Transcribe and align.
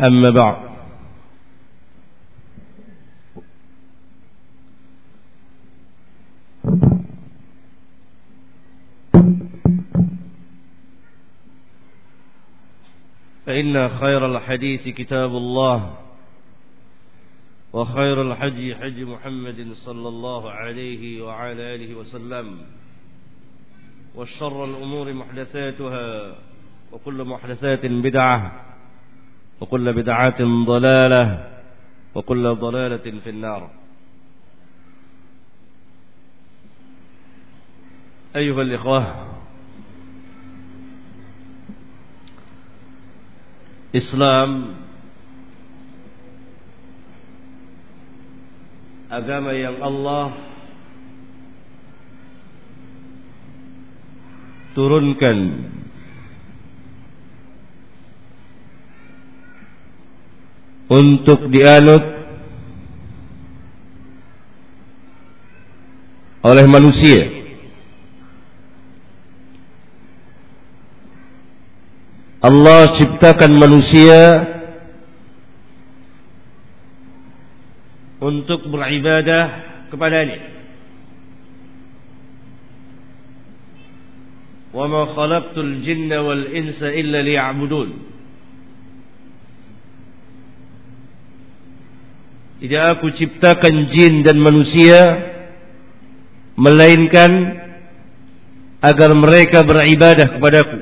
أما 0.00 0.30
بعد. 0.30 0.74
فإن 13.46 13.88
خير 13.88 14.36
الحديث 14.36 14.88
كتاب 14.88 15.30
الله 15.30 15.94
وخير 17.72 18.22
الحج 18.22 18.72
حج 18.72 19.00
محمد 19.02 19.72
صلى 19.74 20.08
الله 20.08 20.50
عليه 20.50 21.22
وعلى 21.22 21.74
آله 21.74 21.94
وسلم 21.94 22.58
والشر 24.14 24.64
الأمور 24.64 25.12
محدثاتها 25.12 26.34
وكل 26.92 27.24
محدثات 27.24 27.86
بدعة. 27.86 28.73
وكل 29.60 29.92
بدعة 29.92 30.40
ضلالة 30.42 31.24
وكل 32.14 32.44
ضلالة 32.54 33.06
في 33.24 33.30
النار. 33.30 33.62
أيها 38.36 38.62
الإخوة 38.62 39.02
Islam 43.94 44.74
agama 49.06 49.54
yang 49.54 49.78
Allah 49.78 50.34
turunkan 54.74 55.38
untuk 60.88 61.48
dianut 61.48 62.04
oleh 66.44 66.66
manusia. 66.68 67.22
Allah 72.44 72.92
ciptakan 73.00 73.56
manusia 73.56 74.20
untuk 78.20 78.68
beribadah 78.68 79.44
kepadanya. 79.88 80.52
Wa 84.76 84.84
ma 84.84 85.08
khalaqtul 85.08 85.80
jinna 85.88 86.20
wal 86.20 86.52
insa 86.52 86.92
Tidak 92.64 92.96
aku 92.96 93.12
ciptakan 93.12 93.92
jin 93.92 94.24
dan 94.24 94.40
manusia 94.40 95.20
melainkan 96.56 97.60
agar 98.80 99.12
mereka 99.12 99.60
beribadah 99.68 100.32
kepadaku. 100.32 100.80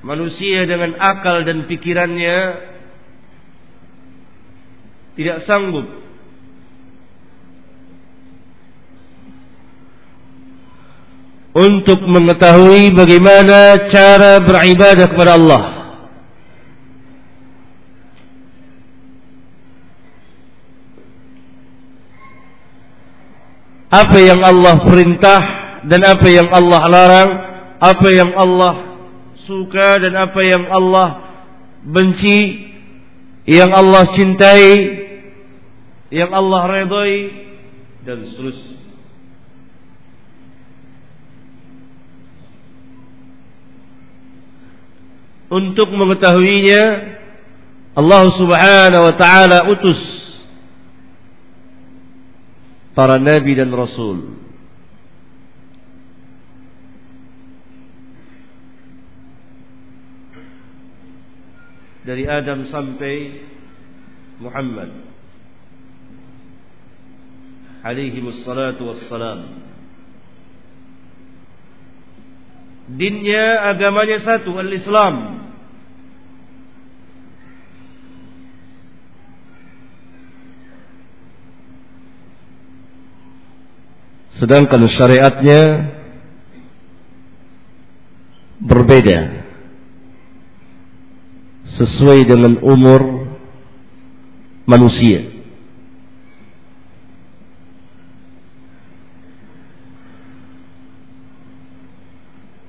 Manusia 0.00 0.64
dengan 0.64 0.96
akal 0.96 1.44
dan 1.44 1.68
pikirannya 1.68 2.36
tidak 5.20 5.44
sanggup 5.44 6.03
untuk 11.54 12.02
mengetahui 12.02 12.90
bagaimana 12.98 13.86
cara 13.94 14.42
beribadah 14.42 15.06
kepada 15.06 15.38
Allah. 15.38 15.62
Apa 23.94 24.18
yang 24.18 24.42
Allah 24.42 24.82
perintah 24.82 25.40
dan 25.86 26.02
apa 26.02 26.26
yang 26.26 26.50
Allah 26.50 26.82
larang, 26.90 27.30
apa 27.78 28.08
yang 28.10 28.34
Allah 28.34 28.98
suka 29.46 30.02
dan 30.02 30.18
apa 30.18 30.40
yang 30.42 30.66
Allah 30.66 31.38
benci, 31.86 32.74
yang 33.46 33.70
Allah 33.70 34.10
cintai, 34.18 34.66
yang 36.10 36.34
Allah 36.34 36.62
redai 36.66 37.14
dan 38.02 38.26
seterusnya. 38.26 38.83
Untuk 45.48 45.88
mengetahuinya 45.92 46.82
Allah 47.94 48.22
Subhanahu 48.34 49.04
wa 49.06 49.14
taala 49.14 49.58
utus 49.70 50.00
para 52.94 53.18
nabi 53.18 53.54
dan 53.58 53.70
rasul. 53.74 54.42
Dari 62.04 62.28
Adam 62.28 62.68
sampai 62.68 63.16
Muhammad. 64.36 64.92
Alaihi 67.80 68.20
wassalatu 68.20 68.92
wassalam 68.92 69.63
dinnya 72.88 73.72
agamanya 73.72 74.20
satu 74.20 74.56
al-Islam 74.60 75.44
Sedangkan 84.34 84.90
syariatnya 84.90 85.62
berbeda 88.58 89.46
sesuai 91.78 92.20
dengan 92.26 92.58
umur 92.58 93.30
manusia. 94.66 95.33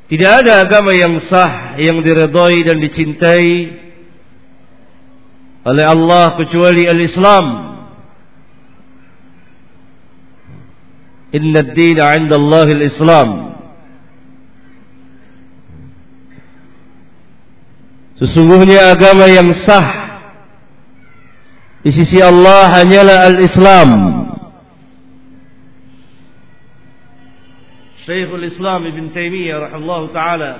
Tidak 0.05 0.31
ada 0.45 0.61
agama 0.61 0.93
yang 0.93 1.17
sah, 1.25 1.81
yang 1.81 1.97
diredai 2.05 2.61
dan 2.61 2.77
dicintai 2.77 3.49
oleh 5.65 5.85
Allah 5.85 6.37
kecuali 6.37 6.85
al-Islam. 6.85 7.45
Inna 11.33 11.59
ad-din 11.65 11.97
'inda 11.97 12.35
Allah 12.37 12.67
al-Islam. 12.69 13.29
Sesungguhnya 18.21 18.95
agama 18.95 19.27
yang 19.27 19.51
sah 19.67 20.21
di 21.83 21.91
sisi 21.91 22.21
Allah 22.21 22.71
hanyalah 22.77 23.27
al-Islam. 23.33 23.89
Syekhul 28.05 28.45
Islam 28.45 28.85
Ibn 28.85 29.03
Taimiyah 29.17 29.57
rahimahullah 29.65 30.01
taala. 30.13 30.51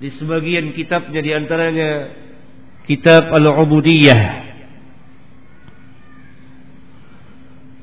Di 0.00 0.08
sebagian 0.16 0.72
kitabnya 0.72 1.20
di 1.20 1.32
antaranya 1.36 1.90
kitab 2.88 3.28
Al-Ubudiyah. 3.28 4.20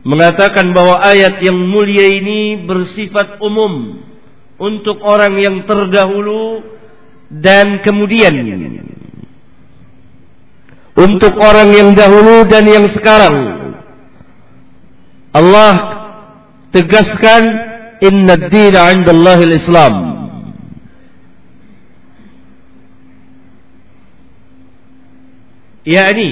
Mengatakan 0.01 0.73
bahwa 0.73 0.97
ayat 1.05 1.37
yang 1.45 1.57
mulia 1.69 2.09
ini 2.09 2.65
bersifat 2.65 3.37
umum 3.37 4.01
untuk 4.57 5.05
orang 5.05 5.37
yang 5.37 5.61
terdahulu 5.69 6.65
dan 7.29 7.85
kemudian. 7.85 8.33
Untuk 10.97 11.37
orang 11.37 11.69
yang 11.69 11.93
dahulu 11.93 12.49
dan 12.49 12.65
yang 12.65 12.89
sekarang. 12.97 13.60
Allah 15.31 15.73
tegaskan 16.75 17.43
inna 18.03 18.35
ad-dina 18.35 18.91
'indallahi 18.91 19.43
al-Islam. 19.47 20.11
yakni 25.85 26.29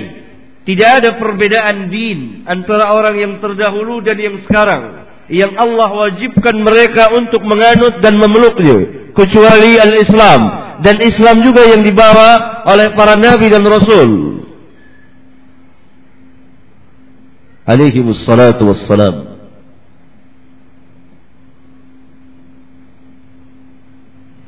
tidak 0.65 0.89
ada 1.01 1.09
perbedaan 1.17 1.89
din 1.89 2.45
antara 2.45 2.93
orang 2.93 3.17
yang 3.17 3.33
terdahulu 3.41 4.05
dan 4.05 4.17
yang 4.21 4.37
sekarang 4.45 5.09
yang 5.29 5.53
Allah 5.57 5.89
wajibkan 5.89 6.57
mereka 6.61 7.09
untuk 7.13 7.41
menganut 7.45 8.01
dan 8.01 8.17
memeluknya 8.17 9.09
kecuali 9.13 9.77
al-Islam 9.81 10.41
dan 10.85 11.01
Islam 11.01 11.41
juga 11.41 11.65
yang 11.65 11.81
dibawa 11.81 12.61
oleh 12.69 12.93
para 12.93 13.17
nabi 13.17 13.49
dan 13.49 13.65
rasul 13.65 14.28
alaihi 17.69 18.01
wassalatu 18.01 18.65
wassalam 18.65 19.29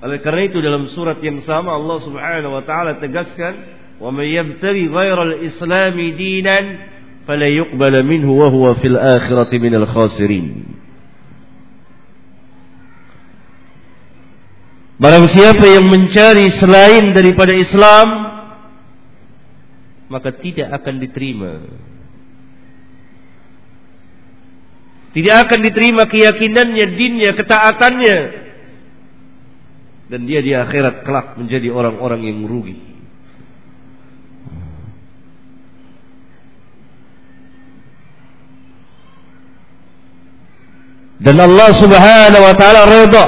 Oleh 0.01 0.17
karena 0.25 0.49
itu 0.49 0.57
dalam 0.65 0.89
surat 0.97 1.21
yang 1.21 1.45
sama 1.45 1.77
Allah 1.77 2.01
Subhanahu 2.01 2.57
wa 2.57 2.65
taala 2.65 2.97
tegaskan, 2.97 3.53
"Wa 4.01 4.09
may 4.09 4.33
yabtaghi 4.33 4.89
ghayra 4.89 5.29
al-islam 5.29 5.93
dinan 6.17 6.63
fala 7.29 7.45
yuqbal 7.45 8.01
minhu 8.01 8.33
wa 8.33 8.49
huwa 8.49 8.81
fil 8.81 8.97
akhirati 8.97 9.61
minal 9.61 9.85
khasirin." 9.85 10.73
Barang 14.97 15.29
siapa 15.29 15.65
yang 15.69 15.85
mencari 15.85 16.49
selain 16.57 17.13
daripada 17.13 17.53
Islam 17.53 18.07
maka 20.09 20.33
tidak 20.33 20.81
akan 20.81 20.97
diterima. 20.97 21.61
Tidak 25.11 25.35
akan 25.47 25.59
diterima 25.59 26.07
keyakinannya, 26.07 26.85
dinnya, 26.95 27.31
ketaatannya. 27.35 28.17
Dan 30.07 30.27
dia 30.27 30.39
di 30.39 30.55
akhirat 30.55 31.03
kelak 31.03 31.35
menjadi 31.35 31.67
orang-orang 31.71 32.27
yang 32.27 32.37
merugi. 32.43 32.79
Dan 41.21 41.37
Allah 41.37 41.69
subhanahu 41.77 42.43
wa 42.43 42.55
ta'ala 42.57 42.81
redha 42.89 43.25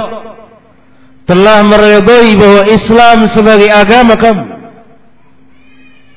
telah 1.29 1.61
meredai 1.61 2.35
bahwa 2.35 2.61
Islam 2.67 3.17
sebagai 3.31 3.69
agama 3.69 4.17
kamu. 4.17 4.52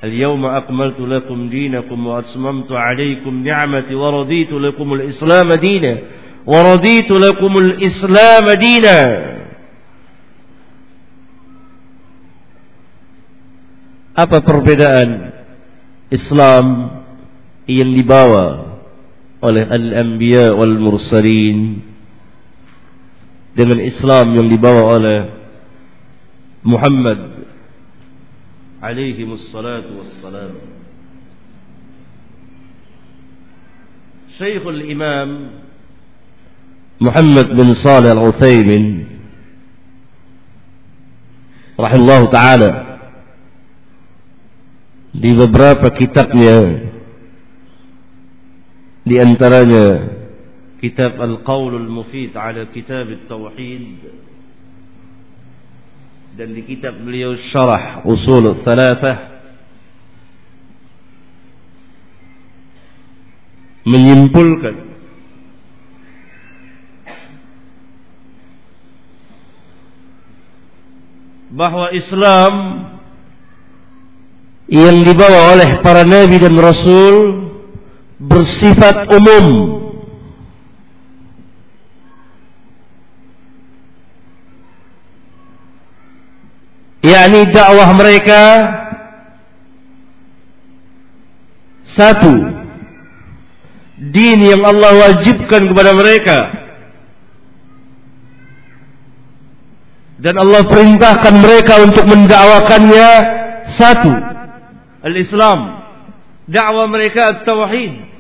اليوم 0.05 0.47
أكملت 0.47 1.01
لكم 1.01 1.49
دينكم 1.49 2.07
وأتممت 2.07 2.73
عليكم 2.73 3.45
نعمتي 3.45 3.95
ورضيت 3.95 4.53
لكم 4.53 4.95
الإسلام 4.95 5.53
دينا 5.53 5.99
ورضيت 6.47 7.11
لكم 7.11 7.59
الإسلام 7.59 8.47
دينا 8.51 8.99
Apa 14.17 14.41
perbedaan 14.41 15.29
Islam 16.09 16.89
yang 17.69 17.93
dibawa 17.93 18.81
oleh 19.45 19.69
al-anbiya 19.69 20.57
wal 20.57 20.73
mursalin 20.81 21.85
dengan 23.53 23.77
Islam 23.85 24.33
yang 24.41 24.49
dibawa 24.49 24.97
oleh 24.97 25.21
Muhammad 26.65 27.36
عليهم 28.87 29.33
الصلاة 29.33 29.87
والسلام 29.99 30.55
شيخ 34.39 34.63
الإمام 34.67 35.31
محمد 37.01 37.47
بن 37.59 37.69
صالح 37.75 38.11
العثيمين 38.15 38.87
رحمه 41.81 41.99
الله 42.01 42.21
تعالى 42.31 42.71
di 45.17 45.33
beberapa 45.33 45.89
kitabnya 45.97 46.59
di 49.03 49.17
antaranya 49.17 50.13
kitab 50.77 51.17
Al-Qawl 51.17 51.73
Al-Mufid 51.83 52.37
ala 52.37 52.69
Kitab 52.69 53.09
Al-Tauhid 53.09 54.26
dan 56.37 56.53
di 56.53 56.69
kitab 56.69 57.01
beliau 57.01 57.33
Syarah 57.49 58.05
Usul 58.05 58.61
Thalathah 58.61 59.41
menyimpulkan 63.89 64.77
bahwa 71.57 71.89
Islam 71.97 72.53
yang 74.69 75.09
dibawa 75.09 75.57
oleh 75.57 75.81
para 75.81 76.05
nabi 76.05 76.37
dan 76.37 76.53
rasul 76.61 77.49
bersifat 78.21 79.09
umum 79.09 79.47
yakni 87.06 87.50
dakwah 87.50 87.90
mereka 87.98 88.42
satu 91.98 92.34
din 94.14 94.40
yang 94.42 94.62
Allah 94.66 94.92
wajibkan 95.10 95.70
kepada 95.70 95.92
mereka 95.98 96.38
dan 100.22 100.38
Allah 100.38 100.62
perintahkan 100.70 101.36
mereka 101.42 101.74
untuk 101.82 102.06
mendakwakannya 102.06 103.10
satu 103.78 104.14
al-Islam 105.02 105.60
dakwah 106.46 106.86
mereka 106.86 107.42
at-tauhid 107.42 108.12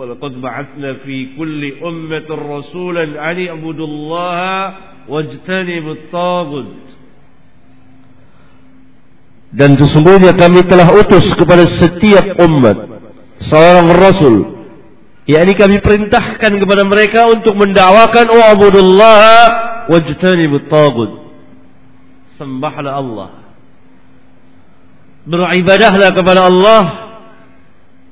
ولقد 0.00 0.40
بعثنا 0.40 0.94
في 1.04 1.36
كل 1.36 1.72
أمة 1.84 2.28
رسولا 2.30 3.04
أن 3.04 3.36
اعبدوا 3.46 3.86
الله 3.86 4.74
wajtanibut 5.05 6.09
tagut 6.09 6.85
dan 9.55 9.79
sesungguhnya 9.79 10.35
kami 10.35 10.67
telah 10.67 10.91
utus 10.91 11.31
kepada 11.39 11.63
setiap 11.79 12.35
umat 12.43 12.77
seorang 13.39 13.87
rasul. 13.95 14.35
Yakni 15.25 15.57
kami 15.57 15.77
perintahkan 15.81 16.51
kepada 16.61 16.85
mereka 16.85 17.25
untuk 17.31 17.57
mendakwakan 17.57 18.29
wa'budullah 18.29 19.23
wajtanibut 19.89 20.67
tagut 20.67 21.11
sembahlah 22.35 22.93
Allah. 22.99 23.29
Beribadahlah 25.25 26.09
kepada 26.13 26.45
Allah 26.45 26.83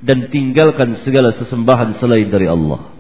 dan 0.01 0.31
tinggalkan 0.31 1.03
segala 1.05 1.35
sesembahan 1.37 2.01
selain 2.01 2.31
dari 2.31 2.49
Allah 2.49 2.92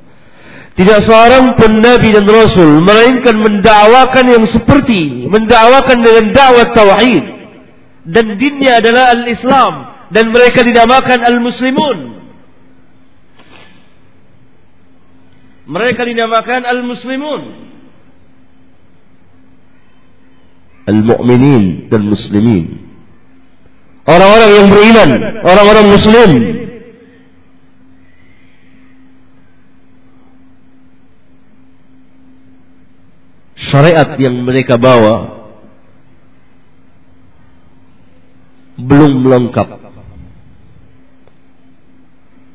tidak 0.73 1.05
seorang 1.05 1.53
pun 1.53 1.71
Nabi 1.85 2.09
dan 2.17 2.25
Rasul 2.25 2.81
melainkan 2.81 3.37
mendakwakan 3.37 4.25
yang 4.25 4.45
seperti 4.49 5.29
mendakwakan 5.29 6.01
dengan 6.01 6.25
dakwah 6.33 6.67
tauhid 6.73 7.23
dan 8.03 8.25
dinnya 8.35 8.83
adalah 8.83 9.13
al-Islam 9.15 9.73
dan 10.11 10.29
mereka 10.29 10.61
dinamakan 10.61 11.19
al-muslimun. 11.23 11.97
Mereka 15.63 16.01
dinamakan 16.03 16.61
al-muslimun. 16.67 17.41
Al-mu'minin 20.83 21.87
dan 21.87 22.01
muslimin. 22.03 22.91
Orang-orang 24.03 24.51
yang 24.51 24.67
beriman, 24.67 25.09
orang-orang 25.47 25.85
muslim 25.87 26.31
syariat 33.73 34.13
yang 34.21 34.45
mereka 34.45 34.77
bawa 34.77 35.49
belum 38.77 39.25
lengkap. 39.25 39.81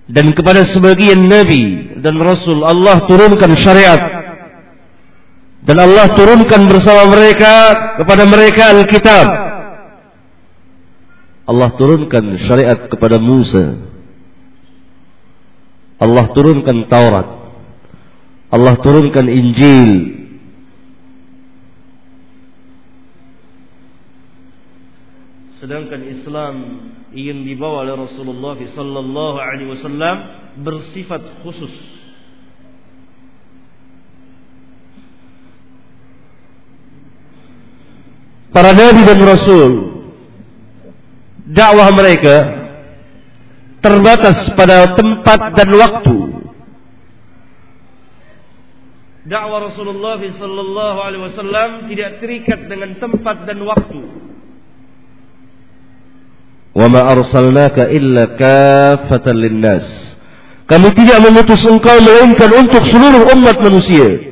Dan 0.09 0.33
kepada 0.33 0.65
sebagian 0.73 1.27
nabi 1.27 1.99
dan 2.01 2.17
rasul 2.23 2.63
Allah 2.63 3.03
turunkan 3.11 3.53
syariat. 3.59 4.01
Dan 5.69 5.77
Allah 5.83 6.15
turunkan 6.17 6.71
bersama 6.71 7.13
mereka 7.13 7.53
kepada 8.01 8.25
mereka 8.25 8.73
Alkitab. 8.73 9.27
Allah 11.45 11.71
turunkan 11.77 12.25
syariat 12.47 12.79
kepada 12.89 13.21
Musa. 13.21 13.77
Allah 15.99 16.31
turunkan 16.33 16.89
Taurat. 16.89 17.29
Allah 18.49 18.75
turunkan 18.81 19.29
Injil 19.29 20.18
sedangkan 25.59 26.07
Islam 26.07 26.55
yang 27.11 27.43
dibawa 27.43 27.83
oleh 27.83 27.95
Rasulullah 27.99 28.55
sallallahu 28.55 29.37
alaihi 29.43 29.71
wasallam 29.75 30.17
bersifat 30.63 31.23
khusus. 31.43 31.75
Para 38.55 38.75
nabi 38.75 39.07
dan 39.07 39.21
rasul 39.23 39.71
dakwah 41.47 41.95
mereka 41.95 42.37
terbatas 43.79 44.51
pada 44.59 44.99
tempat 44.99 45.41
dan 45.55 45.71
waktu. 45.79 46.17
Dakwah 49.29 49.69
Rasulullah 49.69 50.17
sallallahu 50.17 50.99
alaihi 51.05 51.23
wasallam 51.29 51.71
tidak 51.93 52.11
terikat 52.25 52.67
dengan 52.67 52.97
tempat 52.97 53.45
dan 53.45 53.61
waktu 53.61 54.18
ma 56.87 57.11
arsalnaka 57.11 57.91
illa 57.91 58.39
kaffatan 58.39 59.35
linnas 59.35 59.87
kami 60.71 60.95
tidak 60.95 61.19
mengutus 61.27 61.59
engkau 61.67 61.99
melainkan 61.99 62.51
untuk 62.55 62.87
seluruh 62.87 63.35
umat 63.35 63.59
manusia 63.59 64.29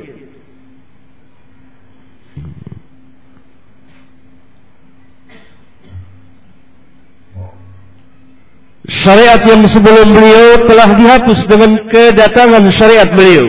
syariat 9.07 9.39
yang 9.43 9.63
sebelum 9.71 10.11
beliau 10.11 10.67
telah 10.67 10.89
dihapus 10.95 11.39
dengan 11.47 11.71
kedatangan 11.87 12.63
syariat 12.75 13.09
beliau. 13.11 13.47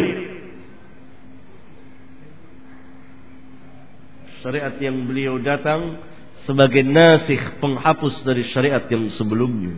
Syariat 4.38 4.74
yang 4.78 5.02
beliau 5.10 5.42
datang 5.42 5.98
sebagai 6.48 6.80
nasih 6.80 7.60
penghapus 7.60 8.24
dari 8.24 8.48
syariat 8.48 8.80
yang 8.88 9.12
sebelumnya. 9.20 9.76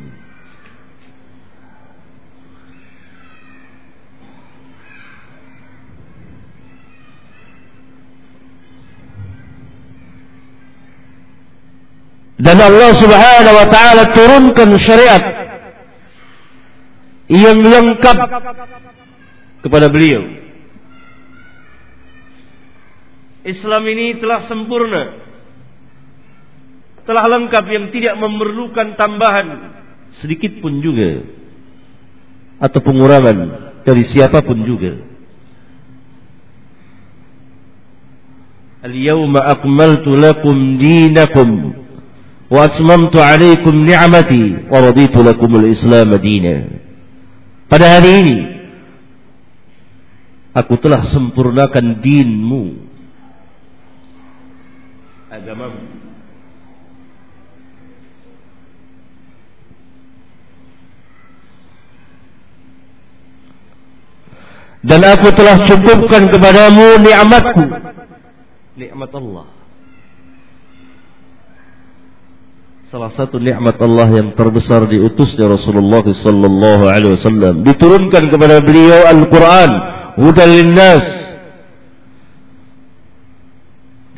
Dan 12.38 12.56
Allah 12.56 12.94
Subhanahu 13.02 13.56
wa 13.58 13.68
taala 13.68 14.14
turunkan 14.14 14.70
syariat 14.78 15.22
yang 17.26 17.66
lengkap 17.66 18.16
kepada 19.66 19.90
beliau. 19.90 20.22
Islam 23.42 23.82
ini 23.90 24.22
telah 24.22 24.46
sempurna. 24.46 25.29
Telah 27.11 27.26
lengkap 27.26 27.64
yang 27.67 27.90
tidak 27.90 28.14
memerlukan 28.23 28.95
tambahan 28.95 29.75
sedikit 30.23 30.62
pun 30.62 30.79
juga 30.79 31.26
atau 32.62 32.79
pengurangan 32.79 33.38
dari 33.83 34.07
siapa 34.07 34.47
pun 34.47 34.62
juga. 34.62 34.95
Al-yawma 38.87 39.43
akmaltu 39.43 40.14
lakum 40.14 40.79
dinakum 40.79 41.75
wa 42.47 42.61
atmamtu 42.71 43.19
alaykum 43.19 43.75
ni'mati 43.83 44.71
wa 44.71 44.79
raditu 44.79 45.19
lakum 45.19 45.50
al-islam 45.59 46.14
dinan. 46.23 46.79
Pada 47.67 47.99
hari 47.99 48.11
ini 48.23 48.38
aku 50.55 50.79
telah 50.79 51.11
sempurnakan 51.11 51.99
dinmu 51.99 52.87
agamamu 55.31 56.00
dan 64.80 65.00
aku 65.04 65.28
telah 65.37 65.56
cukupkan 65.68 66.32
kepadamu 66.32 67.00
nikmatku 67.04 67.64
nikmat 68.80 69.12
Allah 69.12 69.60
Salah 72.90 73.14
satu 73.14 73.38
nikmat 73.38 73.78
Allah 73.78 74.10
yang 74.18 74.34
terbesar 74.34 74.82
diutusnya 74.90 75.46
Rasulullah 75.46 76.02
sallallahu 76.02 76.90
alaihi 76.90 77.14
wasallam. 77.14 77.62
Diturunkan 77.62 78.34
kepada 78.34 78.58
beliau 78.58 79.06
Al-Qur'an 79.06 79.70
hudan 80.18 80.50
linnas. 80.50 81.06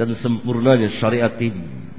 Dan 0.00 0.16
sempurnanya 0.25 0.88
syariat 1.04 1.37
ini 1.37 1.92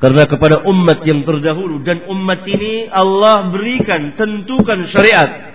Karena 0.00 0.24
kepada 0.24 0.64
umat 0.64 1.04
yang 1.04 1.28
terdahulu 1.28 1.84
dan 1.84 2.08
umat 2.08 2.40
ini 2.48 2.88
Allah 2.88 3.52
berikan 3.52 4.16
tentukan 4.16 4.88
syariat. 4.88 5.52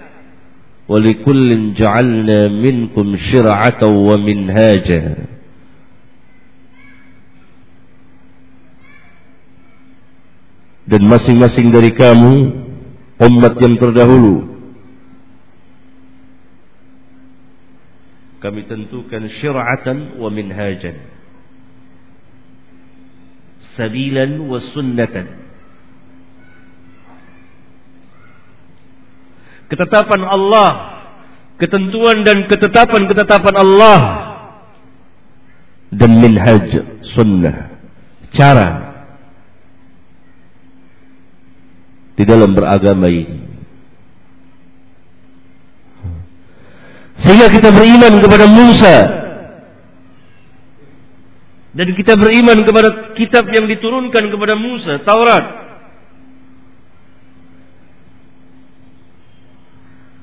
Walikullin 0.86 1.74
ja'alna 1.74 2.54
minkum 2.54 3.18
syir'atan 3.18 3.90
wa 3.90 4.16
minhaja. 4.22 5.34
Dan 10.86 11.02
masing-masing 11.10 11.74
dari 11.74 11.90
kamu 11.98 12.34
umat 13.18 13.54
yang 13.58 13.74
terdahulu 13.82 14.56
kami 18.46 18.62
tentukan 18.70 19.26
syir'atan 19.42 20.22
wa 20.22 20.30
minhajan 20.30 21.15
sabilan 23.76 24.40
wa 24.48 24.60
sunnatan 24.74 25.46
ketetapan 29.70 30.22
Allah, 30.26 30.70
ketentuan 31.58 32.22
dan 32.22 32.46
ketetapan-ketetapan 32.46 33.56
Allah 33.58 34.00
dan 35.90 36.12
minhaj 36.22 36.70
sunnah, 37.16 37.74
cara 38.36 38.70
di 42.16 42.24
dalam 42.24 42.56
beragama 42.56 43.10
ini. 43.10 43.44
Sehingga 47.16 47.48
kita 47.48 47.72
beriman 47.72 48.20
kepada 48.22 48.46
Musa 48.46 48.96
dan 51.76 51.92
kita 51.92 52.16
beriman 52.16 52.64
kepada 52.64 53.12
kitab 53.20 53.52
yang 53.52 53.68
diturunkan 53.68 54.32
kepada 54.32 54.56
Musa, 54.56 55.04
Taurat. 55.04 55.46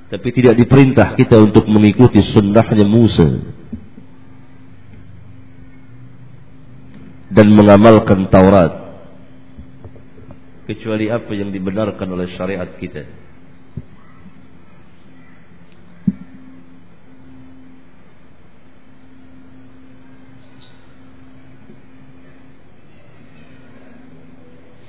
Tapi 0.09 0.29
tidak 0.33 0.57
diperintah 0.57 1.13
kita 1.13 1.37
untuk 1.37 1.69
mengikuti 1.69 2.25
sunnahnya 2.25 2.89
Musa. 2.89 3.29
Dan 7.29 7.53
mengamalkan 7.53 8.33
Taurat. 8.33 8.73
Kecuali 10.65 11.13
apa 11.13 11.33
yang 11.37 11.53
dibenarkan 11.53 12.09
oleh 12.17 12.33
syariat 12.33 12.69
kita. 12.81 13.22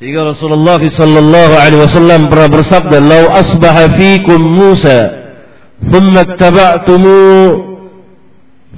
Sehingga 0.01 0.25
Rasulullah 0.25 0.81
sallallahu 0.81 1.53
alaihi 1.53 1.81
wasallam 1.85 2.21
pernah 2.33 2.49
bersabda, 2.49 2.97
"Lau 2.97 3.23
asbaha 3.29 3.93
fikum 3.93 4.41
Musa, 4.41 4.99
thumma 5.93 6.25
ittaba'tumu 6.25 7.21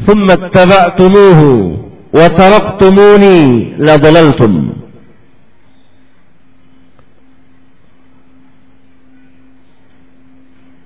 thumma 0.03 0.34
ittaba'tumuhu 0.36 1.50
wa 2.12 2.27
taraktumuni 2.36 3.39
la 3.79 3.95
dhalaltum." 3.95 4.75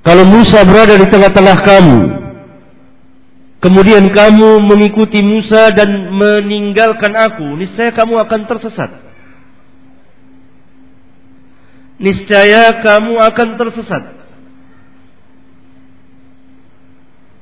Kalau 0.05 0.25
Musa 0.29 0.61
berada 0.63 0.93
di 0.95 1.05
tengah-tengah 1.09 1.57
kamu, 1.65 1.99
kemudian 3.65 4.05
kamu 4.13 4.61
mengikuti 4.61 5.25
Musa 5.25 5.73
dan 5.73 5.89
meninggalkan 6.13 7.17
aku, 7.17 7.57
niscaya 7.57 7.93
kamu 7.97 8.17
akan 8.25 8.41
tersesat 8.45 9.08
niscaya 11.99 12.79
kamu 12.81 13.13
akan 13.19 13.47
tersesat. 13.59 14.03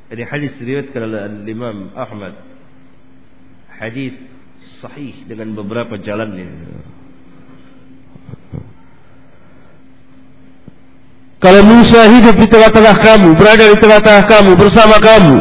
Ini 0.08 0.24
hadis 0.24 0.56
diriwayatkan 0.58 1.02
oleh 1.04 1.22
Imam 1.46 1.94
Ahmad. 1.94 2.34
Hadis 3.78 4.18
sahih 4.82 5.14
dengan 5.30 5.54
beberapa 5.54 6.00
jalannya. 6.02 6.50
Kalau 11.38 11.62
Musa 11.62 12.10
hidup 12.10 12.34
di 12.34 12.48
tengah-tengah 12.50 12.96
kamu, 12.98 13.30
berada 13.38 13.70
di 13.70 13.78
tengah-tengah 13.78 14.26
kamu, 14.26 14.52
bersama 14.58 14.98
kamu, 14.98 15.38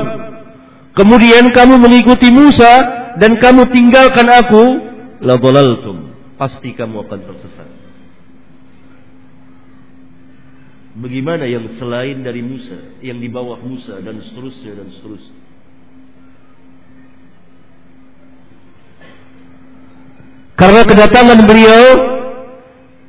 kemudian 0.93 1.49
kamu 1.57 1.81
mengikuti 1.81 2.29
Musa 2.29 2.85
dan 3.17 3.41
kamu 3.41 3.65
tinggalkan 3.73 4.29
aku, 4.29 4.65
la 5.25 5.41
dhalaltum. 5.41 6.13
Pasti 6.37 6.77
kamu 6.77 7.09
akan 7.09 7.21
tersesat. 7.33 7.86
Bagaimana 10.97 11.45
yang 11.45 11.77
selain 11.77 12.25
dari 12.25 12.41
Musa, 12.41 12.97
yang 13.05 13.21
di 13.21 13.29
bawah 13.29 13.61
Musa 13.61 14.01
dan 14.01 14.17
seterusnya 14.25 14.81
dan 14.81 14.89
seterusnya. 14.97 15.37
Karena 20.57 20.83
kedatangan 20.89 21.41
beliau 21.45 21.85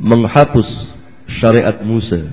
menghapus 0.04 0.68
syariat 1.40 1.80
Musa. 1.80 2.28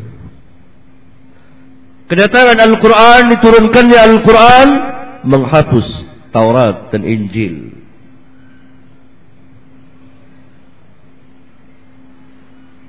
Kedatangan 2.11 2.59
Al-Quran 2.59 3.23
diturunkannya 3.39 3.99
Al-Quran 3.99 4.69
menghapus 5.23 5.87
Taurat 6.35 6.91
dan 6.91 7.07
Injil. 7.07 7.74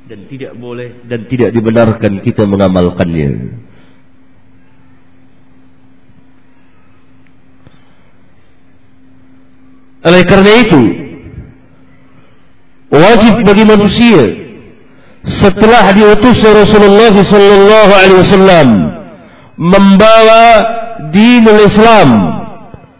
Dan 0.05 0.29
tidak 0.29 0.53
boleh 0.53 1.01
dan 1.09 1.25
tidak 1.25 1.49
dibenarkan 1.49 2.21
kita 2.21 2.45
mengamalkannya. 2.45 3.29
Oleh 10.05 10.21
karena 10.29 10.51
itu, 10.61 10.81
wajib 12.93 13.33
bagi 13.41 13.65
manusia 13.65 14.21
setelah 15.25 15.89
diutus 15.97 16.37
Rasulullah 16.45 17.13
sallallahu 17.17 17.91
alaihi 17.97 18.21
wasallam 18.21 18.67
membawa 19.57 20.45
dinul 21.09 21.65
Islam 21.65 22.09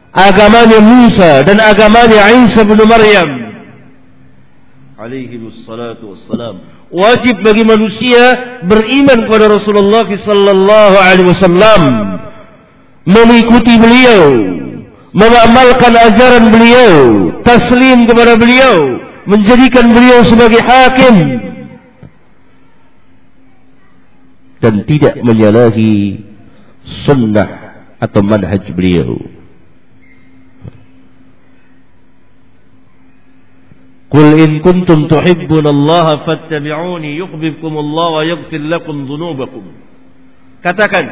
agamanya 0.09 0.81
Musa 0.81 1.45
dan 1.45 1.61
agamanya 1.61 2.49
Isa 2.49 2.65
bin 2.65 2.81
Maryam 2.89 3.29
alaihi 4.97 5.37
wassalatu 5.37 6.15
wassalam 6.15 6.65
wajib 6.95 7.43
bagi 7.43 7.67
manusia 7.67 8.23
beriman 8.63 9.27
kepada 9.27 9.51
Rasulullah 9.51 10.07
sallallahu 10.07 10.95
alaihi 10.95 11.27
wasallam 11.27 11.81
mengikuti 13.03 13.75
beliau 13.75 14.23
mengamalkan 15.11 15.93
ajaran 15.99 16.55
beliau 16.55 16.95
taslim 17.43 18.07
kepada 18.07 18.39
beliau 18.39 19.03
menjadikan 19.27 19.91
beliau 19.91 20.23
sebagai 20.23 20.63
hakim 20.63 21.15
dan 24.63 24.81
tidak 24.87 25.19
menyalahi 25.21 26.23
sunnah 27.05 27.49
atau 28.01 28.21
manhaj 28.25 28.65
beliau. 28.73 29.17
Qul 34.15 34.39
in 34.39 34.63
kuntum 34.63 35.11
tuhibbun 35.11 35.67
Allah 35.67 36.23
fattabi'uni 36.23 37.19
yuhibbukum 37.19 37.73
Allah 37.75 38.07
wa 38.15 38.23
yaghfir 38.23 38.63
lakum. 38.63 39.03
Katakan, 40.63 41.05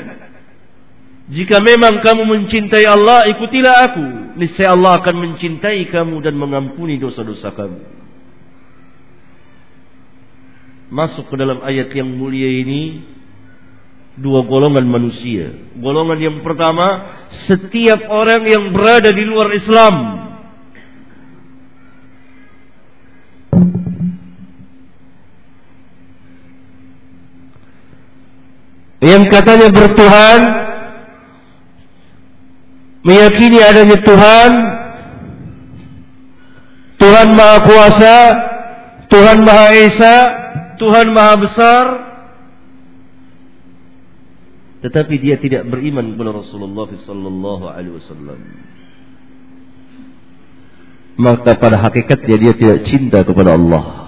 jika 1.28 1.60
memang 1.60 2.00
kamu 2.00 2.24
mencintai 2.24 2.88
Allah, 2.88 3.28
ikutilah 3.28 3.76
aku. 3.92 4.06
Niscaya 4.40 4.72
Allah 4.72 5.04
akan 5.04 5.16
mencintai 5.20 5.92
kamu 5.92 6.24
dan 6.24 6.40
mengampuni 6.40 6.96
dosa-dosa 6.96 7.52
kamu. 7.52 7.80
Masuk 10.88 11.28
ke 11.28 11.36
dalam 11.36 11.60
ayat 11.60 11.92
yang 11.92 12.08
mulia 12.08 12.48
ini 12.48 13.04
dua 14.16 14.48
golongan 14.48 14.88
manusia. 14.88 15.52
Golongan 15.76 16.20
yang 16.24 16.38
pertama, 16.40 17.20
setiap 17.52 18.08
orang 18.08 18.48
yang 18.48 18.72
berada 18.72 19.12
di 19.12 19.28
luar 19.28 19.52
Islam. 19.52 19.96
Yang 29.04 29.24
katanya 29.36 29.68
bertuhan, 29.68 30.40
meyakini 33.04 33.60
adanya 33.60 34.00
Tuhan, 34.00 34.52
Tuhan 37.04 37.28
Maha 37.36 37.58
Kuasa, 37.68 38.18
Tuhan 39.12 39.44
Maha 39.44 39.68
Esa, 39.76 40.16
Tuhan 40.80 41.12
Maha 41.12 41.36
Besar, 41.36 41.86
tetapi 44.88 45.16
dia 45.20 45.36
tidak 45.40 45.68
beriman 45.68 46.16
kepada 46.16 46.32
Rasulullah 46.44 46.88
sallallahu 46.88 47.66
alaihi 47.68 47.96
wasallam. 48.00 48.40
Maka 51.20 51.60
pada 51.60 51.76
hakikatnya 51.78 52.36
dia 52.40 52.54
tidak 52.56 52.88
cinta 52.88 53.20
kepada 53.24 53.60
Allah. 53.60 54.03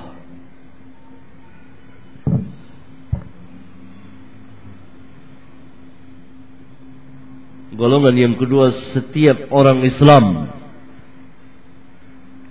Golongan 7.75 8.15
yang 8.15 8.35
kedua 8.39 8.71
setiap 8.95 9.51
orang 9.51 9.83
Islam 9.83 10.55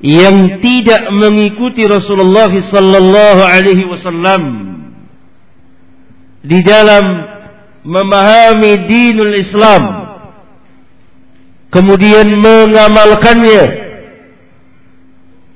yang 0.04 0.60
tidak 0.60 1.00
mengikuti 1.16 1.88
Rasulullah 1.88 2.52
sallallahu 2.52 3.40
alaihi 3.40 3.88
wasallam 3.88 4.42
di 6.44 6.60
dalam 6.60 7.04
memahami 7.88 8.84
dinul 8.84 9.32
Islam 9.32 9.82
kemudian 11.72 12.28
mengamalkannya 12.37 13.64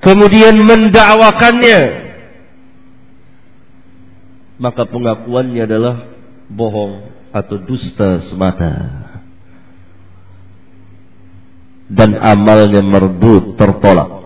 kemudian 0.00 0.64
mendakwakannya 0.64 1.80
maka 4.56 4.82
pengakuannya 4.88 5.60
adalah 5.60 6.08
bohong 6.48 7.12
atau 7.36 7.60
dusta 7.60 8.24
semata 8.32 9.07
dan 11.88 12.16
amalnya 12.20 12.84
merbut 12.84 13.56
tertolak 13.56 14.18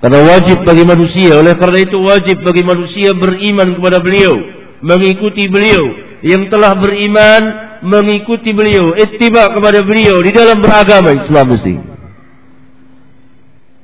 Karena 0.00 0.20
wajib 0.24 0.64
bagi 0.64 0.84
manusia, 0.88 1.36
oleh 1.36 1.60
karena 1.60 1.84
itu 1.84 2.00
wajib 2.00 2.40
bagi 2.40 2.64
manusia 2.64 3.12
beriman 3.12 3.76
kepada 3.76 4.00
beliau, 4.00 4.32
mengikuti 4.80 5.44
beliau, 5.44 5.84
yang 6.24 6.48
telah 6.48 6.72
beriman 6.72 7.42
mengikuti 7.84 8.56
beliau, 8.56 8.96
ittiba 8.96 9.52
kepada 9.52 9.84
beliau 9.84 10.24
di 10.24 10.32
dalam 10.32 10.64
beragama 10.64 11.20
Islam 11.20 11.52
mesti. 11.52 11.74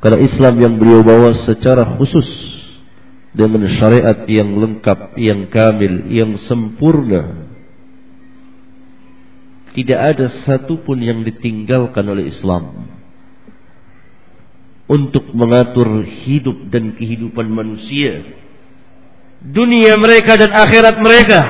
Karena 0.00 0.18
Islam 0.24 0.54
yang 0.56 0.74
beliau 0.80 1.00
bawa 1.04 1.36
secara 1.44 1.84
khusus 2.00 2.28
dengan 3.36 3.68
syariat 3.76 4.24
yang 4.24 4.56
lengkap, 4.56 5.20
yang 5.20 5.52
kamil, 5.52 6.08
yang 6.08 6.40
sempurna. 6.48 7.45
Tidak 9.76 10.00
ada 10.00 10.32
satupun 10.48 11.04
yang 11.04 11.20
ditinggalkan 11.20 12.08
oleh 12.08 12.32
Islam 12.32 12.88
untuk 14.88 15.34
mengatur 15.36 16.06
hidup 16.24 16.72
dan 16.72 16.96
kehidupan 16.96 17.44
manusia, 17.50 18.24
dunia 19.44 20.00
mereka 20.00 20.40
dan 20.40 20.54
akhirat 20.54 20.96
mereka. 21.02 21.40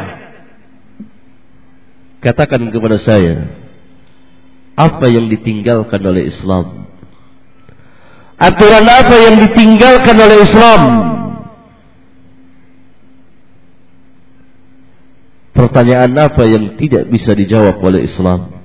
Katakan 2.18 2.66
kepada 2.74 2.98
saya, 2.98 3.46
apa 4.74 5.06
yang 5.06 5.30
ditinggalkan 5.30 6.02
oleh 6.02 6.26
Islam? 6.26 6.90
Aturan 8.36 8.84
apa 8.84 9.14
yang 9.16 9.36
ditinggalkan 9.38 10.16
oleh 10.18 10.38
Islam? 10.44 10.80
Pertanyaan 15.56 16.12
apa 16.20 16.44
yang 16.44 16.76
tidak 16.76 17.08
bisa 17.08 17.32
dijawab 17.32 17.80
oleh 17.80 18.04
Islam? 18.04 18.56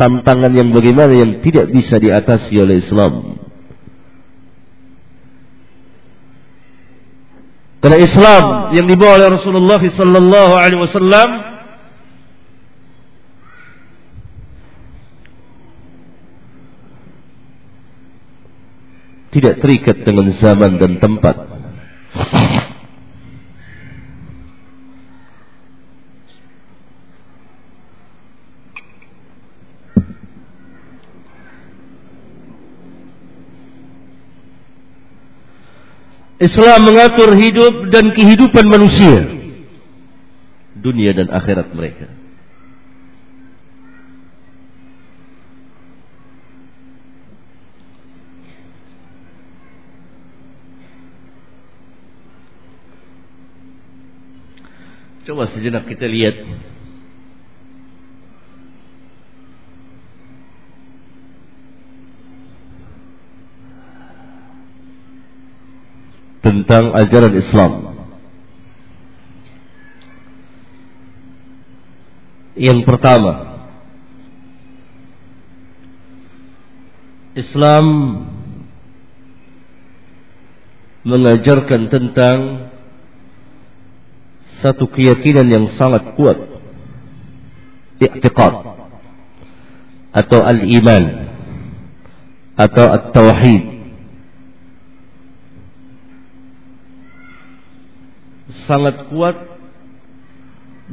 tantangan 0.00 0.56
yang 0.56 0.72
bagaimana 0.72 1.12
yang 1.12 1.44
tidak 1.44 1.68
bisa 1.68 2.00
diatasi 2.00 2.56
oleh 2.56 2.80
Islam. 2.80 3.36
Karena 7.84 7.98
Islam 8.00 8.44
yang 8.72 8.88
dibawa 8.88 9.20
oleh 9.20 9.28
Rasulullah 9.36 9.80
wasallam 10.80 11.28
tidak 19.36 19.60
terikat 19.60 19.96
dengan 20.00 20.32
zaman 20.40 20.80
dan 20.80 20.96
tempat. 20.96 21.36
Islam 36.40 36.88
mengatur 36.88 37.36
hidup 37.36 37.92
dan 37.92 38.16
kehidupan 38.16 38.64
manusia 38.64 39.40
dunia 40.80 41.12
dan 41.12 41.28
akhirat 41.28 41.68
mereka. 41.76 42.08
Coba 55.28 55.46
sejenak 55.52 55.86
kita 55.86 56.08
lihat 56.08 56.42
tentang 66.40 66.96
ajaran 66.96 67.34
Islam. 67.36 67.72
Yang 72.60 72.80
pertama, 72.84 73.32
Islam 77.32 77.84
mengajarkan 81.06 81.88
tentang 81.88 82.38
satu 84.60 84.84
keyakinan 84.92 85.48
yang 85.48 85.66
sangat 85.80 86.12
kuat, 86.20 86.36
i'tiqad 87.96 88.54
atau 90.12 90.40
al-iman 90.44 91.32
atau 92.60 92.86
at-tauhid 92.92 93.79
sangat 98.70 99.10
kuat 99.10 99.34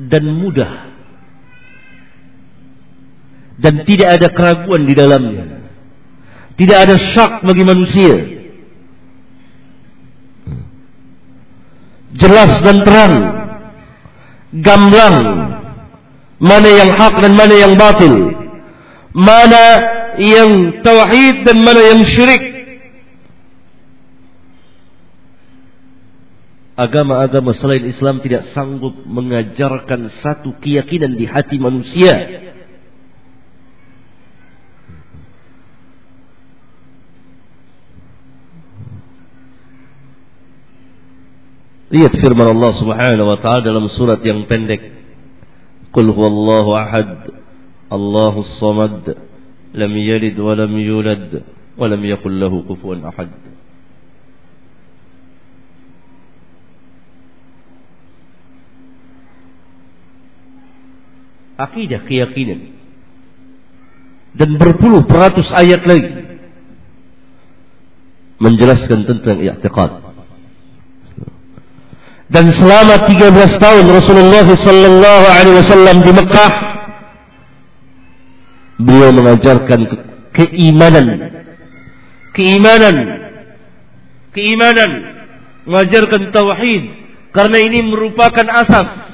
dan 0.09 0.25
mudah. 0.25 0.97
Dan 3.61 3.85
tidak 3.85 4.17
ada 4.17 4.27
keraguan 4.33 4.89
di 4.89 4.93
dalamnya. 4.97 5.61
Tidak 6.57 6.77
ada 6.77 6.95
syak 7.13 7.45
bagi 7.45 7.61
manusia. 7.61 8.13
Jelas 12.17 12.51
dan 12.65 12.77
terang. 12.81 13.15
Gamblang. 14.61 15.17
Mana 16.37 16.69
yang 16.69 16.91
hak 16.97 17.13
dan 17.21 17.33
mana 17.33 17.55
yang 17.57 17.73
batil. 17.77 18.13
Mana 19.13 19.65
yang 20.21 20.81
tauhid 20.85 21.45
dan 21.45 21.57
mana 21.61 21.81
yang 21.81 22.01
syirik 22.05 22.56
agama-agama 26.77 27.57
selain 27.57 27.89
Islam 27.89 28.21
tidak 28.21 28.53
sanggup 28.53 28.93
mengajarkan 29.09 30.13
satu 30.21 30.53
keyakinan 30.61 31.17
di 31.17 31.25
hati 31.25 31.57
manusia. 31.57 32.45
Lihat 41.87 42.13
firman 42.19 42.51
Allah 42.51 42.71
Subhanahu 42.77 43.25
wa 43.25 43.39
taala 43.41 43.65
dalam 43.65 43.89
surat 43.89 44.21
yang 44.21 44.45
pendek. 44.45 44.93
Qul 45.95 46.13
huwallahu 46.13 46.75
ahad, 46.77 47.31
Allahus 47.89 48.53
samad, 48.59 49.17
lam 49.71 49.91
yalid 49.95 50.35
wa 50.35 50.53
lam 50.53 50.77
yulad 50.77 51.41
wa 51.79 51.85
lam 51.87 52.01
yakul 52.03 52.35
lahu 52.35 52.67
kufuwan 52.67 53.07
ahad. 53.07 53.56
Akidah 61.57 62.05
keyakinan. 62.05 62.77
Dan 64.37 64.61
berpuluh 64.61 65.01
peratus 65.09 65.49
ayat 65.49 65.81
lagi 65.89 66.13
menjelaskan 68.37 69.09
tentang 69.09 69.41
i'tiqad. 69.41 69.91
Dan 72.27 72.51
selama 72.53 73.07
13 73.07 73.33
tahun 73.57 73.85
Rasulullah 73.87 74.45
sallallahu 74.45 75.25
alaihi 75.31 75.57
wasallam 75.63 75.97
di 76.03 76.11
Mekah 76.11 76.51
beliau 78.77 79.11
mengajarkan 79.15 79.79
ke 79.89 79.95
keimanan. 80.37 81.07
Keimanan. 82.35 82.95
Keimanan. 84.35 84.91
Mengajarkan 85.65 86.29
tauhid. 86.29 86.83
Karena 87.33 87.57
ini 87.63 87.79
merupakan 87.89 88.45
asas 88.45 89.06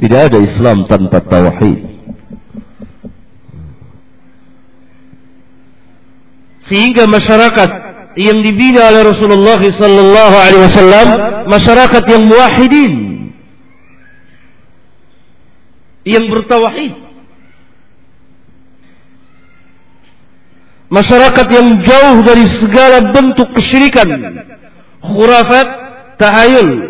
Tidak 0.00 0.20
ada 0.32 0.38
Islam 0.40 0.88
tanpa 0.88 1.20
tauhid. 1.20 1.78
Sehingga 6.72 7.04
masyarakat 7.04 7.70
yang 8.18 8.42
dibina 8.42 8.90
oleh 8.90 9.06
Rasulullah 9.06 9.60
sallallahu 9.60 10.36
alaihi 10.40 10.62
wasallam 10.66 11.08
masyarakat 11.46 12.04
yang 12.10 12.22
muwahhidin 12.26 12.92
yang 16.02 16.24
bertauhid 16.26 16.94
masyarakat 20.90 21.46
yang 21.54 21.68
jauh 21.86 22.16
dari 22.26 22.44
segala 22.58 23.14
bentuk 23.14 23.46
kesyirikan 23.54 24.10
khurafat 25.06 25.68
tahayul 26.18 26.89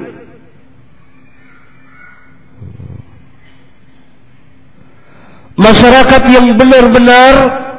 masyarakat 5.61 6.23
yang 6.33 6.47
benar-benar 6.57 7.35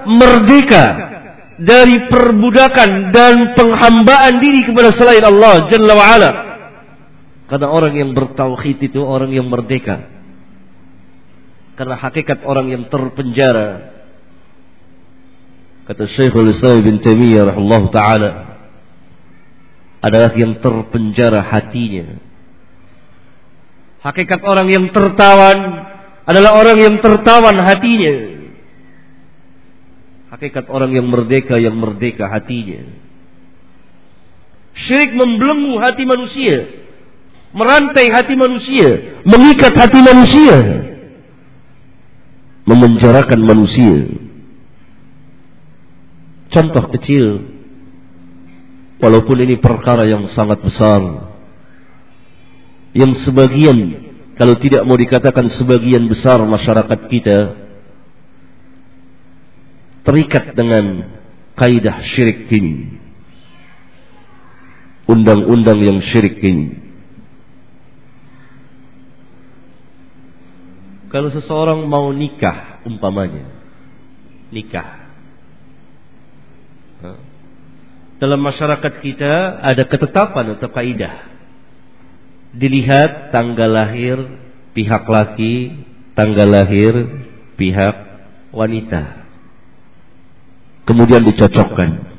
merdeka 0.05 0.85
dari 1.61 2.09
perbudakan 2.09 3.13
dan 3.13 3.53
penghambaan 3.57 4.41
diri 4.41 4.65
kepada 4.65 4.93
selain 4.97 5.21
Allah 5.25 5.69
Jalla 5.69 5.93
wa'ala. 5.93 6.31
Karena 7.49 7.67
orang 7.67 7.93
yang 7.99 8.15
bertauhid 8.15 8.79
itu 8.79 9.01
orang 9.03 9.35
yang 9.35 9.45
merdeka. 9.51 10.07
Karena 11.75 11.99
hakikat 11.99 12.47
orang 12.47 12.71
yang 12.71 12.83
terpenjara. 12.87 13.91
Kata 15.83 16.07
Syekhul 16.15 16.55
Islam 16.55 16.79
bin 16.85 17.03
Taimiyah 17.03 17.51
rahimahullah 17.51 17.83
taala 17.91 18.29
adalah 19.99 20.31
yang 20.33 20.57
terpenjara 20.63 21.43
hatinya. 21.43 22.17
Hakikat 24.01 24.41
orang 24.41 24.71
yang 24.71 24.85
tertawan 24.89 25.90
adalah 26.31 26.55
orang 26.55 26.77
yang 26.79 26.95
tertawan 27.03 27.59
hatinya. 27.59 28.15
Hakikat 30.31 30.71
orang 30.71 30.95
yang 30.95 31.11
merdeka 31.11 31.59
yang 31.59 31.75
merdeka 31.75 32.31
hatinya. 32.31 32.87
Syirik 34.71 35.11
membelenggu 35.11 35.75
hati 35.83 36.07
manusia, 36.07 36.87
merantai 37.51 38.07
hati 38.07 38.39
manusia, 38.39 39.19
mengikat 39.27 39.75
hati 39.75 39.99
manusia, 39.99 40.57
memenjarakan 42.63 43.39
manusia. 43.43 44.07
Contoh 46.51 46.87
kecil, 46.95 47.43
walaupun 49.03 49.37
ini 49.43 49.59
perkara 49.59 50.07
yang 50.07 50.31
sangat 50.31 50.63
besar, 50.63 51.27
yang 52.95 53.11
sebagian 53.19 54.10
kalau 54.41 54.57
tidak 54.57 54.81
mau 54.89 54.97
dikatakan 54.97 55.53
sebagian 55.53 56.09
besar 56.09 56.41
masyarakat 56.41 56.99
kita 57.13 57.37
terikat 60.01 60.57
dengan 60.57 61.13
kaidah 61.53 62.01
syirik 62.09 62.49
ini. 62.49 62.97
Undang-undang 65.05 65.77
yang 65.85 66.01
syirik 66.01 66.41
ini. 66.41 66.73
Kalau 71.13 71.29
seseorang 71.29 71.85
mau 71.85 72.09
nikah 72.09 72.81
umpamanya, 72.89 73.45
nikah. 74.49 75.05
Dalam 78.17 78.41
masyarakat 78.41 78.93
kita 79.05 79.33
ada 79.61 79.85
ketetapan 79.85 80.57
atau 80.57 80.69
kaidah 80.73 81.30
dilihat 82.51 83.31
tanggal 83.31 83.71
lahir 83.71 84.17
pihak 84.75 85.03
laki, 85.07 85.83
tanggal 86.15 86.47
lahir 86.47 86.93
pihak 87.55 87.95
wanita. 88.51 89.23
Kemudian 90.83 91.23
dicocokkan. 91.23 92.11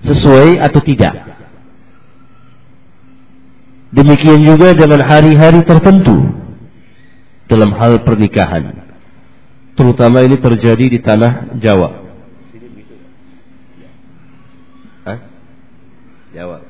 Sesuai 0.00 0.64
atau 0.64 0.80
tidak? 0.80 1.14
Demikian 3.90 4.40
juga 4.46 4.72
dengan 4.72 5.04
hari-hari 5.04 5.60
tertentu 5.66 6.30
dalam 7.50 7.74
hal 7.76 8.00
pernikahan. 8.06 8.86
Terutama 9.74 10.22
ini 10.22 10.38
terjadi 10.38 10.84
di 10.86 10.98
tanah 11.02 11.58
Jawa. 11.58 11.99
Jawa. 16.30 16.62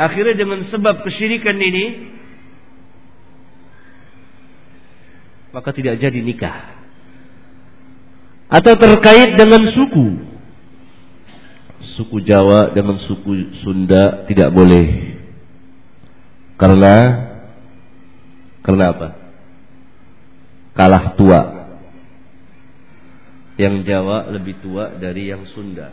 Akhirnya 0.00 0.32
dengan 0.32 0.64
sebab 0.72 1.04
kesyirikan 1.04 1.60
ini 1.60 2.08
maka 5.52 5.76
tidak 5.76 6.00
jadi 6.00 6.24
nikah. 6.24 6.72
Atau 8.48 8.80
terkait 8.80 9.36
dengan 9.36 9.68
suku. 9.76 10.06
Suku 12.00 12.24
Jawa 12.24 12.72
dengan 12.72 12.96
suku 13.04 13.60
Sunda 13.60 14.24
tidak 14.24 14.50
boleh. 14.56 15.20
Karena 16.56 16.96
karena 18.64 18.84
apa? 18.96 19.19
Kalah 20.80 21.12
tua. 21.12 21.40
Yang 23.60 23.84
Jawa 23.84 24.32
lebih 24.32 24.64
tua 24.64 24.96
dari 24.96 25.28
yang 25.28 25.44
Sunda. 25.52 25.92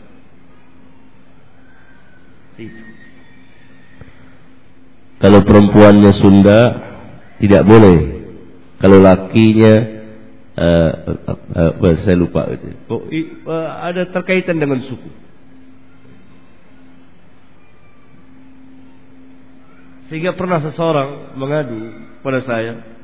Itu. 2.56 2.82
Kalau 5.20 5.44
perempuannya 5.44 6.12
Sunda 6.16 6.60
tidak 7.36 7.68
boleh. 7.68 7.98
Kalau 8.80 9.04
lakinya 9.04 9.74
uh, 10.56 10.92
uh, 11.36 11.72
uh, 11.84 11.96
saya 12.08 12.16
lupa 12.16 12.48
itu. 12.48 12.72
Oh, 12.88 13.04
uh, 13.04 13.68
ada 13.84 14.08
terkaitan 14.08 14.56
dengan 14.56 14.80
suku. 14.88 15.10
Sehingga 20.08 20.32
pernah 20.32 20.64
seseorang 20.64 21.36
mengadu 21.36 21.92
pada 22.24 22.40
saya, 22.40 22.97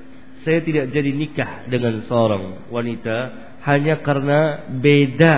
saya 0.44 0.60
tidak 0.60 0.92
jadi 0.92 1.10
nikah 1.10 1.64
dengan 1.72 2.04
seorang 2.04 2.68
wanita 2.68 3.16
hanya 3.64 4.04
karena 4.04 4.68
beda 4.68 5.36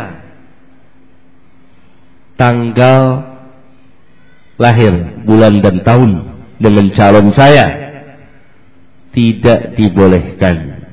tanggal 2.35 3.03
lahir, 4.59 4.92
bulan 5.25 5.62
dan 5.62 5.87
tahun 5.87 6.11
dengan 6.59 6.87
calon 6.92 7.31
saya 7.33 7.66
tidak 9.16 9.79
dibolehkan. 9.81 10.85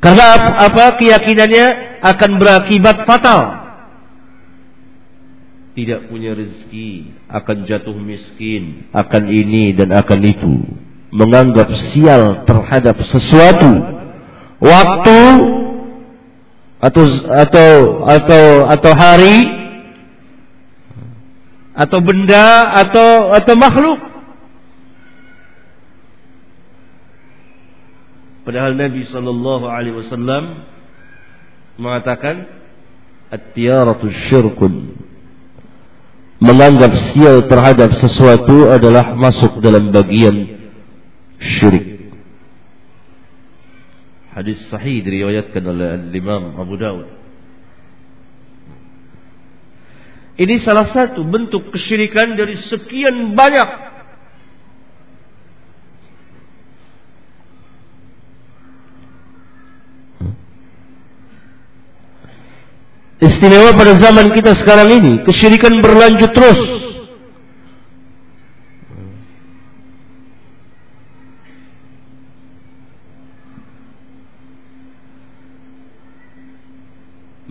Karena 0.00 0.56
apa 0.64 0.96
keyakinannya 0.96 1.66
akan 2.00 2.30
berakibat 2.40 3.04
fatal. 3.04 3.60
Tidak 5.76 6.08
punya 6.08 6.34
rezeki, 6.34 7.14
akan 7.28 7.56
jatuh 7.68 7.94
miskin, 7.94 8.90
akan 8.90 9.28
ini 9.28 9.76
dan 9.76 9.92
akan 9.92 10.20
itu. 10.24 10.54
Menganggap 11.10 11.74
sial 11.90 12.46
terhadap 12.46 13.02
sesuatu, 13.02 13.70
waktu 14.62 15.20
atau 16.80 17.04
atau 17.28 17.70
atau 18.08 18.44
atau 18.70 18.92
hari 18.94 19.36
atau 21.76 21.98
benda 22.00 22.72
atau 22.72 23.36
atau 23.36 23.54
makhluk 23.58 24.00
Padahal 28.50 28.74
Nabi 28.74 29.06
sallallahu 29.06 29.62
alaihi 29.68 29.94
wasallam 29.94 30.66
mengatakan 31.78 32.50
at-tiyaratu 33.30 34.10
syirkun. 34.26 34.98
Menganggap 36.42 36.90
sial 37.14 37.46
terhadap 37.46 37.94
sesuatu 38.02 38.74
adalah 38.74 39.14
masuk 39.14 39.62
dalam 39.62 39.94
bagian 39.94 40.59
syirik. 41.40 42.14
Hadis 44.30 44.62
sahih 44.70 45.02
diriwayatkan 45.02 45.64
oleh 45.66 45.98
Imam 46.14 46.54
Abu 46.54 46.78
Dawud. 46.78 47.08
Ini 50.40 50.56
salah 50.64 50.88
satu 50.88 51.20
bentuk 51.26 51.68
kesyirikan 51.74 52.32
dari 52.38 52.56
sekian 52.64 53.36
banyak 53.36 53.90
Istimewa 63.20 63.76
pada 63.76 64.00
zaman 64.00 64.32
kita 64.32 64.56
sekarang 64.56 64.96
ini, 64.96 65.12
kesyirikan 65.28 65.84
berlanjut 65.84 66.32
terus. 66.32 66.89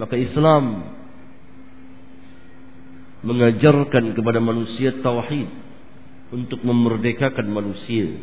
Maka 0.10 0.26
Islam 0.26 0.90
mengajarkan 3.22 4.18
kepada 4.18 4.42
manusia 4.42 4.90
tauhid 5.06 5.46
untuk 6.34 6.66
memerdekakan 6.66 7.46
manusia 7.46 8.18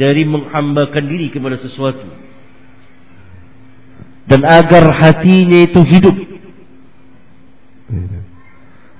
dari 0.00 0.24
menghambakan 0.24 1.04
diri 1.12 1.28
kepada 1.28 1.60
sesuatu. 1.60 2.08
Dan 4.24 4.48
agar 4.48 4.96
hatinya 4.96 5.60
itu 5.60 5.76
hidup. 5.84 6.16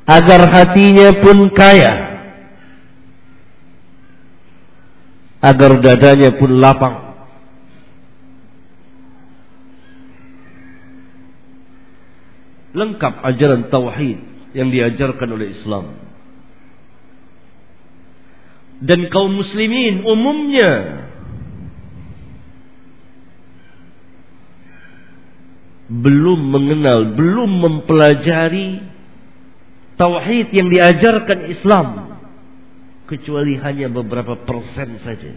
Agar 0.04 0.44
hatinya 0.52 1.24
pun 1.24 1.56
kaya. 1.56 1.92
Agar 5.40 5.80
dadanya 5.80 6.36
pun 6.36 6.52
lapang 6.60 7.11
lengkap 12.72 13.14
ajaran 13.24 13.68
tauhid 13.68 14.18
yang 14.52 14.68
diajarkan 14.68 15.28
oleh 15.32 15.52
Islam 15.56 15.96
dan 18.82 19.06
kaum 19.14 19.38
muslimin 19.38 20.02
umumnya 20.02 21.02
belum 25.92 26.40
mengenal, 26.48 27.12
belum 27.14 27.50
mempelajari 27.62 28.80
tauhid 30.00 30.48
yang 30.50 30.72
diajarkan 30.72 31.52
Islam 31.52 31.86
kecuali 33.04 33.60
hanya 33.60 33.92
beberapa 33.92 34.40
persen 34.48 34.98
saja 35.04 35.36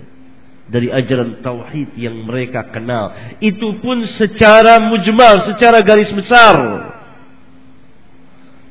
dari 0.65 0.87
ajaran 0.89 1.43
tauhid 1.43 1.99
yang 1.99 2.23
mereka 2.23 2.71
kenal. 2.71 3.13
Itu 3.43 3.83
pun 3.83 4.07
secara 4.15 4.79
mujmal, 4.79 5.53
secara 5.53 5.83
garis 5.83 6.09
besar. 6.15 6.55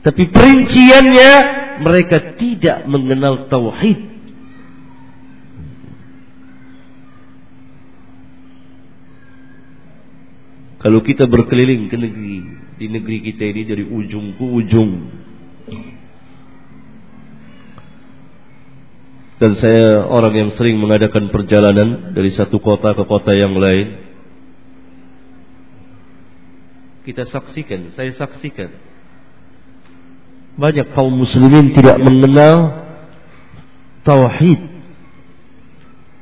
Tapi 0.05 0.29
perinciannya 0.29 1.33
mereka 1.81 2.37
tidak 2.37 2.85
mengenal 2.85 3.49
tauhid 3.49 4.15
Kalau 10.85 11.01
kita 11.01 11.25
berkeliling 11.25 11.89
ke 11.89 11.97
negeri, 11.97 12.45
di 12.77 12.87
negeri 12.93 13.25
kita 13.25 13.41
ini 13.49 13.65
dari 13.65 13.89
ujung 13.89 14.37
ke 14.37 14.45
ujung. 14.45 14.93
Dan 19.41 19.57
saya 19.57 20.05
orang 20.05 20.37
yang 20.37 20.51
sering 20.61 20.77
mengadakan 20.77 21.33
perjalanan 21.33 22.13
dari 22.13 22.29
satu 22.37 22.61
kota 22.61 22.93
ke 22.93 23.01
kota 23.09 23.33
yang 23.33 23.57
lain. 23.57 23.97
Kita 27.09 27.33
saksikan, 27.33 27.97
saya 27.97 28.13
saksikan. 28.21 28.94
Banyak 30.55 30.95
kaum 30.95 31.11
muslimin 31.11 31.75
tidak 31.75 31.99
mengenal 31.99 32.87
tauhid. 34.07 34.61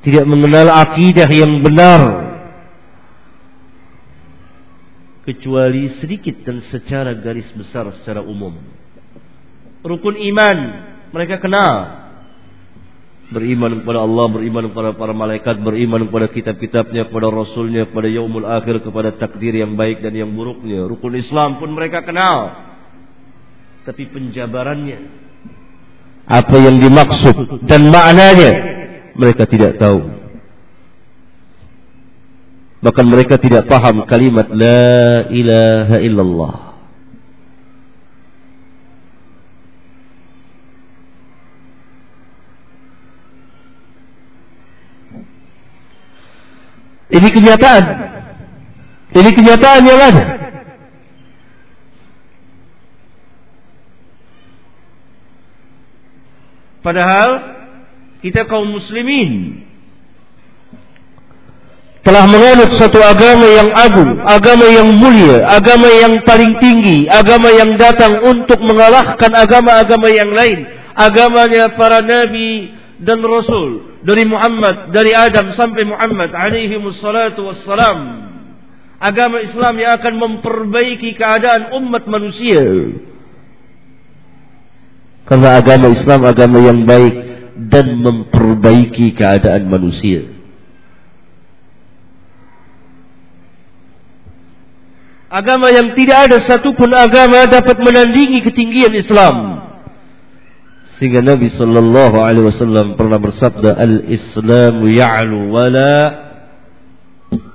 Tidak 0.03 0.25
mengenal 0.27 0.73
akidah 0.73 1.31
yang 1.31 1.63
benar 1.63 2.33
kecuali 5.23 5.95
sedikit 6.03 6.43
dan 6.43 6.59
secara 6.75 7.15
garis 7.15 7.47
besar 7.55 7.87
secara 8.03 8.19
umum. 8.23 8.59
Rukun 9.87 10.19
iman 10.19 10.59
mereka 11.15 11.39
kenal. 11.39 12.03
Beriman 13.33 13.81
kepada 13.81 14.05
Allah, 14.05 14.27
beriman 14.29 14.69
kepada 14.69 14.93
para 14.93 15.17
malaikat, 15.17 15.57
beriman 15.65 16.05
kepada 16.05 16.29
kitab-kitabnya, 16.29 17.09
kepada 17.09 17.33
rasulnya, 17.33 17.89
kepada 17.89 18.09
yaumul 18.13 18.45
akhir, 18.45 18.85
kepada 18.85 19.17
takdir 19.17 19.57
yang 19.57 19.73
baik 19.73 20.05
dan 20.05 20.13
yang 20.13 20.29
buruknya. 20.37 20.85
Rukun 20.85 21.17
Islam 21.17 21.57
pun 21.57 21.73
mereka 21.73 22.05
kenal 22.05 22.72
tapi 23.83 24.07
penjabarannya. 24.11 24.99
Apa 26.23 26.55
yang 26.55 26.79
dimaksud 26.79 27.67
dan 27.67 27.91
maknanya 27.91 28.51
mereka 29.19 29.45
tidak 29.51 29.77
tahu. 29.77 30.07
Bahkan 32.83 33.07
mereka 33.07 33.39
tidak 33.39 33.71
paham 33.71 34.07
kalimat 34.07 34.51
la 34.51 35.27
ilaha 35.31 35.97
illallah. 36.03 36.55
Ini 47.13 47.29
kenyataan. 47.29 47.85
Ini 49.13 49.31
kenyataan 49.37 49.83
yang 49.85 50.01
ada. 50.01 50.42
Padahal 56.83 57.31
kita 58.23 58.47
kaum 58.51 58.75
muslimin 58.75 59.63
telah 62.03 62.27
menganut 62.27 62.75
satu 62.83 62.99
agama 62.99 63.47
yang 63.47 63.71
agung, 63.79 64.19
agama 64.27 64.67
yang 64.67 64.91
mulia, 64.99 65.47
agama 65.47 65.87
yang 65.87 66.19
paling 66.27 66.59
tinggi, 66.59 67.07
agama 67.07 67.55
yang 67.55 67.79
datang 67.79 68.19
untuk 68.27 68.59
mengalahkan 68.59 69.31
agama-agama 69.31 70.11
yang 70.11 70.35
lain, 70.35 70.67
agamanya 70.99 71.79
para 71.79 72.03
nabi 72.03 72.75
dan 72.99 73.23
rasul 73.23 73.99
dari 74.03 74.27
Muhammad, 74.27 74.91
dari 74.91 75.15
Adam 75.15 75.55
sampai 75.55 75.87
Muhammad 75.87 76.35
alaihi 76.35 76.75
wassalatu 76.83 77.47
wassalam. 77.47 77.99
Agama 79.03 79.43
Islam 79.43 79.75
yang 79.83 79.99
akan 79.99 80.15
memperbaiki 80.15 81.19
keadaan 81.19 81.75
umat 81.75 82.07
manusia. 82.07 82.63
Karena 85.33 85.65
agama 85.65 85.89
Islam 85.89 86.29
agama 86.29 86.61
yang 86.61 86.85
baik 86.85 87.15
dan 87.73 88.05
memperbaiki 88.05 89.17
keadaan 89.17 89.65
manusia. 89.65 90.29
Agama 95.33 95.73
yang 95.73 95.97
tidak 95.97 96.29
ada 96.29 96.37
satupun 96.45 96.93
agama 96.93 97.49
dapat 97.49 97.81
menandingi 97.81 98.45
ketinggian 98.45 98.93
Islam. 98.93 99.65
Sehingga 101.01 101.25
Nabi 101.25 101.49
sallallahu 101.49 102.21
alaihi 102.21 102.53
wasallam 102.53 103.01
pernah 103.01 103.17
bersabda 103.17 103.73
al-Islam 103.73 104.85
ya'lu 104.85 105.49
wala 105.49 105.97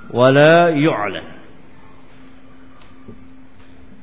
wala 0.10 0.74
yu'la. 0.74 1.37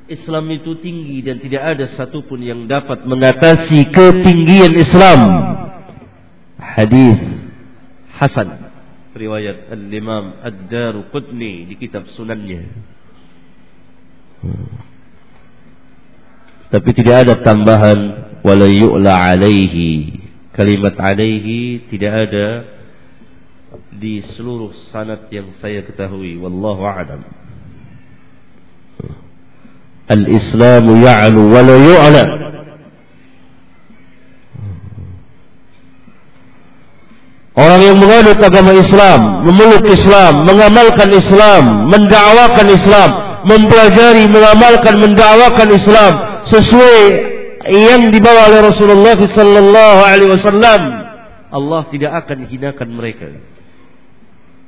Islam 0.05 0.53
itu 0.53 0.77
tinggi 0.85 1.25
dan 1.25 1.41
tidak 1.41 1.63
ada 1.65 1.85
satupun 1.97 2.45
yang 2.45 2.69
dapat 2.69 3.09
mengatasi 3.09 3.89
ketinggian 3.89 4.77
Islam. 4.77 5.21
Hadis 6.61 7.21
Hasan 8.15 8.69
riwayat 9.15 9.71
Al-Imam 9.73 10.43
Ad-Daruqutni 10.43 11.71
di 11.71 11.75
kitab 11.79 12.05
Sunannya. 12.13 12.63
Tapi 16.69 16.91
tidak 16.93 17.17
ada 17.25 17.35
tambahan 17.41 17.99
wala 18.43 18.67
yu'la 18.69 19.33
alaihi. 19.33 20.21
Kalimat 20.53 20.99
alaihi 20.99 21.87
tidak 21.89 22.29
ada 22.29 22.49
di 23.95 24.21
seluruh 24.35 24.75
sanad 24.91 25.31
yang 25.31 25.55
saya 25.63 25.81
ketahui. 25.87 26.37
Wallahu 26.37 26.83
a'lam. 26.83 27.44
Al-Islam 30.05 30.85
ya'lu 31.01 31.41
wa 31.49 31.61
la 31.65 31.77
yu'la. 31.81 32.25
Orang 37.55 37.81
yang 37.87 37.97
menganut 38.03 38.43
agama 38.43 38.75
Islam, 38.75 39.47
memeluk 39.47 39.87
Islam, 39.87 40.43
mengamalkan 40.43 41.07
Islam, 41.15 41.87
mendakwakan 41.87 42.67
Islam, 42.67 43.11
mempelajari, 43.47 44.27
mengamalkan, 44.27 44.99
mendakwakan 44.99 45.69
Islam 45.71 46.13
sesuai 46.51 47.01
yang 47.71 48.11
dibawa 48.11 48.51
oleh 48.51 48.61
Rasulullah 48.75 49.17
sallallahu 49.17 50.01
alaihi 50.03 50.35
wasallam, 50.35 50.81
Allah 51.55 51.83
tidak 51.95 52.13
akan 52.27 52.39
hinakan 52.51 52.89
mereka. 52.91 53.31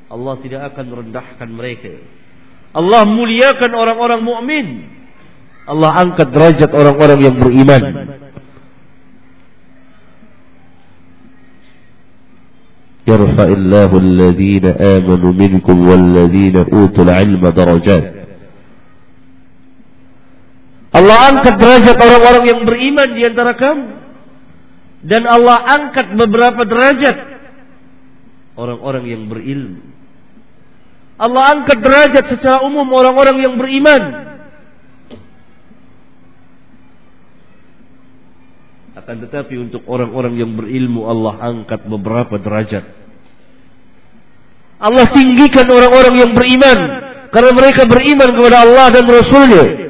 Allah 0.06 0.34
tidak 0.38 0.62
akan 0.70 0.86
rendahkan 0.86 1.48
mereka. 1.50 1.90
Allah 2.70 3.02
muliakan 3.02 3.72
orang-orang 3.74 4.22
mukmin. 4.22 4.66
Allah 5.69 5.91
angkat 5.93 6.27
derajat 6.33 6.69
orang-orang 6.73 7.19
yang 7.21 7.35
beriman. 7.37 7.83
يرفع 13.01 13.47
الله 13.57 13.91
الذين 13.97 14.65
آمنوا 14.77 15.33
منكم 15.33 15.77
والذين 15.89 16.55
أوتوا 16.69 17.03
العلم 17.03 17.43
درجات 17.49 18.05
Allah 20.91 21.17
angkat 21.31 21.55
derajat 21.55 21.95
orang-orang 21.95 22.43
yang 22.51 22.59
beriman 22.67 23.09
di 23.15 23.23
antara 23.23 23.55
kamu. 23.55 23.95
Dan 25.07 25.23
Allah 25.23 25.63
angkat 25.79 26.19
beberapa 26.19 26.67
derajat 26.67 27.15
orang-orang 28.59 29.07
yang 29.07 29.23
berilmu. 29.31 29.81
Allah 31.15 31.43
angkat 31.57 31.79
derajat 31.79 32.25
secara 32.35 32.67
umum 32.67 32.85
orang-orang 32.91 33.39
yang 33.39 33.55
beriman. 33.55 34.24
Akan 39.06 39.22
tetapi 39.22 39.54
untuk 39.54 39.86
orang-orang 39.86 40.34
yang 40.34 40.50
berilmu 40.58 41.06
Allah 41.06 41.38
angkat 41.38 41.86
beberapa 41.86 42.42
derajat. 42.42 42.82
Allah 44.82 45.06
tinggikan 45.14 45.62
orang-orang 45.70 46.26
yang 46.26 46.30
beriman 46.34 46.78
karena 47.30 47.50
mereka 47.54 47.86
beriman 47.86 48.34
kepada 48.34 48.66
Allah 48.66 48.86
dan 48.90 49.06
Rasulnya. 49.06 49.85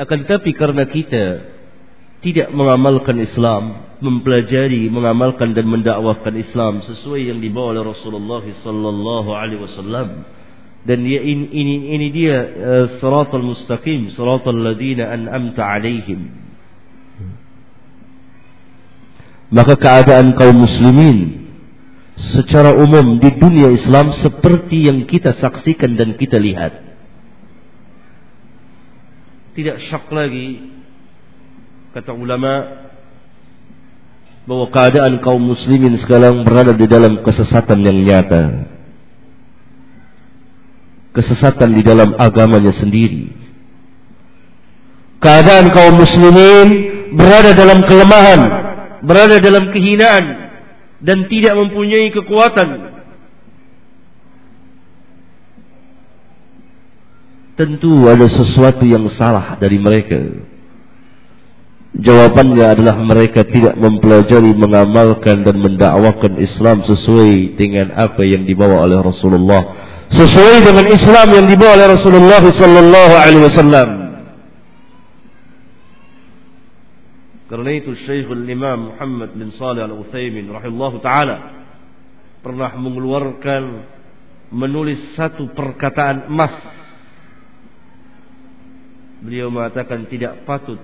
Akan 0.00 0.24
tetapi 0.24 0.56
karena 0.56 0.88
kita 0.88 1.24
tidak 2.24 2.48
mengamalkan 2.56 3.20
Islam, 3.20 3.96
mempelajari, 4.00 4.88
mengamalkan 4.88 5.52
dan 5.52 5.68
mendakwakan 5.68 6.40
Islam 6.40 6.80
sesuai 6.88 7.28
yang 7.28 7.38
dibawa 7.44 7.76
oleh 7.76 7.84
Rasulullah 7.92 8.40
sallallahu 8.64 9.30
alaihi 9.36 9.60
wasallam 9.60 10.24
dan 10.80 11.04
dia 11.04 11.20
ini 11.20 11.44
ini, 11.52 11.74
ini 11.92 12.06
dia 12.08 12.36
uh, 12.40 12.86
siratal 12.96 13.44
mustaqim, 13.44 14.16
siratal 14.16 14.56
ladzina 14.56 15.12
an'amta 15.12 15.60
alaihim. 15.60 16.32
Maka 19.52 19.76
keadaan 19.76 20.32
kaum 20.38 20.64
muslimin 20.64 21.50
secara 22.16 22.72
umum 22.72 23.20
di 23.20 23.28
dunia 23.36 23.68
Islam 23.68 24.16
seperti 24.16 24.88
yang 24.88 25.04
kita 25.04 25.36
saksikan 25.36 26.00
dan 26.00 26.16
kita 26.16 26.40
lihat 26.40 26.89
tidak 29.54 29.76
syak 29.90 30.06
lagi 30.14 30.70
kata 31.90 32.14
ulama 32.14 32.86
bahwa 34.46 34.66
keadaan 34.70 35.18
kaum 35.22 35.42
muslimin 35.42 35.98
sekarang 35.98 36.42
berada 36.46 36.74
di 36.74 36.86
dalam 36.86 37.22
kesesatan 37.22 37.82
yang 37.82 37.98
nyata. 38.02 38.42
Kesesatan 41.10 41.74
di 41.74 41.82
dalam 41.82 42.14
agamanya 42.14 42.70
sendiri. 42.78 43.34
Keadaan 45.18 45.74
kaum 45.74 45.98
muslimin 45.98 46.68
berada 47.18 47.50
dalam 47.52 47.82
kelemahan, 47.84 48.40
berada 49.02 49.42
dalam 49.42 49.74
kehinaan 49.74 50.24
dan 51.02 51.26
tidak 51.26 51.54
mempunyai 51.58 52.14
kekuatan 52.14 52.99
tentu 57.60 58.08
ada 58.08 58.24
sesuatu 58.24 58.88
yang 58.88 59.04
salah 59.12 59.60
dari 59.60 59.76
mereka. 59.76 60.16
Jawabannya 61.92 62.64
adalah 62.64 62.96
mereka 63.04 63.44
tidak 63.44 63.76
mempelajari, 63.76 64.56
mengamalkan 64.56 65.44
dan 65.44 65.60
mendakwakan 65.60 66.40
Islam 66.40 66.80
sesuai 66.88 67.60
dengan 67.60 67.92
apa 67.92 68.24
yang 68.24 68.48
dibawa 68.48 68.88
oleh 68.88 69.04
Rasulullah. 69.04 69.92
Sesuai 70.08 70.64
dengan 70.64 70.86
Islam 70.88 71.28
yang 71.36 71.46
dibawa 71.52 71.76
oleh 71.76 71.88
Rasulullah 72.00 72.40
sallallahu 72.40 73.14
alaihi 73.20 73.44
wasallam. 73.44 73.88
Karena 77.50 77.70
itu 77.76 77.92
Syekhul 78.06 78.46
Imam 78.46 78.94
Muhammad 78.94 79.34
bin 79.34 79.50
Salih 79.58 79.84
Al-Utsaimin 79.84 80.48
rahimahullah 80.48 80.94
taala 81.02 81.36
pernah 82.40 82.70
mengeluarkan 82.78 83.62
menulis 84.54 85.18
satu 85.18 85.50
perkataan 85.52 86.30
emas 86.30 86.54
Beliau 89.20 89.52
mengatakan 89.52 90.08
tidak 90.08 90.48
patut 90.48 90.80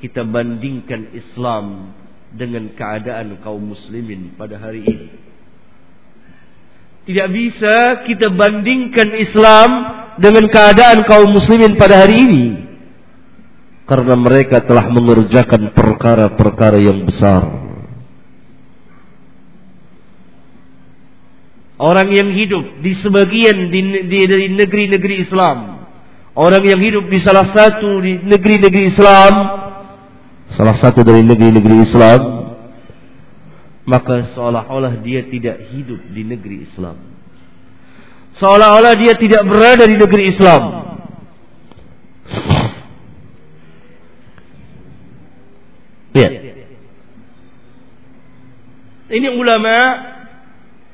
kita 0.00 0.24
bandingkan 0.24 1.12
Islam 1.12 1.92
dengan 2.32 2.72
keadaan 2.72 3.40
kaum 3.44 3.72
muslimin 3.76 4.36
pada 4.36 4.56
hari 4.56 4.84
ini. 4.84 5.08
Tidak 7.04 7.28
bisa 7.32 8.04
kita 8.04 8.32
bandingkan 8.32 9.16
Islam 9.16 9.70
dengan 10.20 10.48
keadaan 10.52 11.04
kaum 11.08 11.32
muslimin 11.32 11.74
pada 11.80 12.04
hari 12.04 12.16
ini. 12.28 12.44
Karena 13.88 14.14
mereka 14.14 14.62
telah 14.62 14.86
mengerjakan 14.86 15.74
perkara-perkara 15.74 16.78
yang 16.78 17.02
besar. 17.02 17.42
Orang 21.80 22.12
yang 22.12 22.30
hidup 22.36 22.84
di 22.84 22.92
sebagian 23.00 23.72
di, 23.72 23.80
di, 24.06 24.18
dari 24.28 24.46
negeri-negeri 24.52 25.26
Islam. 25.26 25.58
Orang 26.30 26.62
yang 26.62 26.78
hidup 26.78 27.10
di 27.10 27.18
salah 27.26 27.50
satu 27.50 27.98
di 27.98 28.22
negeri-negeri 28.22 28.94
Islam. 28.94 29.34
Salah 30.54 30.76
satu 30.78 31.02
dari 31.02 31.26
negeri-negeri 31.26 31.82
Islam. 31.82 32.20
Maka 33.82 34.30
seolah-olah 34.38 35.02
dia 35.02 35.26
tidak 35.26 35.74
hidup 35.74 35.98
di 36.14 36.22
negeri 36.22 36.70
Islam. 36.70 36.94
Seolah-olah 38.38 38.94
dia 38.94 39.18
tidak 39.18 39.42
berada 39.42 39.84
di 39.90 39.96
negeri 39.98 40.22
Islam. 40.30 40.62
Ya. 46.14 46.30
Ini 49.10 49.28
ulama 49.34 49.78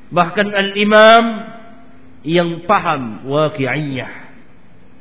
bahkan 0.09 0.49
al-imam 0.49 1.23
yang 2.25 2.65
paham 2.65 3.29
waqi'iyah 3.29 4.26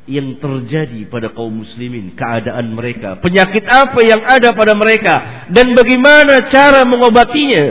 yang 0.07 0.38
terjadi 0.38 1.11
pada 1.11 1.34
kaum 1.34 1.66
muslimin, 1.66 2.14
keadaan 2.14 2.72
mereka, 2.78 3.18
penyakit 3.18 3.66
apa 3.66 4.00
yang 4.07 4.22
ada 4.22 4.54
pada 4.54 4.72
mereka 4.78 5.46
dan 5.50 5.74
bagaimana 5.74 6.46
cara 6.46 6.86
mengobatinya. 6.86 7.66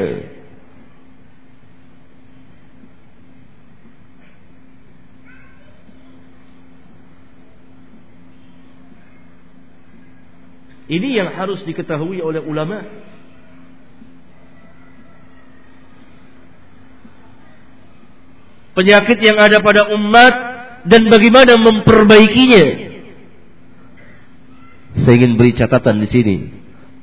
Ini 10.86 11.17
yang 11.17 11.33
harus 11.33 11.65
diketahui 11.65 12.21
oleh 12.21 12.43
ulama. 12.45 12.86
Penyakit 18.77 19.17
yang 19.23 19.39
ada 19.39 19.63
pada 19.65 19.89
umat 19.97 20.44
dan 20.86 21.09
bagaimana 21.09 21.57
memperbaikinya. 21.57 22.65
Saya 25.05 25.13
ingin 25.19 25.36
beri 25.36 25.51
catatan 25.57 26.01
di 26.05 26.07
sini. 26.07 26.38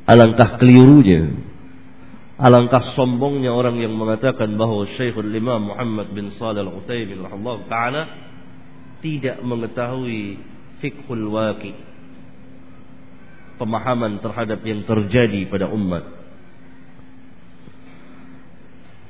Alangkah 0.08 0.56
kelirunya. 0.56 1.28
Alangkah 2.40 2.96
sombongnya 2.98 3.54
orang 3.54 3.78
yang 3.78 3.94
mengatakan 3.94 4.58
bahwa 4.58 4.88
Syekhul 4.98 5.30
Imam 5.30 5.70
Muhammad 5.70 6.10
bin 6.10 6.34
Salih 6.34 6.66
Al-Utsaimin 6.66 7.22
taala 7.70 8.02
tidak 8.98 9.38
mengetahui 9.44 10.40
fikhul 10.82 11.30
waqi' 11.30 11.74
pemahaman 13.62 14.18
terhadap 14.18 14.58
yang 14.66 14.82
terjadi 14.82 15.46
pada 15.46 15.70
umat. 15.70 16.02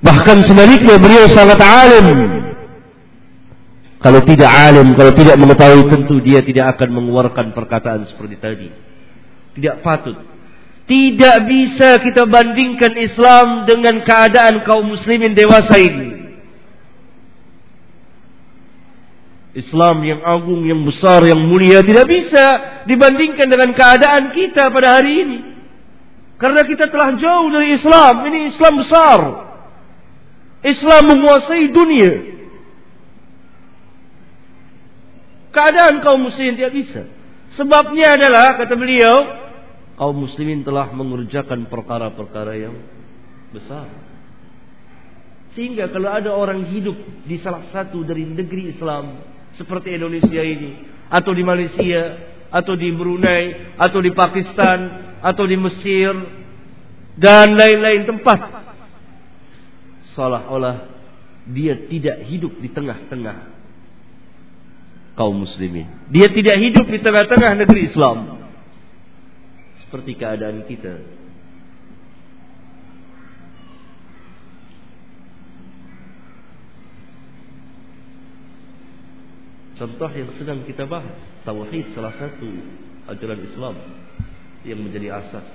Bahkan 0.03 0.39
sebaliknya 0.45 0.99
beliau 0.99 1.31
sangat 1.31 1.57
alim. 1.63 2.09
Kalau 4.03 4.21
tidak 4.27 4.51
alim, 4.51 4.99
kalau 4.99 5.15
tidak 5.15 5.39
mengetahui 5.39 5.87
tentu 5.87 6.19
dia 6.19 6.43
tidak 6.43 6.75
akan 6.75 6.91
mengeluarkan 6.91 7.55
perkataan 7.55 8.03
seperti 8.11 8.37
tadi. 8.43 8.69
Tidak 9.55 9.79
patut. 9.87 10.19
Tidak 10.91 11.37
bisa 11.47 12.03
kita 12.03 12.27
bandingkan 12.27 12.99
Islam 12.99 13.63
dengan 13.63 14.03
keadaan 14.03 14.67
kaum 14.67 14.91
muslimin 14.91 15.39
dewasa 15.39 15.79
ini. 15.79 16.11
Islam 19.55 20.03
yang 20.03 20.21
agung, 20.27 20.67
yang 20.67 20.83
besar, 20.83 21.23
yang 21.23 21.39
mulia 21.47 21.85
tidak 21.87 22.09
bisa 22.09 22.45
dibandingkan 22.91 23.47
dengan 23.47 23.71
keadaan 23.77 24.35
kita 24.35 24.73
pada 24.73 24.99
hari 24.99 25.13
ini. 25.23 25.39
Karena 26.43 26.67
kita 26.67 26.91
telah 26.91 27.15
jauh 27.15 27.49
dari 27.55 27.79
Islam. 27.79 28.15
Ini 28.27 28.39
Islam 28.51 28.75
besar. 28.83 29.21
Islam 30.67 31.03
menguasai 31.07 31.71
dunia. 31.71 32.32
Keadaan 35.53 36.01
kaum 36.01 36.27
muslimin 36.27 36.57
tidak 36.57 36.75
bisa. 36.75 37.03
Sebabnya 37.61 38.17
adalah, 38.17 38.57
kata 38.57 38.73
beliau, 38.73 39.17
kaum 40.01 40.17
muslimin 40.17 40.65
telah 40.65 40.89
mengerjakan 40.97 41.69
perkara-perkara 41.69 42.53
yang 42.57 42.75
besar. 43.53 43.87
Sehingga 45.53 45.93
kalau 45.93 46.09
ada 46.09 46.33
orang 46.33 46.65
hidup 46.73 46.97
di 47.29 47.37
salah 47.45 47.69
satu 47.69 48.01
dari 48.01 48.25
negeri 48.25 48.73
Islam, 48.73 49.21
seperti 49.61 49.93
Indonesia 49.93 50.41
ini 50.41 50.89
atau 51.13 51.33
di 51.37 51.45
Malaysia 51.45 52.03
atau 52.49 52.73
di 52.73 52.89
Brunei 52.93 53.77
atau 53.77 54.01
di 54.01 54.13
Pakistan 54.17 54.79
atau 55.21 55.45
di 55.45 55.57
Mesir 55.61 56.13
dan 57.21 57.53
lain-lain 57.53 58.09
tempat 58.09 58.41
seolah-olah 60.17 60.89
dia 61.53 61.77
tidak 61.89 62.25
hidup 62.33 62.57
di 62.61 62.73
tengah-tengah 62.73 63.52
kaum 65.17 65.45
muslimin. 65.45 65.89
Dia 66.09 66.33
tidak 66.33 66.57
hidup 66.61 66.87
di 66.89 66.99
tengah-tengah 67.01 67.53
negeri 67.65 67.89
Islam. 67.89 68.49
Seperti 69.85 70.17
keadaan 70.17 70.65
kita. 70.65 70.95
Contoh 79.77 80.11
yang 80.15 80.31
sedang 80.39 80.63
kita 80.65 80.87
bahas. 80.87 81.19
Tauhid 81.43 81.93
salah 81.99 82.15
satu 82.15 82.47
ajaran 83.11 83.41
Islam 83.43 83.75
Yang 84.63 84.79
menjadi 84.79 85.09
asas. 85.19 85.49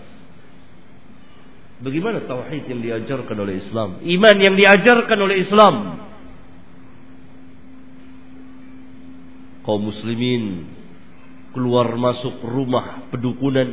Bagaimana 1.79 2.25
Tauhid 2.27 2.67
yang 2.67 2.81
diajarkan 2.83 3.37
oleh 3.37 3.61
Islam? 3.63 4.01
Iman 4.03 4.37
yang 4.41 4.57
diajarkan 4.57 5.17
oleh 5.21 5.47
Islam 5.47 6.06
Kaum 9.67 9.83
muslimin 9.91 10.63
Keluar 11.51 11.91
masuk 11.99 12.39
rumah 12.47 13.11
pedukunan. 13.11 13.67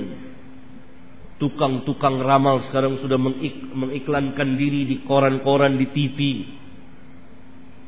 Tukang-tukang 1.39 2.19
ramal 2.19 2.67
sekarang 2.67 2.99
sudah 2.99 3.21
mengiklankan 3.77 4.57
diri 4.59 4.89
di 4.89 4.97
koran-koran 5.07 5.77
di 5.79 5.87
TV 5.93 6.19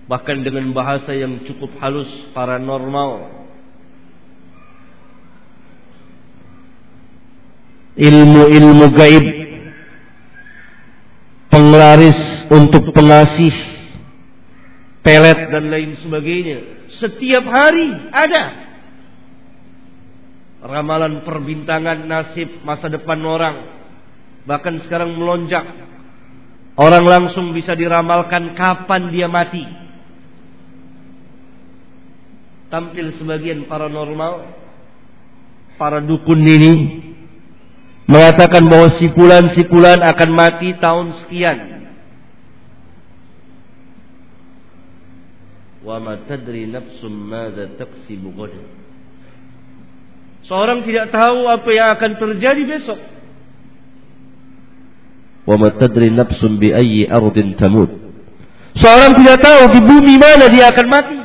bahkan 0.06 0.38
dengan 0.42 0.70
bahasa 0.70 1.10
yang 1.14 1.42
cukup 1.46 1.70
halus 1.82 2.10
paranormal. 2.30 3.42
Ilmu-ilmu 7.98 8.86
gaib. 8.94 9.26
Penglaris 11.46 12.20
untuk 12.52 12.92
pengasih 12.92 13.75
pelet. 15.06 15.38
Dan 15.46 15.70
lain 15.70 15.94
sebagainya. 16.02 16.58
Setiap 16.98 17.44
hari 17.46 17.86
ada. 18.10 18.44
Ramalan 20.66 21.22
perbintangan 21.22 22.10
nasib 22.10 22.66
masa 22.66 22.90
depan 22.90 23.22
orang. 23.22 23.56
Bahkan 24.50 24.82
sekarang 24.90 25.14
melonjak. 25.14 25.62
Orang 26.74 27.06
langsung 27.06 27.54
bisa 27.54 27.78
diramalkan 27.78 28.58
kapan 28.58 29.14
dia 29.14 29.30
mati. 29.30 29.62
Tampil 32.66 33.14
sebagian 33.22 33.70
paranormal 33.70 34.66
para 35.78 36.02
dukun 36.02 36.42
ini 36.42 36.72
mengatakan 38.10 38.66
bahwa 38.66 38.90
si 38.98 39.06
pulan 39.14 39.54
si 39.54 39.62
pulan 39.70 40.02
akan 40.02 40.30
mati 40.34 40.74
tahun 40.82 41.14
sekian. 41.22 41.85
Wa 45.86 46.02
ma 46.02 46.18
tadri 46.26 46.66
nafsum 46.66 47.14
madza 47.14 47.70
taksibu 47.78 48.34
ghadan. 48.34 48.66
Seorang 50.50 50.82
tidak 50.82 51.14
tahu 51.14 51.46
apa 51.46 51.70
yang 51.70 51.94
akan 51.94 52.12
terjadi 52.18 52.62
besok. 52.66 52.98
Wa 55.46 55.54
ma 55.54 55.70
tadri 55.70 56.10
nafsum 56.10 56.58
bi 56.58 56.74
ayyi 56.74 57.06
ardin 57.06 57.54
tamut. 57.54 57.94
Seorang 58.82 59.14
tidak 59.14 59.38
tahu 59.38 59.62
di 59.78 59.80
bumi 59.86 60.14
mana 60.18 60.50
dia 60.50 60.74
akan 60.74 60.86
mati. 60.90 61.18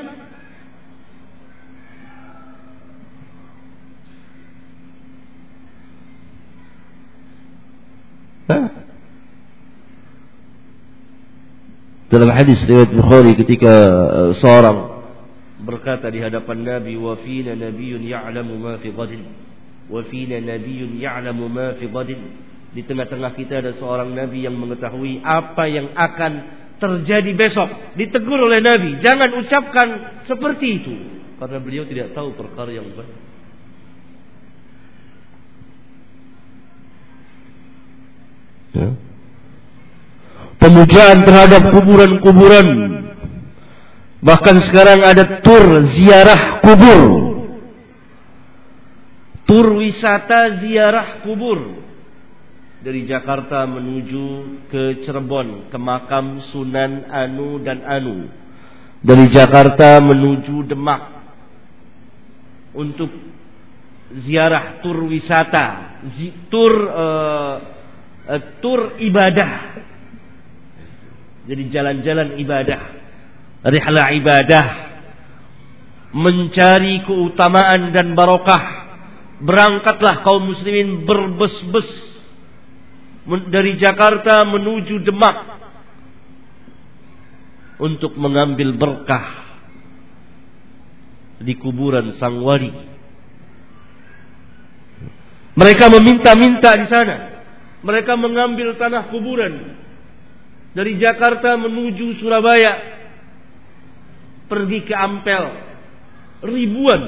Dalam 12.11 12.27
hadis 12.27 12.59
riwayat 12.67 12.91
Bukhari 12.91 13.39
ketika 13.39 13.71
uh, 13.71 14.31
seorang 14.35 14.99
berkata 15.63 16.11
di 16.11 16.19
hadapan 16.19 16.59
Nabi 16.67 16.99
wa 16.99 17.15
fina 17.23 17.55
nabiyyun 17.55 18.03
ya'lamu 18.03 18.59
ma 18.59 18.75
fi 18.83 18.91
ghadin. 18.91 19.23
Wa 19.87 20.03
fina 20.11 20.35
nabiyyun 20.43 20.99
ya'lamu 20.99 21.47
ma 21.47 21.79
fi 21.79 21.87
ghadin. 21.87 22.19
Di 22.75 22.83
tengah-tengah 22.83 23.31
kita 23.31 23.63
ada 23.63 23.71
seorang 23.79 24.11
nabi 24.11 24.43
yang 24.43 24.59
mengetahui 24.59 25.23
apa 25.23 25.63
yang 25.71 25.95
akan 25.95 26.33
terjadi 26.83 27.31
besok. 27.31 27.95
Ditegur 27.95 28.43
oleh 28.43 28.59
nabi 28.59 28.99
jangan 28.99 29.31
ucapkan 29.31 29.87
seperti 30.27 30.67
itu. 30.83 30.93
Karena 31.39 31.63
beliau 31.63 31.87
tidak 31.87 32.11
tahu 32.11 32.35
perkara 32.35 32.75
yang 32.75 32.91
baik. 32.91 33.15
Ya 38.75 39.10
pemujaan 40.61 41.25
terhadap 41.25 41.73
kuburan-kuburan 41.73 42.91
Bahkan 44.21 44.55
sekarang 44.69 45.01
ada 45.01 45.41
tur 45.41 45.65
ziarah 45.97 46.61
kubur. 46.61 47.01
Tur 49.49 49.67
wisata 49.81 50.61
ziarah 50.61 51.25
kubur. 51.25 51.81
Dari 52.81 53.05
Jakarta 53.05 53.65
menuju 53.65 54.25
ke 54.69 55.05
Cirebon, 55.05 55.69
ke 55.69 55.77
makam 55.77 56.41
Sunan 56.53 57.09
Anu 57.09 57.61
dan 57.61 57.81
Anu. 57.85 58.29
Dari 59.01 59.25
Jakarta 59.33 59.97
menuju 60.01 60.69
Demak. 60.69 61.01
Untuk 62.77 63.09
ziarah 64.21 64.85
tur 64.85 65.01
wisata, 65.09 65.97
tur 66.49 66.73
uh, 66.77 67.55
uh, 68.29 68.41
tur 68.61 69.01
ibadah. 69.01 69.81
Jadi 71.41 71.63
jalan-jalan 71.73 72.37
ibadah, 72.37 72.81
rihlah 73.65 74.07
ibadah, 74.13 74.65
mencari 76.13 77.01
keutamaan 77.05 77.89
dan 77.89 78.13
barokah. 78.13 78.83
Berangkatlah 79.41 80.21
kaum 80.21 80.53
muslimin 80.53 81.01
berbes-bes 81.09 81.89
dari 83.49 83.73
Jakarta 83.81 84.45
menuju 84.45 85.01
Demak 85.01 85.37
untuk 87.81 88.13
mengambil 88.21 88.77
berkah 88.77 89.57
di 91.41 91.57
kuburan 91.57 92.13
sang 92.21 92.37
wali 92.45 92.91
mereka 95.51 95.91
meminta-minta 95.91 96.79
di 96.79 96.87
sana. 96.87 97.15
Mereka 97.81 98.13
mengambil 98.15 98.77
tanah 98.77 99.09
kuburan 99.09 99.75
dari 100.71 100.95
Jakarta 100.95 101.59
menuju 101.59 102.19
Surabaya, 102.23 102.73
pergi 104.47 104.79
ke 104.87 104.93
Ampel, 104.95 105.45
ribuan, 106.43 107.01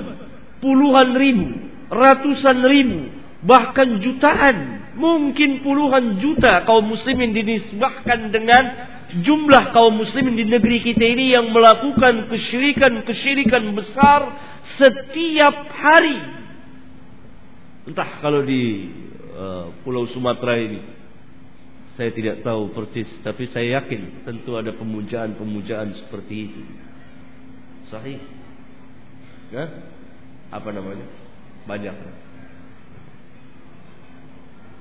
puluhan 0.59 1.16
ribu, 1.16 1.47
ratusan 1.88 2.59
ribu, 2.68 3.07
bahkan 3.43 3.99
jutaan, 4.03 4.91
mungkin 4.99 5.64
puluhan 5.64 6.20
juta 6.20 6.68
kaum 6.68 6.91
muslimin 6.91 7.32
dinisbahkan 7.32 8.32
dengan 8.32 8.64
jumlah 9.22 9.72
kaum 9.72 9.99
muslimin 10.01 10.36
di 10.36 10.45
negeri 10.47 10.82
kita 10.82 11.03
ini 11.05 11.36
yang 11.38 11.53
melakukan 11.53 12.34
kesyirikan-kesyirikan 12.34 13.64
besar 13.78 14.22
setiap 14.80 15.70
hari. 15.70 16.18
Entah 17.84 18.24
kalau 18.24 18.41
di 18.47 18.89
uh, 19.36 19.76
Pulau 19.84 20.07
Sumatera 20.07 20.55
ini 20.55 21.03
saya 21.93 22.09
tidak 22.09 22.41
tahu 22.41 22.73
persis, 22.73 23.05
tapi 23.21 23.45
saya 23.53 23.81
yakin 23.81 24.25
tentu 24.25 24.57
ada 24.57 24.73
pemujaan-pemujaan 24.73 25.93
seperti 25.93 26.49
itu. 26.49 26.61
Sahih? 27.93 28.17
Ya? 29.53 29.69
Apa 30.49 30.73
namanya? 30.73 31.05
Banyak. 31.69 31.93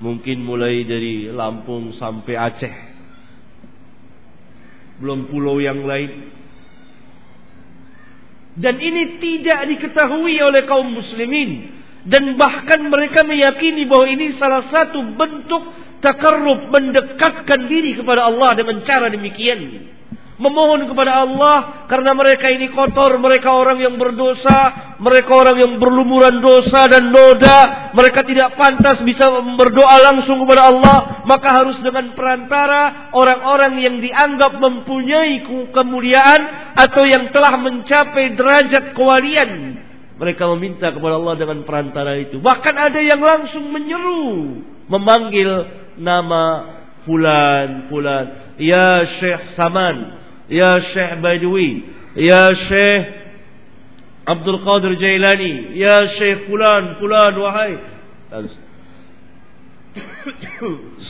Mungkin 0.00 0.40
mulai 0.40 0.88
dari 0.88 1.28
Lampung 1.28 1.92
sampai 2.00 2.34
Aceh. 2.34 2.74
Belum 5.04 5.28
pulau 5.28 5.60
yang 5.60 5.84
lain. 5.84 6.32
Dan 8.56 8.80
ini 8.80 9.20
tidak 9.20 9.68
diketahui 9.68 10.40
oleh 10.40 10.64
kaum 10.64 10.88
muslimin 10.96 11.81
dan 12.02 12.34
bahkan 12.34 12.82
mereka 12.90 13.22
meyakini 13.22 13.86
bahwa 13.86 14.06
ini 14.10 14.34
salah 14.38 14.66
satu 14.70 15.14
bentuk 15.14 15.62
takarrub 16.02 16.70
mendekatkan 16.70 17.70
diri 17.70 17.94
kepada 17.94 18.26
Allah 18.26 18.58
dengan 18.58 18.82
cara 18.82 19.06
demikian 19.06 19.92
memohon 20.42 20.90
kepada 20.90 21.22
Allah 21.22 21.86
karena 21.86 22.10
mereka 22.18 22.50
ini 22.50 22.74
kotor, 22.74 23.14
mereka 23.22 23.54
orang 23.54 23.78
yang 23.78 23.94
berdosa, 23.94 24.96
mereka 24.98 25.30
orang 25.30 25.56
yang 25.62 25.72
berlumuran 25.78 26.42
dosa 26.42 26.90
dan 26.90 27.14
noda, 27.14 27.92
mereka 27.94 28.26
tidak 28.26 28.58
pantas 28.58 28.98
bisa 29.06 29.30
berdoa 29.54 29.96
langsung 30.02 30.42
kepada 30.42 30.72
Allah, 30.74 31.22
maka 31.28 31.48
harus 31.62 31.78
dengan 31.84 32.10
perantara 32.18 33.14
orang-orang 33.14 33.78
yang 33.78 33.96
dianggap 34.02 34.58
mempunyai 34.58 35.46
kemuliaan 35.70 36.74
atau 36.74 37.06
yang 37.06 37.30
telah 37.30 37.54
mencapai 37.62 38.34
derajat 38.34 38.98
kewalian. 38.98 39.50
Mereka 40.22 40.46
meminta 40.54 40.94
kepada 40.94 41.18
Allah 41.18 41.34
dengan 41.34 41.66
perantara 41.66 42.14
itu. 42.14 42.38
Bahkan 42.38 42.74
ada 42.78 43.02
yang 43.02 43.18
langsung 43.18 43.66
menyeru. 43.74 44.62
Memanggil 44.86 45.50
nama 45.98 46.42
Fulan, 47.02 47.90
Fulan. 47.90 48.54
Ya 48.54 49.02
Syekh 49.18 49.58
Saman. 49.58 50.22
Ya 50.46 50.78
Syekh 50.94 51.18
Badui. 51.18 51.82
Ya 52.14 52.54
Syekh 52.54 53.02
Abdul 54.22 54.62
Qadir 54.62 54.94
Jailani. 54.94 55.74
Ya 55.74 56.06
Syekh 56.14 56.46
Fulan, 56.46 57.02
Fulan, 57.02 57.34
wahai. 57.42 57.82
Dan 58.30 58.46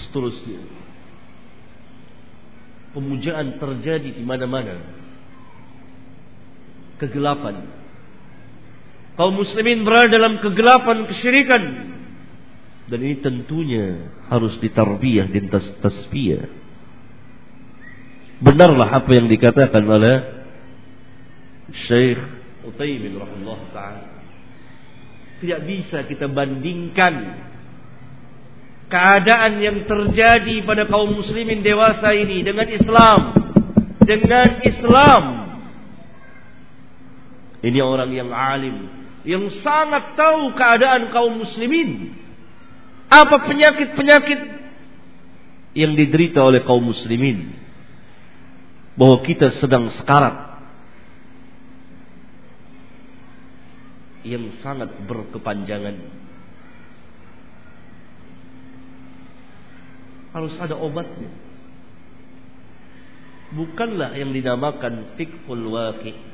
seterusnya. 0.09 0.65
Pemujaan 2.97 3.61
terjadi 3.61 4.09
di 4.09 4.25
mana-mana. 4.25 4.81
Kegelapan 6.97 7.82
kaum 9.17 9.35
muslimin 9.37 9.85
berada 9.85 10.17
dalam 10.17 10.41
kegelapan 10.41 11.09
kesyirikan. 11.09 11.63
Dan 12.89 12.99
ini 13.01 13.17
tentunya 13.25 14.11
harus 14.29 14.59
ditarbiyah 14.61 15.31
dan 15.33 15.49
tas 15.49 15.65
benarlah 18.43 18.91
apa 18.91 19.11
yang 19.15 19.31
dikatakan 19.31 19.87
oleh 19.87 20.17
Syekh 21.87 22.21
Utsaimin 22.67 23.17
rahimahullah 23.17 23.61
taala. 23.71 24.07
Tidak 25.41 25.61
bisa 25.67 26.07
kita 26.07 26.31
bandingkan 26.31 27.15
keadaan 28.87 29.59
yang 29.59 29.83
terjadi 29.89 30.63
pada 30.63 30.87
kaum 30.87 31.17
muslimin 31.17 31.65
dewasa 31.65 32.13
ini 32.13 32.45
dengan 32.45 32.69
Islam. 32.69 33.21
Dengan 34.03 34.49
Islam. 34.63 35.25
Ini 37.63 37.79
orang 37.79 38.11
yang 38.11 38.31
alim 38.35 39.01
yang 39.23 39.47
sangat 39.62 40.18
tahu 40.18 40.55
keadaan 40.59 41.14
kaum 41.14 41.39
muslimin. 41.39 42.18
Apa 43.07 43.45
penyakit-penyakit 43.47 44.41
yang 45.79 45.93
diderita 45.95 46.43
oleh 46.43 46.66
kaum 46.66 46.83
muslimin. 46.83 47.55
Bahwa 48.99 49.23
kita 49.23 49.55
sedang 49.62 49.89
sekarat. 49.95 50.59
Yang 54.27 54.59
sangat 54.62 54.91
berkepanjangan. 55.07 55.97
Harus 60.33 60.55
ada 60.59 60.75
obatnya. 60.75 61.31
Bukanlah 63.53 64.16
yang 64.16 64.33
dinamakan 64.33 65.12
fiqhul 65.20 65.77
waqi' 65.77 66.32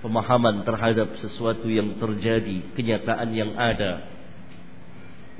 pemahaman 0.00 0.64
terhadap 0.64 1.12
sesuatu 1.20 1.68
yang 1.68 2.00
terjadi, 2.00 2.72
kenyataan 2.76 3.30
yang 3.36 3.52
ada. 3.56 4.08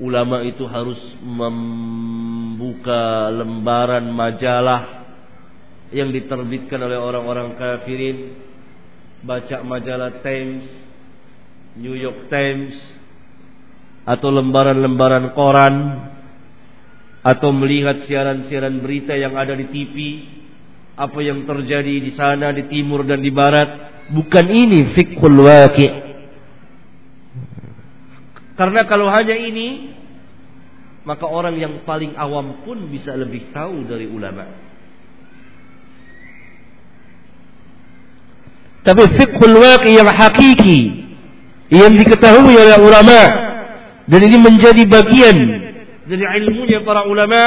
Ulama 0.01 0.41
itu 0.41 0.65
harus 0.65 0.97
membuka 1.21 3.29
lembaran 3.29 4.09
majalah 4.09 5.05
yang 5.93 6.09
diterbitkan 6.09 6.81
oleh 6.81 6.97
orang-orang 6.97 7.53
kafirin, 7.57 8.33
baca 9.21 9.61
majalah 9.61 10.23
Times, 10.25 10.65
New 11.77 11.93
York 11.93 12.31
Times, 12.33 12.73
atau 14.07 14.33
lembaran-lembaran 14.33 15.37
koran, 15.37 15.75
atau 17.21 17.53
melihat 17.53 18.01
siaran-siaran 18.09 18.81
berita 18.81 19.13
yang 19.13 19.37
ada 19.37 19.53
di 19.53 19.69
TV, 19.69 19.95
apa 20.97 21.21
yang 21.21 21.45
terjadi 21.45 22.01
di 22.01 22.11
sana, 22.17 22.49
di 22.49 22.65
timur 22.65 23.05
dan 23.05 23.21
di 23.21 23.29
barat, 23.29 23.90
Bukan 24.09 24.45
ini 24.49 24.97
fiqhul 24.97 25.37
waqi. 25.45 25.87
Karena 28.57 28.81
kalau 28.89 29.05
hanya 29.13 29.37
ini, 29.37 29.93
maka 31.05 31.25
orang 31.29 31.57
yang 31.61 31.85
paling 31.85 32.17
awam 32.17 32.65
pun 32.65 32.89
bisa 32.89 33.13
lebih 33.13 33.53
tahu 33.53 33.85
dari 33.85 34.09
ulama. 34.09 34.49
Tapi 38.81 39.03
fiqhul 39.21 39.55
waqi 39.61 39.93
yang 39.93 40.09
hakiki 40.09 41.01
yang 41.71 41.95
diketahui 41.95 42.51
oleh 42.51 42.77
ulama 42.83 43.21
dan 44.11 44.19
ini 44.27 44.37
menjadi 44.41 44.83
bagian 44.83 45.37
dari 46.03 46.25
ilmunya 46.43 46.83
para 46.83 47.07
ulama 47.07 47.41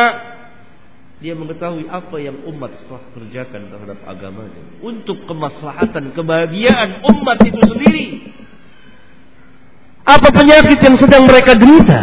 dia 1.23 1.35
mengetahui 1.39 1.87
apa 1.87 2.17
yang 2.19 2.43
umat 2.51 2.75
telah 2.85 3.03
kerjakan 3.15 3.71
terhadap 3.71 3.99
agamanya 4.03 4.63
untuk 4.83 5.23
kemaslahatan 5.31 6.11
kebahagiaan 6.11 7.07
umat 7.07 7.39
itu 7.47 7.61
sendiri. 7.71 8.07
Apa 10.05 10.29
penyakit 10.35 10.79
yang 10.85 10.97
sedang 11.01 11.25
mereka 11.25 11.57
derita? 11.57 12.01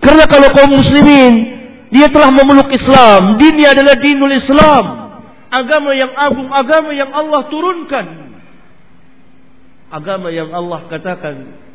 Karena 0.00 0.24
kalau 0.30 0.48
kaum 0.54 0.80
muslimin 0.80 1.34
dia 1.90 2.08
telah 2.10 2.30
memeluk 2.34 2.70
Islam, 2.72 3.36
dinnya 3.38 3.74
adalah 3.74 3.96
dinul 3.98 4.32
Islam. 4.34 4.84
agama 5.46 5.94
yang 5.94 6.10
agung, 6.12 6.50
agama 6.50 6.90
yang 6.92 7.10
Allah 7.14 7.46
turunkan. 7.48 8.06
Agama 9.86 10.34
yang 10.34 10.50
Allah 10.50 10.90
katakan 10.90 11.65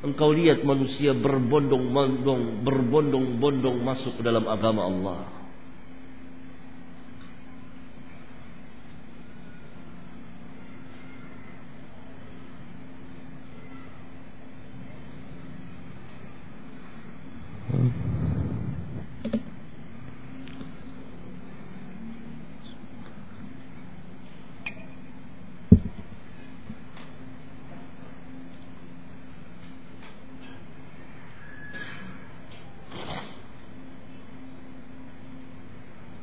Engkau 0.00 0.32
lihat 0.32 0.64
manusia 0.64 1.12
berbondong-bondong, 1.12 2.64
berbondong-bondong 2.64 3.84
masuk 3.84 4.16
ke 4.16 4.22
dalam 4.24 4.48
agama 4.48 4.88
Allah. 4.88 5.39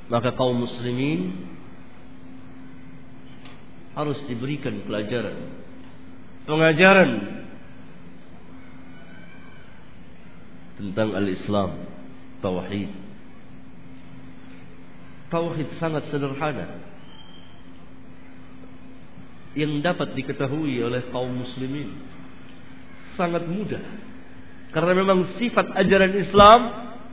Maka 0.08 0.32
kaum 0.36 0.56
muslimin 0.56 1.36
harus 3.98 4.20
diberikan 4.30 4.86
pelajaran. 4.88 5.38
Pengajaran. 6.48 7.12
Tentang 10.78 11.10
al-Islam 11.18 11.72
tauhid. 12.40 12.92
Tauhid 15.28 15.70
sangat 15.82 16.08
sederhana. 16.08 16.80
Yang 19.58 19.82
dapat 19.82 20.14
diketahui 20.14 20.78
oleh 20.86 21.10
kaum 21.10 21.34
muslimin 21.34 21.98
sangat 23.18 23.44
mudah. 23.50 23.82
Karena 24.72 24.94
memang 24.94 25.36
sifat 25.42 25.74
ajaran 25.74 26.14
Islam 26.22 26.60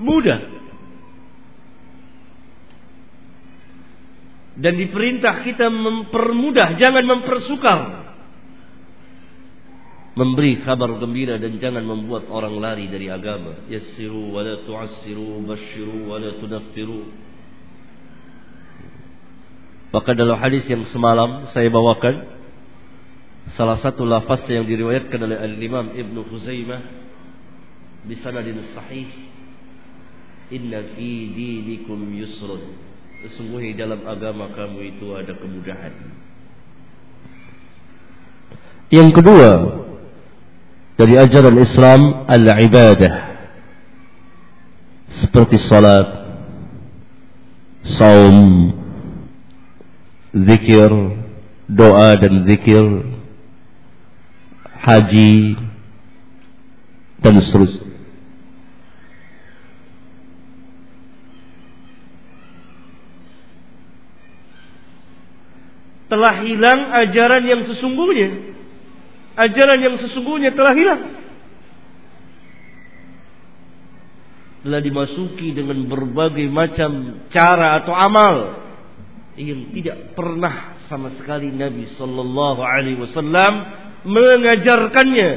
mudah 0.04 0.63
dan 4.64 4.80
diperintah 4.80 5.44
kita 5.44 5.68
mempermudah 5.68 6.80
jangan 6.80 7.04
mempersukar. 7.04 7.80
Memberi 10.16 10.64
kabar 10.64 10.96
gembira 10.96 11.36
dan 11.36 11.60
jangan 11.60 11.84
membuat 11.84 12.32
orang 12.32 12.56
lari 12.56 12.88
dari 12.88 13.12
agama. 13.12 13.68
Yassiru 13.68 14.32
wa 14.32 14.40
la 14.40 14.64
tu'assiru 14.64 15.44
basyiru 15.44 16.08
wa 16.08 16.16
la 16.16 16.40
tunaffiru. 16.40 17.02
Maka 19.92 20.16
dalam 20.16 20.40
hadis 20.40 20.64
yang 20.64 20.88
semalam 20.96 21.52
saya 21.52 21.68
bawakan 21.68 22.24
salah 23.60 23.76
satu 23.84 24.08
lafaz 24.08 24.48
yang 24.48 24.64
diriwayatkan 24.64 25.20
oleh 25.20 25.44
al-Imam 25.44 25.92
Ibnu 25.92 26.24
Khuzaimah 26.24 26.80
bi 28.08 28.16
sanadin 28.16 28.64
sahih 28.72 29.12
inna 30.56 30.96
fi 30.96 31.10
dinikum 31.36 32.00
yusrun 32.16 32.93
Sesungguhnya 33.24 33.88
dalam 33.88 34.04
agama 34.04 34.52
kamu 34.52 34.78
itu 34.84 35.16
ada 35.16 35.32
kemudahan. 35.32 35.96
Yang 38.92 39.10
kedua 39.16 39.50
dari 41.00 41.16
ajaran 41.16 41.56
Islam 41.56 42.28
al-ibadah 42.28 43.14
seperti 45.24 45.56
salat, 45.64 46.08
saum, 47.96 48.76
zikir, 50.36 50.92
doa 51.72 52.20
dan 52.20 52.44
zikir, 52.44 52.84
haji 54.84 55.56
dan 57.24 57.40
seterusnya. 57.40 57.83
Telah 66.14 66.46
hilang 66.46 66.94
ajaran 66.94 67.42
yang 67.42 67.66
sesungguhnya. 67.66 68.54
Ajaran 69.34 69.82
yang 69.82 69.98
sesungguhnya 69.98 70.54
telah 70.54 70.70
hilang. 70.78 71.02
Telah 74.62 74.78
dimasuki 74.78 75.50
dengan 75.50 75.82
berbagai 75.90 76.46
macam 76.46 77.18
cara 77.34 77.82
atau 77.82 77.98
amal 77.98 78.62
yang 79.34 79.74
tidak 79.74 80.14
pernah 80.14 80.78
sama 80.86 81.10
sekali 81.18 81.50
Nabi 81.50 81.90
Sallallahu 81.98 82.62
Alaihi 82.62 83.02
Wasallam 83.02 83.52
mengajarkannya. 84.06 85.30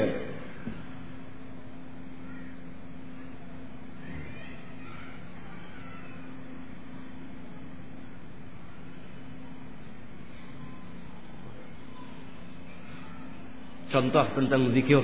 Contoh 13.87 14.25
tentang 14.35 14.75
zikir. 14.75 15.03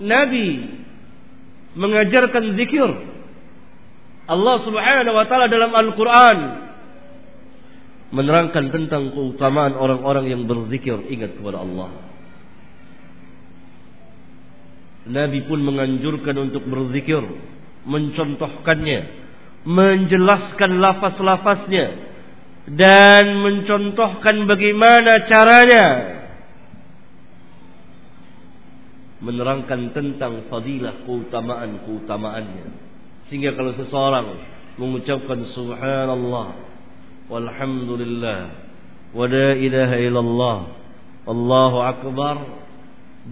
Nabi 0.00 0.46
mengajarkan 1.74 2.44
zikir. 2.58 2.90
Allah 4.24 4.56
Subhanahu 4.64 5.16
wa 5.16 5.26
taala 5.28 5.46
dalam 5.52 5.72
Al-Qur'an 5.76 6.38
menerangkan 8.14 8.70
tentang 8.70 9.10
keutamaan 9.10 9.74
orang-orang 9.74 10.30
yang 10.30 10.42
berzikir 10.46 10.96
ingat 11.10 11.34
kepada 11.34 11.60
Allah. 11.60 11.90
Nabi 15.04 15.44
pun 15.44 15.60
menganjurkan 15.60 16.32
untuk 16.48 16.64
berzikir, 16.64 17.20
mencontohkannya, 17.84 19.00
menjelaskan 19.68 20.80
lafaz-lafaznya 20.80 21.86
dan 22.72 23.44
mencontohkan 23.44 24.48
bagaimana 24.48 25.28
caranya 25.28 25.84
menerangkan 29.22 29.94
tentang 29.94 30.50
fadilah 30.50 31.06
keutamaan-keutamaannya. 31.06 32.66
Sehingga 33.30 33.54
kalau 33.54 33.72
seseorang 33.78 34.26
mengucapkan 34.78 35.46
subhanallah 35.54 36.58
walhamdulillah 37.30 38.40
wa 39.14 39.24
la 39.30 39.48
ilaha 39.54 39.96
illallah 39.96 40.58
Allahu 41.24 41.78
akbar 41.80 42.36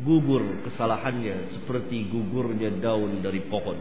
gugur 0.01 0.65
kesalahannya 0.65 1.53
seperti 1.53 2.09
gugurnya 2.09 2.73
daun 2.81 3.21
dari 3.21 3.45
pohon. 3.45 3.77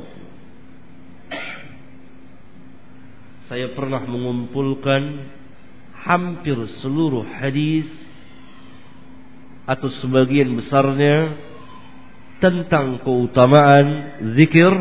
Saya 3.48 3.72
pernah 3.76 4.04
mengumpulkan 4.04 5.32
hampir 6.04 6.58
seluruh 6.84 7.24
hadis 7.40 7.88
atau 9.70 9.88
sebagian 10.04 10.52
besarnya 10.60 11.36
tentang 12.42 13.00
keutamaan 13.06 14.18
zikir. 14.36 14.74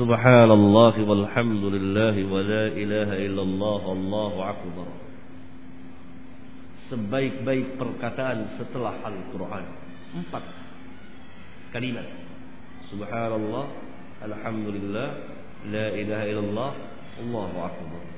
Subhanallah 0.00 0.96
walhamdulillah 0.98 2.16
wa 2.26 2.40
la 2.42 2.64
ilaha 2.74 3.14
illallah 3.20 3.82
allahu 3.86 4.38
akbar. 4.42 4.88
Sebaik-baik 6.90 7.76
perkataan 7.78 8.56
setelah 8.58 8.98
Al-Quran. 9.04 9.64
Empat 10.16 10.44
kalimat. 11.70 12.08
Subhanallah 12.88 13.66
alhamdulillah 14.24 15.08
la 15.70 15.86
ilaha 15.92 16.24
illallah 16.24 16.72
allahu 17.20 17.56
akbar 17.60 18.15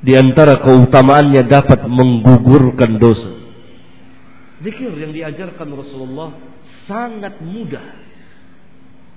Di 0.00 0.16
antara 0.16 0.64
keutamaannya 0.64 1.44
dapat 1.44 1.84
menggugurkan 1.84 2.96
dosa. 2.96 3.30
Zikir 4.64 4.92
yang 4.96 5.12
diajarkan 5.12 5.68
Rasulullah 5.72 6.36
sangat 6.88 7.40
mudah. 7.44 8.00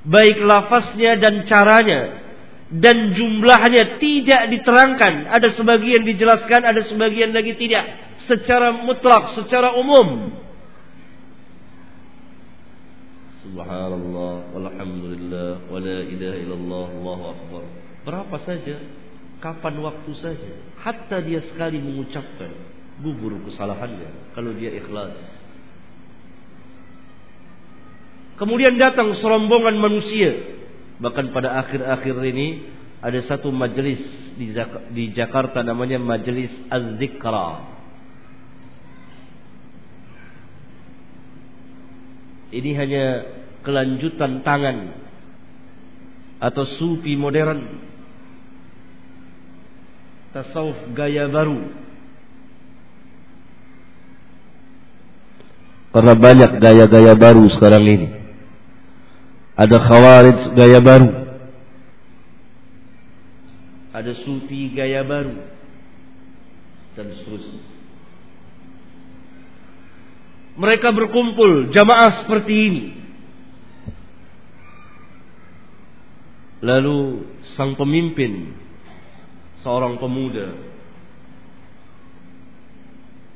Baik 0.04 0.44
lafaznya 0.44 1.16
dan 1.20 1.48
caranya. 1.48 2.20
Dan 2.74 3.16
jumlahnya 3.16 4.02
tidak 4.02 4.52
diterangkan. 4.52 5.32
Ada 5.32 5.56
sebagian 5.56 6.04
dijelaskan, 6.04 6.68
ada 6.68 6.82
sebagian 6.84 7.32
lagi 7.32 7.56
tidak. 7.56 7.86
Secara 8.28 8.84
mutlak, 8.84 9.40
secara 9.40 9.76
umum. 9.80 10.36
Subhanallah, 13.44 14.34
walhamdulillah, 14.56 15.50
wa 15.68 15.80
la 15.80 16.00
ilaha 16.08 16.38
illallah, 16.40 16.86
Allahu 16.98 17.24
Akbar. 17.36 17.64
Berapa 18.04 18.38
saja 18.48 18.80
kapan 19.44 19.76
waktu 19.84 20.12
saja. 20.24 20.52
Hatta 20.80 21.20
dia 21.20 21.44
sekali 21.52 21.84
mengucapkan 21.84 22.56
gugur 23.04 23.36
kesalahannya 23.44 24.32
kalau 24.32 24.56
dia 24.56 24.72
ikhlas. 24.72 25.20
Kemudian 28.40 28.80
datang 28.80 29.14
serombongan 29.20 29.78
manusia 29.78 30.54
Bahkan 31.04 31.34
pada 31.36 31.60
akhir-akhir 31.60 32.16
ini 32.32 32.48
ada 33.04 33.20
satu 33.28 33.52
majelis 33.52 34.00
di, 34.40 34.56
di 34.96 35.04
Jakarta 35.12 35.60
namanya 35.60 36.00
Majelis 36.00 36.48
Az-Zikra. 36.72 37.74
Ini 42.56 42.72
hanya 42.78 43.06
kelanjutan 43.66 44.46
tangan 44.46 44.78
atau 46.38 46.64
sufi 46.80 47.18
modern. 47.20 47.92
Tasawuf 50.34 50.98
gaya 50.98 51.30
baru. 51.30 51.62
Karena 55.94 56.14
banyak 56.18 56.52
gaya-gaya 56.58 57.14
baru 57.14 57.46
sekarang 57.54 57.86
ini. 57.86 58.10
Ada 59.54 59.78
khawarij 59.78 60.58
gaya 60.58 60.82
baru. 60.82 61.10
Ada 63.94 64.12
sufi 64.26 64.74
gaya 64.74 65.06
baru. 65.06 65.38
Dan 66.98 67.14
seterusnya. 67.14 67.62
Mereka 70.58 70.90
berkumpul 70.98 71.70
jamaah 71.70 72.26
seperti 72.26 72.54
ini. 72.58 72.86
Lalu 76.66 77.30
sang 77.54 77.78
pemimpin 77.78 78.63
seorang 79.64 79.98
pemuda 79.98 80.54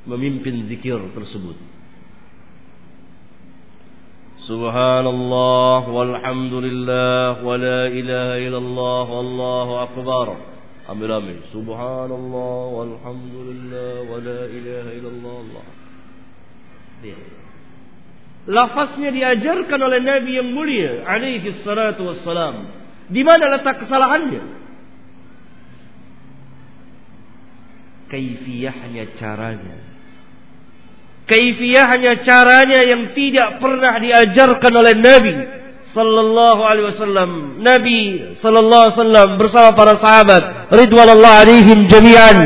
memimpin 0.08 0.68
zikir 0.72 1.00
tersebut. 1.16 1.58
Subhanallah 4.48 5.84
walhamdulillah 5.92 7.44
wa 7.44 7.56
la 7.60 7.82
ilaha 7.92 8.36
illallah 8.40 9.06
wallahu 9.12 9.74
akbar. 9.84 10.28
Ambil 10.88 11.12
ambil. 11.20 11.38
Subhanallah 11.52 12.60
walhamdulillah 12.72 13.92
wa 14.08 14.18
la 14.24 14.42
ilaha 14.48 14.90
illallah 14.96 15.36
Allah. 15.44 15.66
Lafaznya 18.48 19.12
diajarkan 19.12 19.80
oleh 19.84 20.00
Nabi 20.00 20.40
yang 20.40 20.56
mulia 20.56 21.04
alaihi 21.04 21.60
salatu 21.68 22.08
wassalam. 22.08 22.72
Di 23.12 23.20
mana 23.28 23.60
letak 23.60 23.84
kesalahannya? 23.84 24.66
Kaifiyahnya 28.08 29.20
caranya. 29.20 29.78
Kaifiyahnya 31.28 32.24
caranya 32.24 32.80
yang 32.88 33.12
tidak 33.12 33.60
pernah 33.60 33.99
diajarkan 33.99 34.74
oleh 34.74 34.95
Nabi 34.95 35.34
sallallahu 35.91 36.62
alaihi 36.64 36.88
wasallam. 36.95 37.32
Nabi 37.60 37.99
sallallahu 38.39 38.84
alaihi 38.88 38.97
wasallam 38.99 39.30
bersama 39.36 39.70
para 39.76 39.99
sahabat 39.99 40.72
ridwanullah 40.72 41.43
alaihim 41.43 41.91
jami'an 41.91 42.38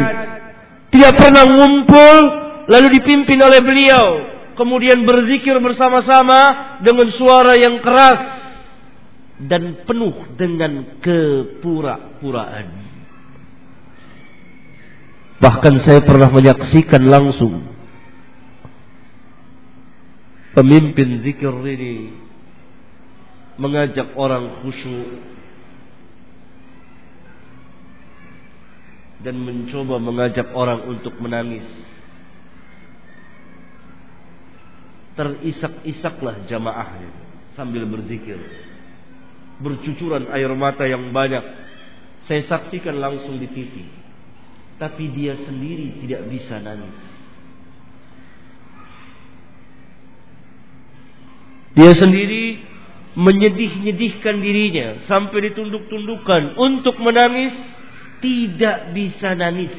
tidak 0.92 1.14
pernah 1.16 1.46
ngumpul 1.48 2.16
lalu 2.68 2.88
dipimpin 3.00 3.40
oleh 3.40 3.62
beliau 3.64 4.08
kemudian 4.60 5.02
berzikir 5.08 5.58
bersama-sama 5.58 6.78
dengan 6.84 7.10
suara 7.16 7.56
yang 7.58 7.80
keras 7.80 8.22
dan 9.42 9.88
penuh 9.90 10.38
dengan 10.38 11.02
kepura-puraan. 11.02 12.91
Bahkan 15.42 15.74
saya 15.82 16.06
pernah 16.06 16.30
menyaksikan 16.30 17.02
langsung 17.10 17.66
pemimpin 20.54 21.26
zikir 21.26 21.50
ini 21.66 22.14
mengajak 23.58 24.14
orang 24.14 24.62
khusyuk 24.62 25.10
dan 29.26 29.36
mencoba 29.42 29.98
mengajak 29.98 30.50
orang 30.54 30.86
untuk 30.94 31.18
menangis. 31.18 31.66
terisak-isaklah 35.16 36.48
jamaahnya 36.48 37.12
sambil 37.54 37.84
berzikir. 37.86 38.40
Bercucuran 39.62 40.32
air 40.34 40.50
mata 40.58 40.88
yang 40.90 41.14
banyak. 41.14 41.44
Saya 42.26 42.42
saksikan 42.50 42.98
langsung 42.98 43.38
di 43.38 43.46
TV. 43.52 44.01
Tapi 44.82 45.14
dia 45.14 45.38
sendiri 45.38 46.02
tidak 46.02 46.26
bisa 46.26 46.58
nangis. 46.58 46.98
Dia 51.78 51.94
sendiri 51.94 52.66
menyedih-nyedihkan 53.14 54.42
dirinya 54.42 54.88
sampai 55.06 55.54
ditunduk-tundukkan 55.54 56.58
untuk 56.58 56.98
menangis 56.98 57.54
tidak 58.26 58.90
bisa 58.98 59.38
nangis. 59.38 59.74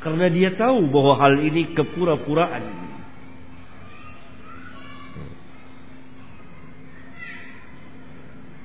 Karena 0.00 0.32
dia 0.32 0.56
tahu 0.56 0.88
bahwa 0.88 1.20
hal 1.20 1.36
ini 1.42 1.76
kepura-puraan. 1.76 2.87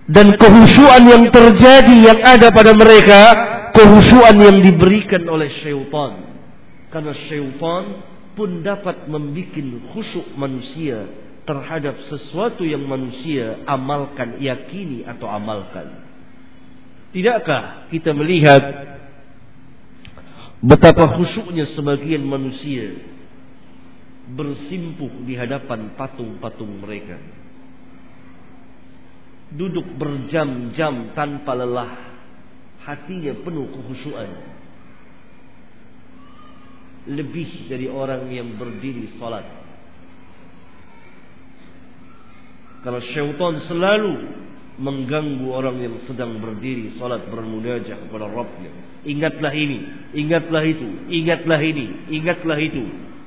Dan 0.04 0.36
kehusuan 0.36 1.08
yang 1.08 1.24
terjadi 1.32 1.96
yang 1.96 2.20
ada 2.20 2.52
pada 2.52 2.76
mereka, 2.76 3.22
kehusuan 3.72 4.36
yang 4.36 4.58
diberikan 4.60 5.24
oleh 5.32 5.48
syaitan. 5.64 6.36
Karena 6.92 7.14
syaitan 7.32 7.84
pun 8.36 8.66
dapat 8.66 9.08
membuat 9.08 9.64
khusyuk 9.96 10.28
manusia 10.36 11.08
terhadap 11.48 11.96
sesuatu 12.12 12.68
yang 12.68 12.84
manusia 12.84 13.64
amalkan, 13.68 14.40
yakini 14.44 15.08
atau 15.08 15.28
amalkan. 15.32 16.04
Tidakkah 17.14 17.88
kita 17.94 18.10
melihat 18.12 18.94
Betapa 20.64 21.20
khusyuknya 21.20 21.68
sebagian 21.76 22.24
manusia 22.24 22.96
bersimpuh 24.32 25.12
di 25.28 25.36
hadapan 25.36 25.92
patung-patung 26.00 26.80
mereka. 26.80 27.20
Duduk 29.54 29.86
berjam-jam 30.02 31.14
tanpa 31.14 31.54
lelah, 31.54 31.94
hatinya 32.82 33.38
penuh 33.46 33.70
kekhusyuan. 33.70 34.32
Lebih 37.04 37.70
dari 37.70 37.86
orang 37.92 38.32
yang 38.32 38.58
berdiri 38.58 39.14
salat. 39.20 39.46
Kalau 42.84 43.00
syaitan 43.14 43.64
selalu 43.70 44.14
mengganggu 44.82 45.48
orang 45.54 45.78
yang 45.80 45.96
sedang 46.10 46.42
berdiri 46.42 46.98
salat 46.98 47.30
bermunajah 47.30 48.10
kepada 48.10 48.26
Rabbnya 48.26 48.94
Ingatlah 49.04 49.52
ini, 49.52 49.80
ingatlah 50.16 50.64
itu, 50.64 50.88
ingatlah 51.12 51.60
ini, 51.60 52.08
ingatlah 52.08 52.56
itu. 52.56 52.84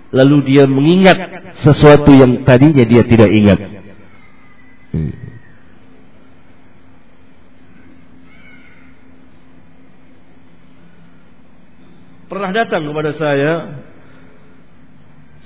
Lalu 0.08 0.36
dia 0.48 0.64
mengingat 0.64 1.20
sesuatu 1.60 2.08
yang 2.16 2.48
tadinya 2.48 2.80
dia 2.80 3.04
tidak 3.04 3.28
ingat. 3.28 3.58
Hmm. 4.96 5.12
Pernah 12.46 12.62
datang 12.62 12.86
kepada 12.86 13.10
saya 13.18 13.52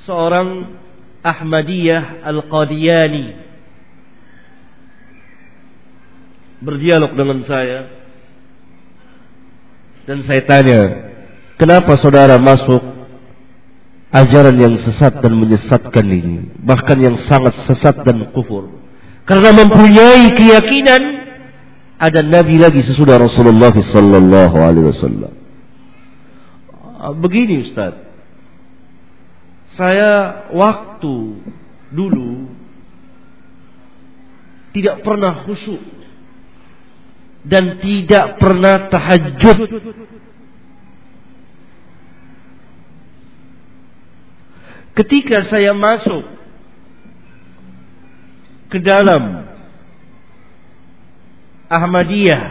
seorang 0.05 0.69
Ahmadiyah 1.25 2.29
Al-Qadiani 2.29 3.27
berdialog 6.61 7.17
dengan 7.17 7.41
saya 7.49 7.89
dan 10.05 10.29
saya 10.29 10.45
tanya, 10.45 10.81
kenapa 11.57 11.97
saudara 11.97 12.37
masuk 12.37 12.85
ajaran 14.13 14.61
yang 14.61 14.77
sesat 14.85 15.25
dan 15.25 15.41
menyesatkan 15.41 16.05
ini? 16.05 16.53
Bahkan 16.61 17.01
yang 17.01 17.17
sangat 17.25 17.65
sesat 17.65 17.97
dan 18.05 18.29
kufur. 18.37 18.77
Karena 19.25 19.57
mempunyai 19.57 20.37
keyakinan 20.37 21.03
ada 21.97 22.21
nabi 22.21 22.61
lagi 22.61 22.85
sesudah 22.85 23.17
Rasulullah 23.17 23.73
sallallahu 23.73 24.57
alaihi 24.61 24.93
wasallam. 24.93 25.39
Ah, 27.01 27.17
begini 27.17 27.65
Ustaz. 27.65 27.97
Saya 29.73 30.45
waktu 30.53 31.41
dulu 31.89 32.53
tidak 34.77 35.01
pernah 35.01 35.49
khusyuk 35.49 35.81
dan 37.49 37.81
tidak 37.81 38.37
pernah 38.37 38.93
tahajud. 38.93 39.59
Ketika 44.93 45.49
saya 45.49 45.73
masuk 45.73 46.29
ke 48.69 48.77
dalam 48.85 49.49
Ahmadiyah 51.73 52.43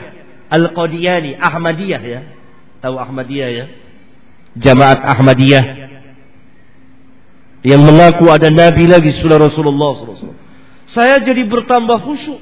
Al-Qadiani, 0.49 1.37
Ahmadiyah 1.37 2.01
ya. 2.01 2.21
Tahu 2.81 2.95
Ahmadiyah 2.97 3.49
ya? 3.53 3.65
Jamaat 4.57 5.05
Ahmadiyah 5.05 5.79
yang 7.61 7.83
mengaku 7.83 8.31
ada 8.31 8.47
nabi 8.47 8.87
lagi 8.87 9.11
sudah 9.19 9.35
Rasulullah 9.35 9.99
SAW. 9.99 10.35
Saya 10.95 11.19
jadi 11.21 11.43
bertambah 11.45 12.01
khusyuk. 12.07 12.39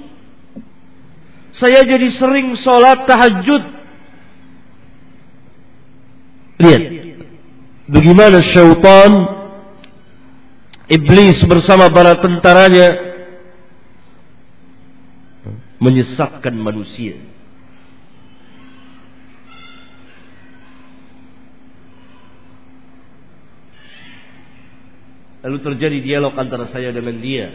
Saya 1.58 1.82
jadi 1.84 2.14
sering 2.16 2.54
sholat 2.62 3.10
tahajud. 3.10 3.64
Lihat. 6.62 6.84
Bagaimana 7.88 8.44
syaitan 8.44 9.12
iblis 10.92 11.40
bersama 11.48 11.90
para 11.90 12.20
tentaranya 12.20 12.94
menyesatkan 15.82 16.54
manusia. 16.58 17.18
Lalu 25.48 25.64
terjadi 25.64 26.04
dialog 26.04 26.36
antara 26.36 26.68
saya 26.76 26.92
dengan 26.92 27.24
dia. 27.24 27.48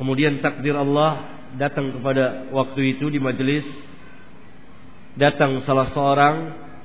Kemudian 0.00 0.40
takdir 0.40 0.72
Allah 0.72 1.44
datang 1.60 1.92
kepada 1.92 2.48
waktu 2.56 2.96
itu 2.96 3.12
di 3.12 3.20
majelis 3.20 3.68
datang 5.12 5.60
salah 5.68 5.92
seorang 5.92 6.36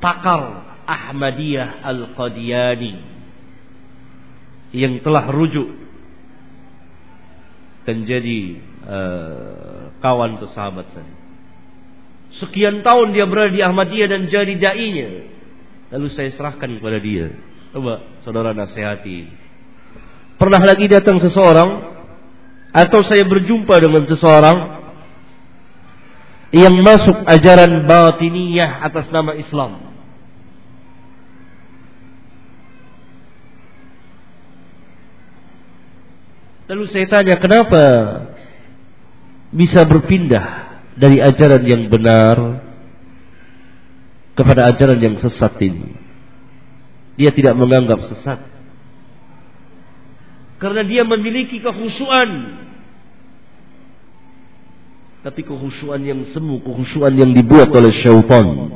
pakar 0.03 0.67
Ahmadiyah 0.83 1.79
Al-Qadiani 1.79 2.93
yang 4.75 4.99
telah 4.99 5.31
rujuk 5.31 5.71
dan 7.87 8.03
jadi 8.03 8.39
uh, 8.83 9.95
kawan 10.03 10.43
atau 10.43 10.51
sahabat 10.51 10.91
saya. 10.91 11.13
Sekian 12.43 12.83
tahun 12.83 13.15
dia 13.15 13.31
berada 13.31 13.55
di 13.55 13.63
Ahmadiyah 13.63 14.11
dan 14.11 14.27
jadi 14.27 14.59
dai-nya. 14.59 15.09
Lalu 15.95 16.11
saya 16.11 16.35
serahkan 16.35 16.67
kepada 16.83 16.99
dia. 16.99 17.31
Coba 17.71 18.01
saudara 18.27 18.51
nasihati. 18.51 19.42
Pernah 20.37 20.61
lagi 20.65 20.89
datang 20.89 21.21
seseorang 21.21 21.93
atau 22.73 22.99
saya 23.05 23.21
berjumpa 23.29 23.77
dengan 23.77 24.03
seseorang 24.09 24.57
yang 26.53 26.73
masuk 26.85 27.17
ajaran 27.25 27.89
batiniyah 27.89 28.85
atas 28.85 29.09
nama 29.09 29.33
Islam. 29.33 29.93
Lalu 36.69 36.85
saya 36.89 37.05
tanya 37.09 37.35
kenapa 37.37 37.85
bisa 39.53 39.85
berpindah 39.85 40.77
dari 40.97 41.21
ajaran 41.21 41.61
yang 41.65 41.89
benar 41.89 42.61
kepada 44.33 44.69
ajaran 44.73 44.97
yang 44.97 45.15
sesat 45.21 45.53
ini. 45.61 45.93
Dia 47.17 47.29
tidak 47.29 47.53
menganggap 47.57 48.01
sesat. 48.09 48.52
Karena 50.63 50.79
dia 50.87 51.03
memiliki 51.03 51.59
kehusuan. 51.59 52.55
Tapi 55.27 55.43
kehusuan 55.43 55.99
yang 56.07 56.23
semu, 56.31 56.63
kehusuan 56.63 57.19
yang 57.19 57.35
dibuat 57.35 57.67
oleh 57.75 57.91
syaitan. 57.99 58.71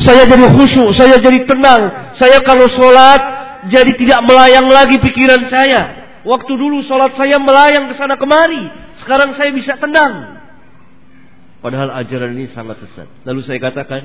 Saya 0.00 0.24
jadi 0.24 0.48
khusyuk, 0.56 0.88
saya 0.96 1.20
jadi 1.20 1.44
tenang. 1.44 2.16
Saya 2.16 2.40
kalau 2.48 2.64
sholat, 2.72 3.20
jadi 3.68 3.92
tidak 3.92 4.24
melayang 4.24 4.72
lagi 4.72 4.96
pikiran 5.04 5.52
saya. 5.52 6.00
Waktu 6.24 6.52
dulu 6.56 6.80
sholat 6.88 7.12
saya 7.12 7.36
melayang 7.36 7.92
ke 7.92 7.94
sana 8.00 8.16
kemari. 8.16 8.72
Sekarang 9.04 9.36
saya 9.36 9.52
bisa 9.52 9.76
tenang. 9.76 10.40
Padahal 11.60 11.92
ajaran 11.92 12.32
ini 12.32 12.48
sangat 12.56 12.80
sesat. 12.80 13.08
Lalu 13.28 13.44
saya 13.44 13.60
katakan, 13.60 14.02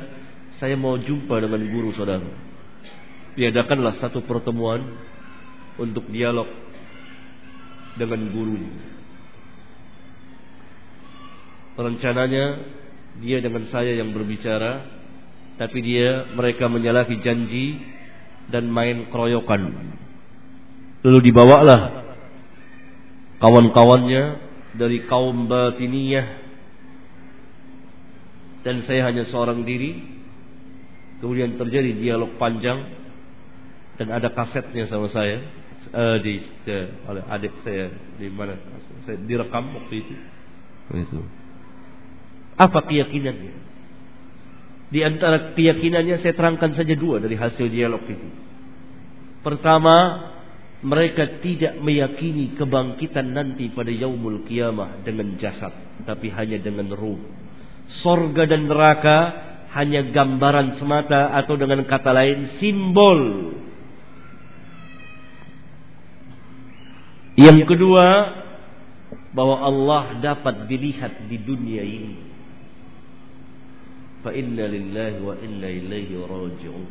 saya 0.59 0.75
mau 0.75 0.99
jumpa 0.99 1.39
dengan 1.39 1.63
guru 1.71 1.95
saudara. 1.95 2.27
Tiadakanlah 3.39 3.95
satu 4.03 4.27
pertemuan 4.27 4.83
untuk 5.77 6.09
dialog 6.09 6.49
dengan 7.97 8.21
guru. 8.29 8.57
Rencananya 11.77 12.45
dia 13.21 13.37
dengan 13.41 13.69
saya 13.69 13.97
yang 13.97 14.13
berbicara, 14.13 14.85
tapi 15.57 15.81
dia 15.81 16.25
mereka 16.33 16.69
menyalahi 16.69 17.21
janji 17.21 17.81
dan 18.49 18.69
main 18.69 19.09
keroyokan. 19.09 19.73
Lalu 21.05 21.19
dibawalah 21.29 21.81
kawan-kawannya 23.37 24.23
dari 24.77 25.05
kaum 25.05 25.45
batiniyah 25.45 26.27
dan 28.65 28.85
saya 28.89 29.09
hanya 29.09 29.29
seorang 29.29 29.61
diri. 29.65 30.17
Kemudian 31.17 31.57
terjadi 31.57 31.97
dialog 31.97 32.37
panjang 32.37 32.77
dan 33.97 34.13
ada 34.13 34.29
kasetnya 34.29 34.85
sama 34.85 35.09
saya 35.09 35.41
uh, 35.91 36.17
di 36.21 36.41
uh, 36.67 36.87
oleh 37.11 37.23
adik 37.27 37.53
saya 37.63 37.91
di 38.19 38.27
mana 38.31 38.55
saya 39.05 39.17
direkam 39.23 39.71
waktu 39.75 39.95
itu. 40.03 40.13
Itu. 40.95 41.19
Apa 42.57 42.83
keyakinannya? 42.87 43.53
Di 44.87 45.03
antara 45.03 45.51
keyakinannya 45.51 46.23
saya 46.23 46.33
terangkan 46.33 46.73
saja 46.73 46.95
dua 46.95 47.19
dari 47.19 47.35
hasil 47.35 47.67
dialog 47.67 48.01
itu. 48.07 48.27
Pertama, 49.43 49.95
mereka 50.81 51.43
tidak 51.43 51.79
meyakini 51.83 52.55
kebangkitan 52.55 53.35
nanti 53.35 53.67
pada 53.73 53.91
yaumul 53.91 54.47
kiamah 54.47 55.03
dengan 55.03 55.35
jasad, 55.41 55.73
tapi 56.07 56.31
hanya 56.31 56.57
dengan 56.61 56.93
ruh. 56.95 57.19
Sorga 58.03 58.47
dan 58.47 58.67
neraka 58.67 59.47
hanya 59.75 60.07
gambaran 60.09 60.79
semata 60.79 61.35
atau 61.35 61.55
dengan 61.59 61.83
kata 61.83 62.11
lain 62.11 62.59
simbol 62.59 63.53
Yang 67.37 67.69
kedua, 67.69 68.05
bahwa 69.37 69.61
Allah 69.61 70.03
dapat 70.17 70.65
dilihat 70.65 71.29
di 71.29 71.37
dunia 71.37 71.85
ini. 71.85 72.17
Fa 74.25 74.33
inna 74.33 74.65
lillahi 74.65 75.21
wa 75.21 75.37
inna 75.37 75.69
ilaihi 75.69 76.17
raji'un. 76.17 76.85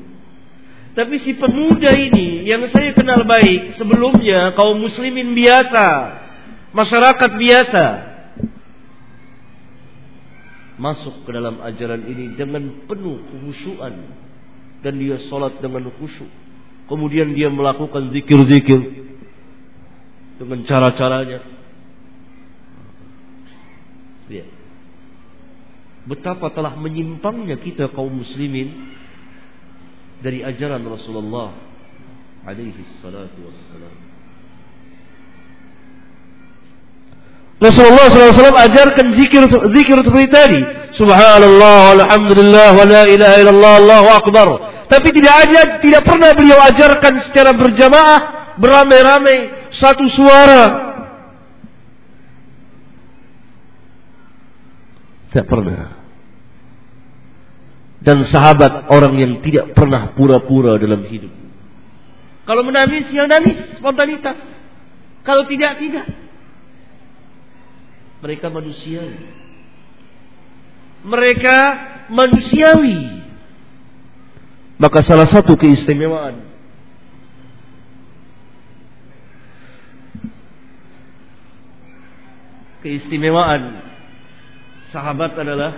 Tapi 0.96 1.14
si 1.20 1.36
pemuda 1.36 1.92
ini 1.92 2.46
yang 2.48 2.64
saya 2.72 2.94
kenal 2.96 3.26
baik 3.26 3.76
sebelumnya 3.76 4.56
kaum 4.56 4.80
muslimin 4.80 5.36
biasa, 5.36 5.86
masyarakat 6.72 7.30
biasa 7.36 7.84
masuk 10.76 11.24
ke 11.24 11.30
dalam 11.32 11.60
ajaran 11.64 12.04
ini 12.04 12.36
dengan 12.36 12.84
penuh 12.84 13.20
khusyuan 13.32 13.96
dan 14.84 14.94
dia 15.00 15.20
salat 15.28 15.56
dengan 15.60 15.88
khusyuk. 15.88 16.28
Kemudian 16.86 17.34
dia 17.34 17.50
melakukan 17.50 18.14
zikir-zikir 18.14 19.05
dengan 20.36 20.58
cara-caranya. 20.68 21.40
Lihat. 24.28 24.48
Betapa 26.06 26.54
telah 26.54 26.78
menyimpangnya 26.78 27.58
kita 27.58 27.90
kaum 27.90 28.22
muslimin 28.22 28.94
dari 30.22 30.40
ajaran 30.46 30.86
Rasulullah 30.86 31.50
alaihi 32.46 32.78
salatu 33.02 33.42
wassalam. 33.42 34.06
Rasulullah 37.56 38.06
SAW 38.12 38.52
ajarkan 38.52 39.16
zikir 39.16 39.42
zikir 39.48 39.98
seperti 40.04 40.28
tadi. 40.28 40.60
Subhanallah, 40.92 42.04
alhamdulillah, 42.04 42.68
wa 42.76 42.84
la 42.84 43.02
ilaha 43.08 43.34
illallah, 43.40 43.74
Allahu 43.80 44.08
akbar. 44.12 44.48
Tapi 44.92 45.08
tidak 45.16 45.34
ada, 45.48 45.60
tidak 45.80 46.02
pernah 46.04 46.30
beliau 46.36 46.60
ajarkan 46.60 47.12
secara 47.28 47.56
berjamaah, 47.56 48.18
beramai-ramai, 48.60 49.65
satu 49.76 50.04
suara. 50.12 50.62
Tidak 55.30 55.46
pernah. 55.46 55.96
Dan 58.00 58.22
sahabat 58.30 58.88
orang 58.88 59.14
yang 59.18 59.32
tidak 59.42 59.74
pernah 59.74 60.14
pura-pura 60.14 60.78
dalam 60.78 61.02
hidup. 61.04 61.32
Kalau 62.46 62.62
menangis, 62.62 63.10
yang 63.10 63.26
nangis 63.26 63.58
spontanitas. 63.76 64.38
Kalau 65.26 65.44
tidak, 65.50 65.82
tidak. 65.82 66.06
Mereka 68.22 68.46
manusiawi. 68.46 69.18
Mereka 71.02 71.56
manusiawi. 72.14 73.00
Maka 74.78 75.02
salah 75.02 75.26
satu 75.26 75.58
keistimewaan 75.58 76.55
keistimewaan 82.86 83.82
sahabat 84.94 85.34
adalah 85.34 85.74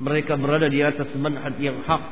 mereka 0.00 0.40
berada 0.40 0.64
di 0.64 0.80
atas 0.80 1.12
manhaj 1.20 1.52
yang 1.60 1.84
hak 1.84 2.04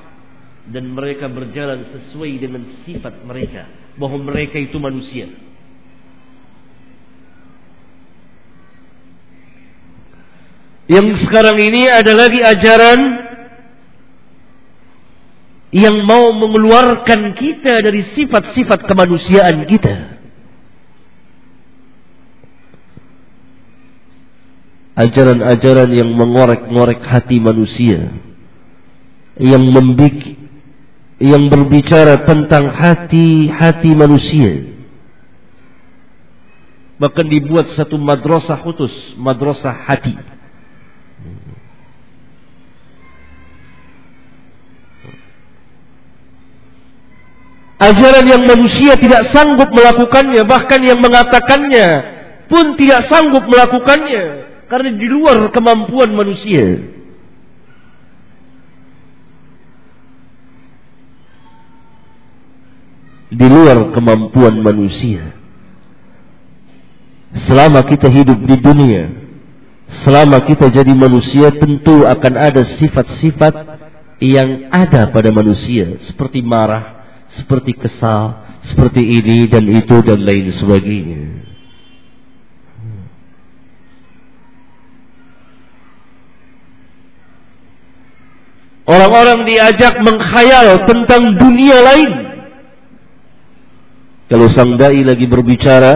dan 0.68 0.92
mereka 0.92 1.32
berjalan 1.32 1.88
sesuai 1.88 2.32
dengan 2.36 2.68
sifat 2.84 3.24
mereka 3.24 3.64
bahwa 3.96 4.28
mereka 4.28 4.60
itu 4.60 4.76
manusia. 4.76 5.32
Yang 10.84 11.24
sekarang 11.24 11.56
ini 11.56 11.88
ada 11.88 12.12
lagi 12.12 12.44
ajaran 12.44 13.00
yang 15.70 16.02
mau 16.02 16.34
mengeluarkan 16.34 17.30
kita 17.38 17.78
dari 17.80 18.04
sifat-sifat 18.12 18.84
kemanusiaan 18.84 19.64
kita. 19.70 20.19
Ajaran-ajaran 25.00 25.90
yang 25.96 26.10
mengorek-ngorek 26.12 27.00
hati 27.00 27.40
manusia. 27.40 28.12
Yang 29.40 29.64
membik 29.72 30.16
yang 31.20 31.48
berbicara 31.48 32.24
tentang 32.28 32.68
hati-hati 32.72 33.90
manusia. 33.96 34.76
Bahkan 37.00 37.26
dibuat 37.32 37.72
satu 37.76 37.96
madrasah 37.96 38.60
khusus 38.60 38.92
madrasah 39.16 39.72
hati. 39.72 40.16
Ajaran 47.80 48.28
yang 48.28 48.44
manusia 48.44 48.92
tidak 49.00 49.32
sanggup 49.32 49.72
melakukannya 49.72 50.44
bahkan 50.44 50.84
yang 50.84 51.00
mengatakannya 51.00 51.88
pun 52.52 52.76
tidak 52.76 53.08
sanggup 53.08 53.48
melakukannya 53.48 54.49
karena 54.70 54.94
di 54.94 55.08
luar 55.10 55.50
kemampuan 55.50 56.14
manusia. 56.14 56.64
Di 63.34 63.46
luar 63.50 63.90
kemampuan 63.90 64.62
manusia. 64.62 65.34
Selama 67.50 67.82
kita 67.86 68.06
hidup 68.10 68.38
di 68.46 68.56
dunia, 68.58 69.10
selama 70.06 70.42
kita 70.46 70.70
jadi 70.70 70.94
manusia 70.94 71.50
tentu 71.54 72.06
akan 72.06 72.34
ada 72.38 72.62
sifat-sifat 72.78 73.54
yang 74.22 74.70
ada 74.70 75.10
pada 75.10 75.30
manusia 75.34 75.98
seperti 76.10 76.42
marah, 76.42 77.06
seperti 77.38 77.74
kesal, 77.74 78.38
seperti 78.70 79.02
ini 79.02 79.46
dan 79.46 79.66
itu 79.66 79.98
dan 80.02 80.22
lain 80.26 80.50
sebagainya. 80.54 81.49
Orang-orang 88.90 89.46
diajak 89.46 90.02
mengkhayal 90.02 90.82
tentang 90.82 91.38
dunia 91.38 91.78
lain. 91.78 92.10
Kalau 94.26 94.50
sang 94.50 94.74
dai 94.74 95.06
lagi 95.06 95.30
berbicara, 95.30 95.94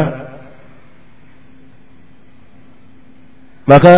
maka 3.66 3.96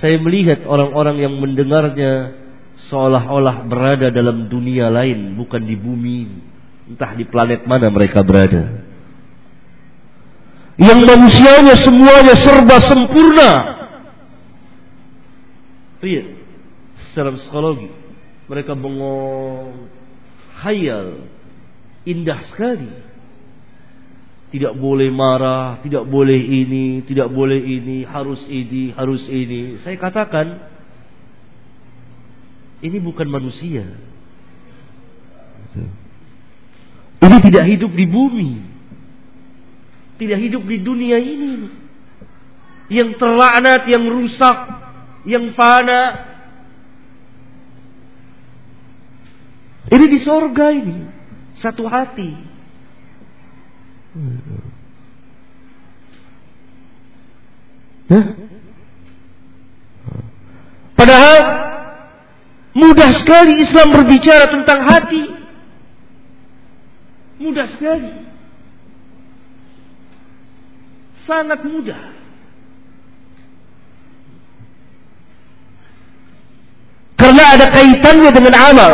saya 0.00 0.16
melihat 0.24 0.64
orang-orang 0.64 1.20
yang 1.20 1.36
mendengarnya 1.36 2.40
seolah-olah 2.88 3.68
berada 3.68 4.08
dalam 4.08 4.48
dunia 4.48 4.88
lain, 4.88 5.36
bukan 5.36 5.60
di 5.60 5.76
bumi, 5.76 6.32
entah 6.88 7.12
di 7.12 7.28
planet 7.28 7.68
mana 7.68 7.92
mereka 7.92 8.24
berada. 8.24 8.80
Yang 10.80 11.00
manusianya 11.04 11.76
semuanya 11.84 12.32
serba 12.32 12.76
sempurna. 12.80 13.50
Iya 16.00 16.41
dalam 17.14 17.38
psikologi. 17.38 17.88
Mereka 18.50 18.76
bengong, 18.76 19.88
hayal, 20.60 21.28
indah 22.04 22.40
sekali. 22.52 22.90
Tidak 24.52 24.76
boleh 24.76 25.08
marah, 25.08 25.80
tidak 25.80 26.04
boleh 26.04 26.36
ini, 26.36 27.00
tidak 27.08 27.32
boleh 27.32 27.56
ini, 27.56 28.04
harus 28.04 28.44
ini, 28.44 28.92
harus 28.92 29.24
ini. 29.24 29.80
Saya 29.80 29.96
katakan, 29.96 30.60
ini 32.84 32.98
bukan 33.00 33.32
manusia. 33.32 33.88
Ini 37.22 37.36
tidak 37.48 37.64
hidup 37.64 37.92
di 37.96 38.04
bumi. 38.04 38.50
Tidak 40.20 40.36
hidup 40.36 40.68
di 40.68 40.76
dunia 40.84 41.16
ini. 41.16 41.72
Yang 42.92 43.16
terlaknat, 43.16 43.88
yang 43.88 44.04
rusak, 44.04 44.58
yang 45.24 45.56
fana, 45.56 46.31
Ini 49.92 50.06
di 50.08 50.18
sorga 50.24 50.72
ini. 50.72 51.04
Satu 51.60 51.84
hati. 51.84 52.32
Padahal 60.96 61.38
mudah 62.72 63.10
sekali 63.20 63.60
Islam 63.60 63.92
berbicara 63.92 64.48
tentang 64.48 64.80
hati. 64.88 65.24
Mudah 67.36 67.66
sekali. 67.76 68.12
Sangat 71.28 71.60
mudah. 71.68 72.00
Karena 77.20 77.44
ada 77.54 77.66
kaitannya 77.70 78.30
dengan 78.34 78.54
amal. 78.56 78.92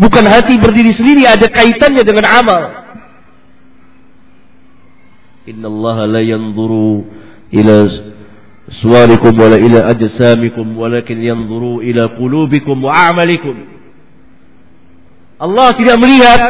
Bukan 0.00 0.24
hati 0.24 0.56
berdiri 0.56 0.96
sendiri, 0.96 1.28
ada 1.28 1.44
kaitannya 1.44 2.00
dengan 2.00 2.24
amal. 2.24 2.62
Inna 5.44 5.68
Allah 5.68 5.96
la 6.08 6.22
yanzuru 6.24 7.04
ila 7.52 7.76
suwarikum 8.80 9.36
wala 9.36 9.60
ila 9.60 9.92
ajsamikum 9.92 10.72
walakin 10.72 11.20
yanzuru 11.20 11.84
ila 11.84 12.16
qulubikum 12.16 12.80
wa 12.80 13.12
a'malikum. 13.12 13.60
Allah 15.36 15.68
tidak 15.76 15.96
melihat 16.00 16.40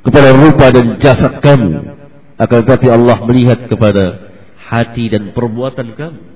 kepada 0.00 0.28
rupa 0.32 0.66
dan 0.72 0.96
jasad 0.96 1.44
kamu, 1.44 1.92
akan 2.40 2.58
tetapi 2.64 2.88
Allah 2.88 3.20
melihat 3.28 3.68
kepada 3.68 4.32
hati 4.56 5.12
dan 5.12 5.36
perbuatan 5.36 5.92
kamu. 5.92 6.31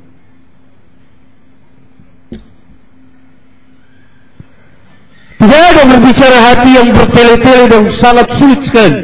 Tidak 5.36 5.62
ada 5.76 5.82
berbicara 5.84 6.38
hati 6.40 6.70
yang 6.80 6.88
bertele-tele 6.96 7.64
dan 7.68 7.84
sangat 8.00 8.26
sulit 8.40 8.60
sekali. 8.64 9.00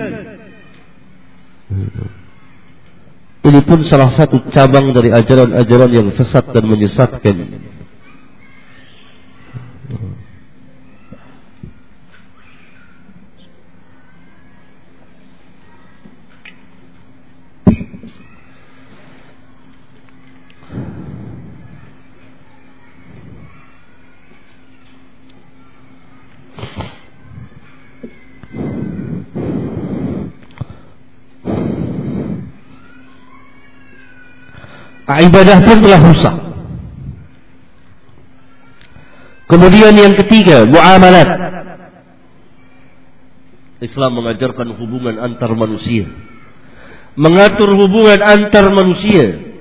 Ini 3.42 3.60
pun 3.66 3.82
salah 3.84 4.14
satu 4.14 4.38
cabang 4.54 4.94
dari 4.94 5.10
ajaran-ajaran 5.10 5.90
yang 5.90 6.08
sesat 6.14 6.46
dan 6.54 6.64
menyesatkan. 6.64 7.36
Ibadah 35.20 35.58
pun 35.66 35.76
telah 35.82 36.00
rusak. 36.00 36.36
Kemudian 39.52 39.92
yang 39.92 40.16
ketiga, 40.16 40.64
muamalat. 40.64 41.28
Islam 43.82 44.14
mengajarkan 44.16 44.78
hubungan 44.78 45.20
antar 45.20 45.52
manusia. 45.58 46.08
Mengatur 47.18 47.76
hubungan 47.76 48.22
antar 48.24 48.72
manusia. 48.72 49.52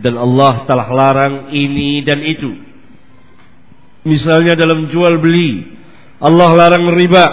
Dan 0.00 0.16
Allah 0.16 0.64
telah 0.64 0.88
larang 0.88 1.34
ini 1.52 2.00
dan 2.00 2.24
itu. 2.24 2.56
Misalnya 4.08 4.56
dalam 4.56 4.88
jual 4.88 5.20
beli. 5.20 5.76
Allah 6.16 6.48
larang 6.56 6.88
riba. 6.96 7.26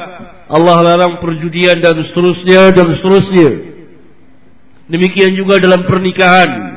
Allah 0.47 0.79
larang 0.79 1.19
perjudian 1.19 1.83
dan 1.83 1.99
seterusnya 2.07 2.71
dan 2.71 2.87
seterusnya. 2.95 3.49
Demikian 4.87 5.35
juga 5.35 5.59
dalam 5.59 5.83
pernikahan. 5.83 6.67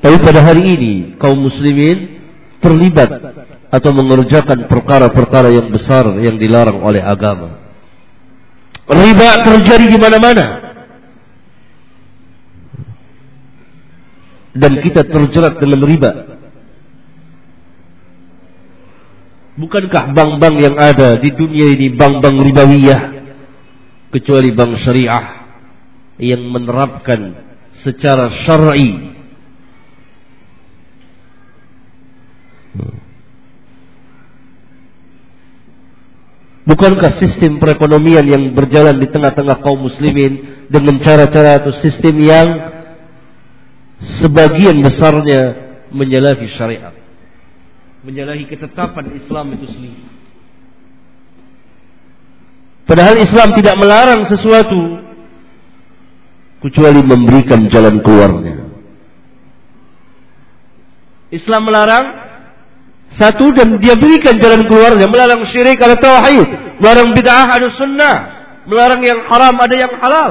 Tapi 0.00 0.22
pada 0.22 0.40
hari 0.40 0.62
ini 0.78 0.94
kaum 1.20 1.36
muslimin 1.36 2.22
terlibat 2.62 3.10
atau 3.68 3.90
mengerjakan 3.92 4.70
perkara-perkara 4.70 5.52
yang 5.52 5.68
besar 5.68 6.08
yang 6.22 6.40
dilarang 6.40 6.80
oleh 6.80 7.02
agama. 7.04 7.65
Riba 8.86 9.30
terjadi 9.42 9.86
di 9.90 9.98
mana-mana. 9.98 10.46
Dan 14.56 14.72
kita 14.80 15.04
terjerat 15.04 15.58
dalam 15.58 15.82
riba. 15.84 16.12
Bukankah 19.56 20.12
bank-bank 20.12 20.56
yang 20.60 20.76
ada 20.76 21.16
di 21.16 21.32
dunia 21.32 21.72
ini 21.72 21.92
bank-bank 21.96 22.36
ribawiyah 22.44 23.00
kecuali 24.12 24.52
bank 24.52 24.72
syariah 24.84 25.26
yang 26.20 26.44
menerapkan 26.48 27.36
secara 27.84 28.32
syar'i 28.44 29.16
Bukankah 36.66 37.22
sistem 37.22 37.62
perekonomian 37.62 38.26
yang 38.26 38.42
berjalan 38.50 38.98
di 38.98 39.06
tengah-tengah 39.06 39.62
kaum 39.62 39.86
muslimin 39.86 40.66
dengan 40.66 40.98
cara-cara 40.98 41.62
atau 41.62 41.70
sistem 41.78 42.18
yang 42.18 42.48
sebagian 44.18 44.74
besarnya 44.82 45.42
menyalahi 45.94 46.46
syariat, 46.58 46.90
menyalahi 48.02 48.50
ketetapan 48.50 49.14
Islam 49.14 49.46
itu 49.54 49.66
sendiri. 49.70 50.02
Padahal 52.86 53.14
Islam 53.22 53.54
tidak 53.54 53.74
melarang 53.78 54.26
sesuatu 54.26 55.06
kecuali 56.66 56.98
memberikan 57.02 57.70
jalan 57.70 58.02
keluarnya. 58.02 58.66
Islam 61.30 61.62
melarang 61.62 62.25
satu 63.16 63.48
dan 63.56 63.80
dia 63.80 63.96
berikan 63.96 64.36
jalan 64.36 64.68
keluarnya. 64.68 65.08
Melarang 65.08 65.48
syirik 65.48 65.80
ada 65.80 65.96
tauhid. 65.96 66.80
Melarang 66.80 67.16
bid'ah 67.16 67.48
ada 67.48 67.68
sunnah. 67.80 68.16
Melarang 68.68 69.00
yang 69.00 69.24
haram 69.24 69.56
ada 69.56 69.74
yang 69.74 69.92
halal. 69.96 70.30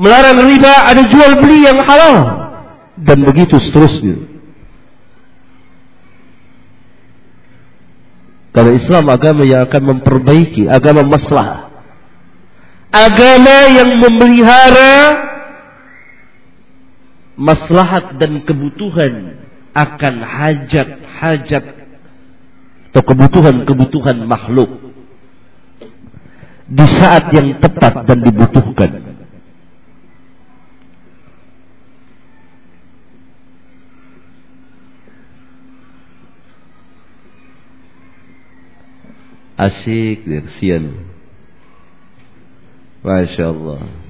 Melarang 0.00 0.38
riba 0.48 0.74
ada 0.88 1.02
jual 1.12 1.32
beli 1.44 1.68
yang 1.68 1.76
halal. 1.84 2.16
Dan 2.96 3.20
begitu 3.20 3.60
seterusnya. 3.60 4.16
Kalau 8.50 8.72
Islam 8.74 9.04
agama 9.12 9.44
yang 9.44 9.68
akan 9.68 9.82
memperbaiki, 9.94 10.66
agama 10.66 11.04
masalah. 11.04 11.70
Agama 12.90 13.70
yang 13.70 14.02
memelihara 14.02 15.29
maslahat 17.40 18.20
dan 18.20 18.44
kebutuhan 18.44 19.40
akan 19.72 20.14
hajat-hajat 20.20 21.64
atau 22.90 23.02
kebutuhan-kebutuhan 23.06 24.28
makhluk 24.28 24.92
di 26.68 26.86
saat 27.00 27.32
yang 27.32 27.56
tepat 27.64 28.04
dan 28.04 28.18
dibutuhkan. 28.20 28.92
Asyik, 39.60 40.24
kesian. 40.24 41.04
Masya 43.04 43.44
Allah. 43.52 44.09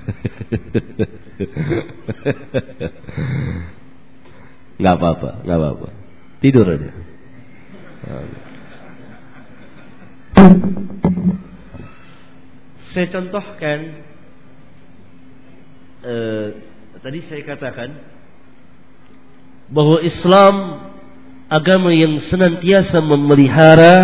Nggak 4.80 4.96
apa-apa, 4.96 5.44
nggak 5.44 5.58
apa-apa. 5.60 5.88
Tidur 6.40 6.64
aja. 6.64 6.88
Saya 12.96 13.06
contohkan 13.12 13.78
eh, 16.00 16.46
tadi 17.04 17.20
saya 17.28 17.44
katakan 17.44 17.92
bahwa 19.68 20.00
Islam 20.00 20.54
agama 21.52 21.92
yang 21.92 22.16
senantiasa 22.32 23.04
memelihara 23.04 23.96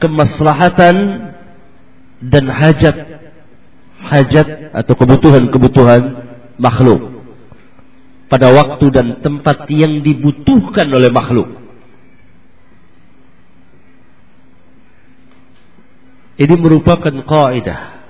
kemaslahatan 0.00 0.96
dan 2.24 2.44
hajat 2.48 3.09
hajat 4.10 4.74
atau 4.74 4.94
kebutuhan-kebutuhan 4.98 6.02
makhluk 6.58 7.22
pada 8.26 8.50
waktu 8.50 8.86
dan 8.90 9.06
tempat 9.22 9.70
yang 9.70 10.02
dibutuhkan 10.02 10.86
oleh 10.90 11.10
makhluk. 11.10 11.50
Ini 16.40 16.54
merupakan 16.56 17.12
kaidah. 17.12 18.00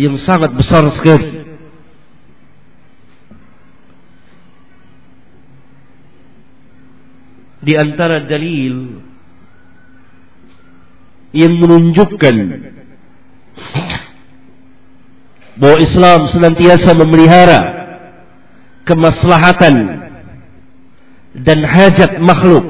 Yang 0.00 0.24
sangat 0.24 0.56
besar 0.56 0.88
sekali. 0.96 1.52
Di 7.62 7.76
antara 7.76 8.24
dalil 8.24 9.04
yang 11.32 11.56
menunjukkan 11.56 12.36
bahwa 15.56 15.78
Islam 15.80 16.20
senantiasa 16.32 16.96
memelihara 16.96 17.60
kemaslahatan 18.88 19.74
dan 21.40 21.58
hajat 21.64 22.20
makhluk 22.20 22.64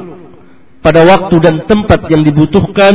pada 0.83 1.07
waktu 1.07 1.35
dan 1.43 1.67
tempat 1.67 2.11
yang 2.11 2.23
dibutuhkan 2.27 2.95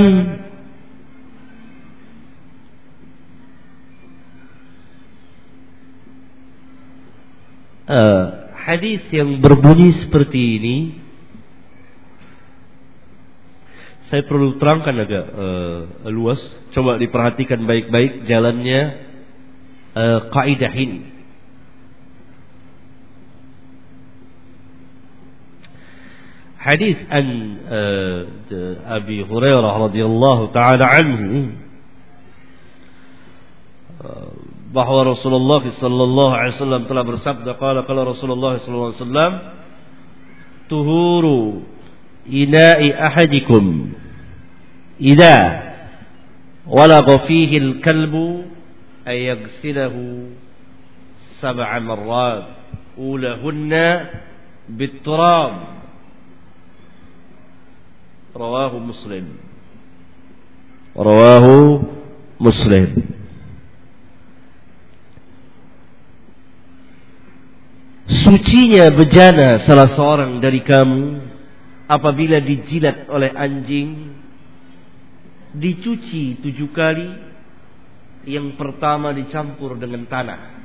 uh, 7.87 8.23
hadis 8.67 9.03
yang 9.11 9.39
berbunyi 9.39 9.95
seperti 10.03 10.59
ini 10.59 10.77
saya 14.07 14.23
perlu 14.23 14.55
terangkan 14.55 14.95
agak 15.03 15.25
uh, 15.35 15.79
luas. 16.07 16.39
Coba 16.71 16.95
diperhatikan 16.95 17.59
baik-baik 17.67 18.23
jalannya 18.23 18.81
uh, 19.91 20.19
kaidah 20.31 20.71
ini. 20.71 21.01
Hadis 26.55 26.99
an 27.11 27.27
uh, 27.67 28.19
Abi 28.95 29.23
Hurairah 29.23 29.87
radhiyallahu 29.87 30.51
taala 30.51 30.87
anhu 30.87 31.55
bahwa 34.71 35.15
Rasulullah 35.15 35.63
sallallahu 35.63 36.31
alaihi 36.35 36.55
wasallam 36.59 36.83
telah 36.85 37.03
bersabda 37.07 37.51
qala 37.55 37.87
qala 37.87 38.07
Rasulullah 38.07 38.59
sallallahu 38.59 38.89
alaihi 38.93 39.01
wasallam 39.03 39.33
tuhuru 40.67 41.41
إناء 42.33 43.07
أحدكم. 43.07 43.91
إذا 45.01 45.63
ولغ 46.67 47.07
فيه 47.27 47.57
الكلب 47.57 48.13
أن 49.07 49.13
يغسله 49.13 49.95
سبع 51.39 51.79
مرات. 51.79 52.45
أولهن 52.97 53.73
بالتراب. 54.69 55.55
رواه 58.35 58.73
مسلم. 58.79 59.25
رواه 60.97 61.45
مسلم. 62.41 62.89
Sucinya 68.07 68.87
bejana 68.91 69.59
salah 69.67 69.91
seorang 69.93 70.39
dari 70.39 70.63
kamu. 70.63 71.26
Apabila 71.87 72.43
dijilat 72.43 73.07
oleh 73.07 73.31
anjing 73.31 74.11
dicuci 75.55 76.43
tujuh 76.43 76.69
kali 76.75 77.09
yang 78.27 78.59
pertama 78.59 79.15
dicampur 79.15 79.79
dengan 79.79 80.03
tanah. 80.05 80.59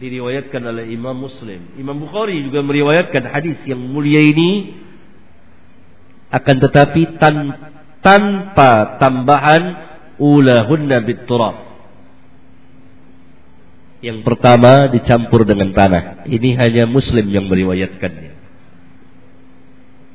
Diriwayatkan 0.00 0.62
oleh 0.62 0.94
Imam 0.94 1.12
Muslim. 1.12 1.76
Imam 1.76 1.98
Bukhari 2.00 2.40
juga 2.48 2.64
meriwayatkan 2.64 3.28
hadis 3.28 3.60
yang 3.68 3.82
mulia 3.82 4.24
ini. 4.24 4.80
Akan 6.32 6.60
tetapi 6.60 7.18
tan 7.20 7.36
tanpa 7.98 9.00
tambahan 9.00 9.62
ulahunna 10.20 11.02
biturab 11.02 11.66
yang 13.98 14.22
pertama 14.22 14.86
dicampur 14.92 15.42
dengan 15.42 15.74
tanah. 15.74 16.28
Ini 16.30 16.54
hanya 16.60 16.84
Muslim 16.86 17.26
yang 17.32 17.50
meriwayatkannya 17.50 18.37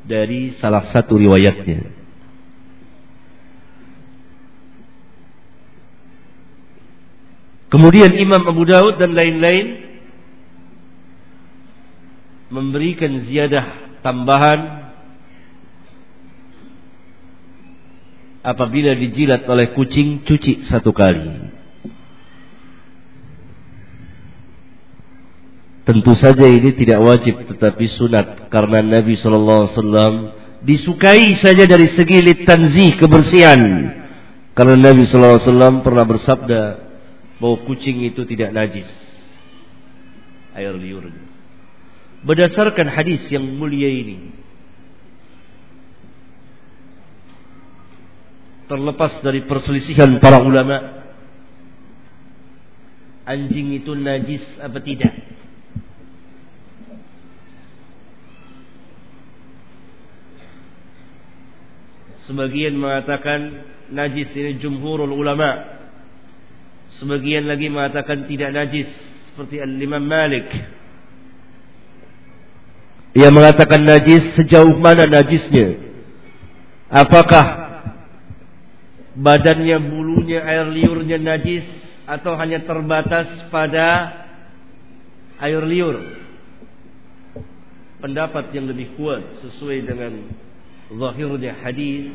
dari 0.03 0.55
salah 0.59 0.91
satu 0.91 1.15
riwayatnya. 1.15 2.03
Kemudian 7.73 8.13
Imam 8.21 8.45
Abu 8.45 8.69
Daud 8.69 9.01
dan 9.01 9.17
lain-lain 9.17 9.81
memberikan 12.53 13.25
ziyadah 13.25 13.97
tambahan 14.05 14.93
apabila 18.45 18.93
dijilat 18.93 19.41
oleh 19.49 19.73
kucing 19.73 20.21
cuci 20.21 20.69
satu 20.69 20.93
kali. 20.93 21.52
Tentu 25.83 26.15
saja 26.15 26.47
ini 26.47 26.71
tidak 26.79 26.99
wajib 27.03 27.43
tetapi 27.43 27.85
sunat 27.91 28.47
karena 28.47 28.79
Nabi 28.79 29.19
sallallahu 29.19 29.67
alaihi 29.67 29.75
wasallam 29.75 30.13
disukai 30.63 31.35
saja 31.43 31.67
dari 31.67 31.91
segi 31.91 32.23
litanzih 32.23 32.95
kebersihan. 32.95 33.61
Karena 34.55 34.79
Nabi 34.79 35.03
sallallahu 35.03 35.35
alaihi 35.35 35.47
wasallam 35.51 35.75
pernah 35.83 36.05
bersabda 36.07 36.61
bahwa 37.43 37.57
kucing 37.67 38.07
itu 38.07 38.23
tidak 38.23 38.55
najis. 38.55 38.87
Air 40.55 40.71
liur. 40.79 41.11
Berdasarkan 42.23 42.87
hadis 42.87 43.27
yang 43.27 43.43
mulia 43.43 43.91
ini 43.91 44.31
terlepas 48.71 49.19
dari 49.19 49.43
perselisihan 49.43 50.15
para 50.23 50.39
ulama 50.39 51.03
anjing 53.27 53.75
itu 53.75 53.91
najis 53.91 54.43
apa 54.63 54.79
tidak 54.79 55.11
Sebagian 62.23 62.79
mengatakan 62.79 63.67
najis 63.91 64.31
ini 64.31 64.55
jumhurul 64.63 65.11
ulama. 65.11 65.75
Sebagian 67.01 67.49
lagi 67.51 67.67
mengatakan 67.67 68.29
tidak 68.31 68.55
najis 68.55 68.87
seperti 69.33 69.59
Al-Imam 69.59 70.03
Malik. 70.05 70.47
Ia 73.13 73.29
mengatakan 73.29 73.83
najis 73.83 74.39
sejauh 74.39 74.73
mana 74.79 75.03
najisnya? 75.05 75.77
Apakah 76.89 77.45
badannya, 79.17 79.77
bulunya, 79.89 80.41
air 80.41 80.69
liurnya 80.69 81.17
najis 81.17 81.65
atau 82.05 82.37
hanya 82.39 82.63
terbatas 82.63 83.49
pada 83.51 83.87
air 85.43 85.61
liur? 85.61 86.23
Pendapat 87.99 88.53
yang 88.55 88.69
lebih 88.69 88.95
kuat 88.95 89.43
sesuai 89.45 89.77
dengan 89.85 90.13
zahirnya 90.91 91.53
hadis. 91.63 92.11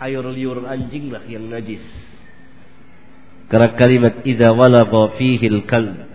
Air 0.00 0.24
liur 0.24 0.64
anjing 0.64 1.12
lah 1.12 1.24
yang 1.28 1.48
najis. 1.52 1.84
Karena 3.52 3.76
kalimat 3.76 4.24
idza 4.24 4.48
walagha 4.56 5.16
fihi 5.20 5.46
al-kalb 5.50 6.10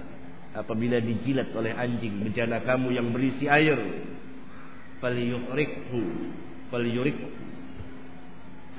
apabila 0.55 1.03
dijilat 1.03 1.51
oleh 1.51 1.75
anjing 1.75 2.23
bejana 2.23 2.63
kamu 2.63 2.95
yang 2.95 3.11
berisi 3.11 3.43
air 3.45 3.75
falyuhrikhu 5.03 6.31
falyurik 6.71 7.19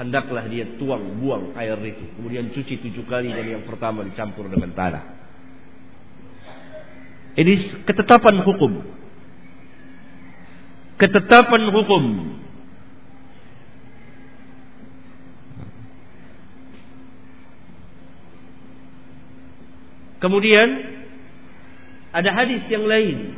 hendaklah 0.00 0.44
dia 0.48 0.76
tuang 0.76 1.20
buang 1.20 1.56
air 1.56 1.76
itu. 1.84 2.04
Kemudian 2.16 2.52
cuci 2.52 2.80
tujuh 2.80 3.04
kali 3.08 3.32
dan 3.32 3.46
yang 3.48 3.64
pertama 3.64 4.04
dicampur 4.04 4.48
dengan 4.48 4.72
tanah. 4.76 5.04
Ini 7.36 7.84
ketetapan 7.84 8.40
hukum 8.40 8.80
ketetapan 10.96 11.62
hukum. 11.72 12.04
Kemudian 20.16 20.68
ada 22.16 22.30
hadis 22.32 22.64
yang 22.72 22.88
lain 22.88 23.36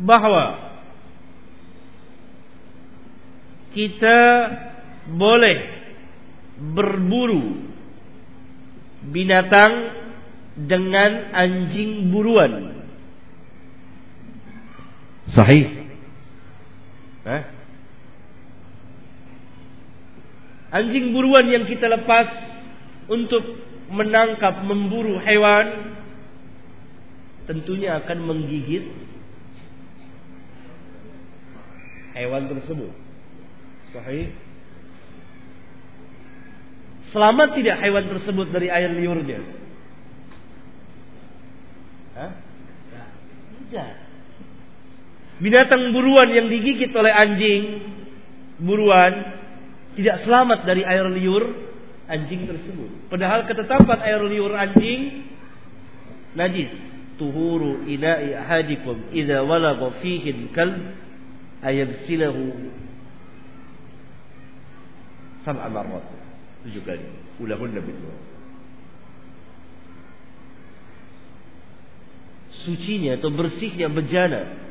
bahwa 0.00 0.72
kita 3.76 4.20
boleh 5.12 5.58
berburu 6.72 7.68
binatang 9.12 9.99
dengan 10.68 11.32
anjing 11.32 12.10
buruan. 12.10 12.82
Sahih. 15.30 15.86
Eh? 17.24 17.42
Anjing 20.70 21.14
buruan 21.14 21.46
yang 21.50 21.64
kita 21.66 21.86
lepas 21.86 22.28
untuk 23.10 23.42
menangkap, 23.90 24.62
memburu 24.62 25.18
hewan 25.18 25.98
tentunya 27.50 27.98
akan 27.98 28.18
menggigit 28.22 28.86
hewan 32.14 32.46
tersebut. 32.54 32.92
Sahih. 33.90 34.30
Selamat 37.10 37.58
tidak 37.58 37.82
hewan 37.82 38.06
tersebut 38.06 38.54
dari 38.54 38.70
air 38.70 38.94
liurnya? 38.94 39.59
Hah? 42.20 42.32
Tidak. 43.70 43.92
Binatang 45.40 45.96
buruan 45.96 46.28
yang 46.36 46.52
digigit 46.52 46.92
oleh 46.92 47.08
anjing 47.08 47.62
buruan 48.60 49.40
tidak 49.96 50.20
selamat 50.28 50.68
dari 50.68 50.84
air 50.84 51.08
liur 51.08 51.44
anjing 52.04 52.44
tersebut. 52.44 53.08
Padahal 53.08 53.48
ketetapan 53.48 53.98
air 54.04 54.20
liur 54.20 54.52
anjing 54.52 55.24
najis. 56.36 56.72
Tuhuru 57.16 57.84
ina'i 57.84 58.32
ahadikum 58.32 59.12
idza 59.12 59.44
walagha 59.44 59.92
fihi 60.00 60.32
al-kalb 60.32 60.96
ayabsilahu 61.60 62.44
sab'a 65.44 65.68
marrat. 65.68 66.04
Tujuh 66.64 66.80
kali. 66.84 67.04
Ulahunna 67.40 67.80
bidua. 67.84 68.29
Sucinya 72.64 73.16
atau 73.16 73.30
bersihnya 73.32 73.88
bejana. 73.88 74.70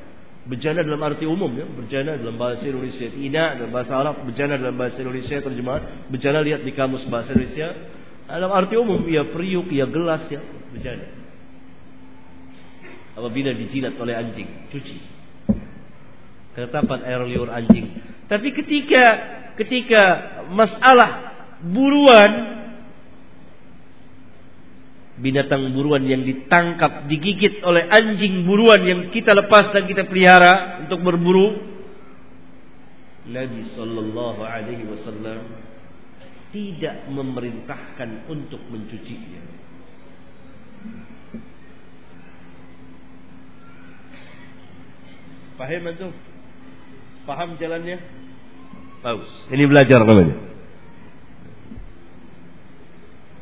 Bejana 0.50 0.82
dalam 0.82 0.98
arti 1.06 1.30
umum 1.30 1.52
ya, 1.54 1.68
bejana 1.68 2.18
dalam 2.18 2.34
bahasa 2.34 2.66
Indonesia, 2.66 3.06
ina 3.06 3.54
dalam 3.60 3.70
bahasa 3.70 3.94
Arab, 3.94 4.26
bejana 4.26 4.58
dalam 4.58 4.74
bahasa 4.74 4.98
Indonesia 4.98 5.38
terjemahan, 5.46 6.10
bejana 6.10 6.42
lihat 6.42 6.66
di 6.66 6.74
kamus 6.74 7.06
bahasa 7.06 7.38
Indonesia. 7.38 7.70
Dalam 8.26 8.50
arti 8.50 8.74
umum 8.74 9.06
ya 9.06 9.30
periuk, 9.30 9.70
ya 9.70 9.86
gelas 9.86 10.26
ya, 10.32 10.42
bejana. 10.74 11.06
Apabila 13.14 13.52
dijilat 13.54 13.94
oleh 14.00 14.16
anjing, 14.16 14.50
cuci. 14.74 14.98
Ketetapan 16.58 17.06
air 17.06 17.22
liur 17.30 17.52
anjing. 17.52 17.94
Tapi 18.26 18.50
ketika 18.50 19.04
ketika 19.60 20.04
masalah 20.50 21.36
buruan 21.62 22.59
binatang 25.20 25.76
buruan 25.76 26.08
yang 26.08 26.24
ditangkap, 26.24 27.08
digigit 27.12 27.60
oleh 27.64 27.86
anjing 27.92 28.48
buruan 28.48 28.82
yang 28.88 29.02
kita 29.12 29.36
lepas 29.36 29.76
dan 29.76 29.86
kita 29.86 30.08
pelihara 30.08 30.84
untuk 30.88 31.04
berburu. 31.04 31.70
Nabi 33.30 33.62
Sallallahu 33.78 34.42
Alaihi 34.42 34.84
Wasallam 34.90 35.44
tidak 36.50 37.06
memerintahkan 37.12 38.26
untuk 38.32 38.64
mencucinya. 38.74 39.44
Paham 45.60 45.84
itu? 45.92 46.10
Paham 47.28 47.50
jalannya? 47.60 48.00
Bagus. 49.04 49.32
Ini 49.52 49.64
belajar 49.68 50.00
namanya. 50.08 50.36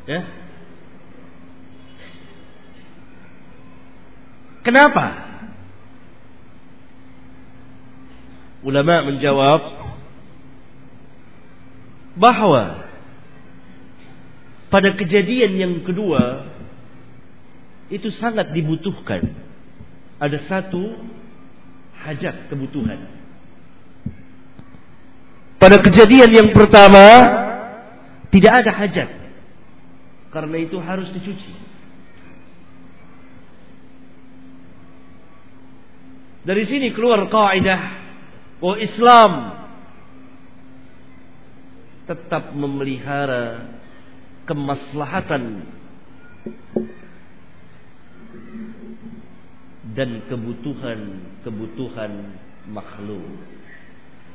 Ya, 0.08 0.20
Kenapa? 4.68 5.16
Ulama 8.60 9.08
menjawab 9.08 9.64
bahwa 12.20 12.84
pada 14.68 14.92
kejadian 14.92 15.56
yang 15.56 15.74
kedua 15.88 16.52
itu 17.88 18.12
sangat 18.20 18.52
dibutuhkan. 18.52 19.32
Ada 20.20 20.44
satu 20.44 21.00
hajat 22.04 22.52
kebutuhan. 22.52 23.08
Pada 25.56 25.80
kejadian 25.80 26.28
yang 26.28 26.48
pertama 26.52 27.04
tidak 28.28 28.52
ada 28.52 28.72
hajat. 28.84 29.08
Karena 30.28 30.60
itu 30.60 30.76
harus 30.76 31.08
dicuci. 31.16 31.56
Dari 36.48 36.64
sini 36.64 36.96
keluar 36.96 37.28
kaidah 37.28 37.82
bahwa 38.56 38.76
Islam 38.80 39.32
tetap 42.08 42.56
memelihara 42.56 43.76
kemaslahatan 44.48 45.68
dan 49.92 50.24
kebutuhan-kebutuhan 50.32 52.12
makhluk. 52.72 53.28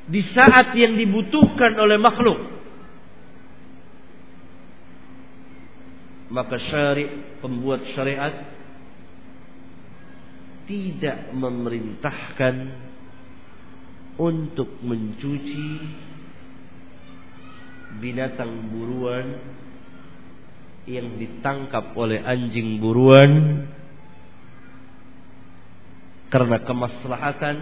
Di 0.06 0.22
saat 0.38 0.78
yang 0.78 0.94
dibutuhkan 0.94 1.74
oleh 1.82 1.98
makhluk. 1.98 2.54
maka 6.34 6.58
syari 6.58 7.38
pembuat 7.46 7.86
syariat 7.94 8.34
tidak 10.64 11.32
memerintahkan 11.36 12.56
untuk 14.20 14.80
mencuci 14.86 15.68
binatang 17.98 18.74
buruan 18.74 19.28
yang 20.90 21.16
ditangkap 21.16 21.96
oleh 21.96 22.20
anjing 22.20 22.84
buruan 22.84 23.64
karena 26.28 26.58
kemaslahatan 26.66 27.56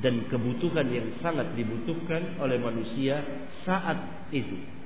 dan 0.00 0.24
kebutuhan 0.30 0.86
yang 0.88 1.08
sangat 1.20 1.52
dibutuhkan 1.58 2.38
oleh 2.40 2.56
manusia 2.56 3.20
saat 3.66 4.30
itu. 4.32 4.79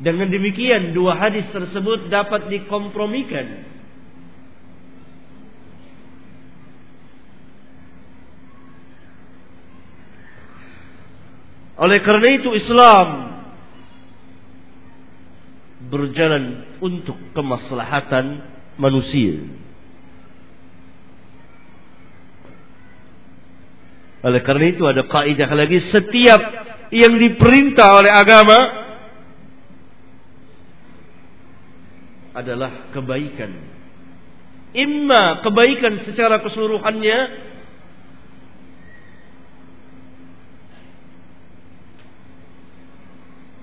Dengan 0.00 0.32
demikian 0.32 0.96
dua 0.96 1.20
hadis 1.20 1.44
tersebut 1.52 2.08
dapat 2.08 2.48
dikompromikan 2.48 3.70
Oleh 11.80 12.04
karena 12.04 12.28
itu 12.36 12.52
Islam 12.52 13.08
berjalan 15.88 16.76
untuk 16.84 17.16
kemaslahatan 17.32 18.44
manusia. 18.76 19.40
Oleh 24.20 24.44
karena 24.44 24.68
itu 24.68 24.84
ada 24.84 25.08
kaidah 25.08 25.48
lagi 25.56 25.80
setiap 25.88 26.40
yang 26.92 27.16
diperintah 27.16 27.96
oleh 27.96 28.12
agama 28.12 28.79
adalah 32.36 32.92
kebaikan. 32.94 33.50
Imma 34.70 35.42
kebaikan 35.42 36.06
secara 36.06 36.38
keseluruhannya 36.46 37.18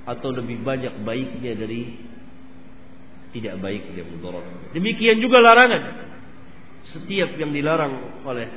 atau 0.08 0.30
lebih 0.32 0.64
banyak 0.64 1.04
baiknya 1.04 1.56
dari 1.56 1.96
tidak 3.36 3.60
baik 3.60 3.92
yang 3.96 4.08
mudarat. 4.08 4.44
Demikian 4.72 5.20
juga 5.20 5.44
larangan. 5.44 6.08
Setiap 6.96 7.36
yang 7.36 7.52
dilarang 7.52 8.24
oleh 8.24 8.48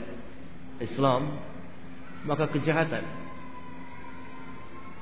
Islam 0.78 1.50
maka 2.26 2.50
kejahatan. 2.50 3.02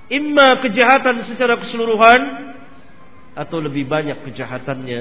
Imma 0.08 0.64
kejahatan 0.64 1.28
secara 1.28 1.60
keseluruhan 1.60 2.20
atau 3.38 3.62
lebih 3.62 3.86
banyak 3.86 4.26
kejahatannya 4.26 5.00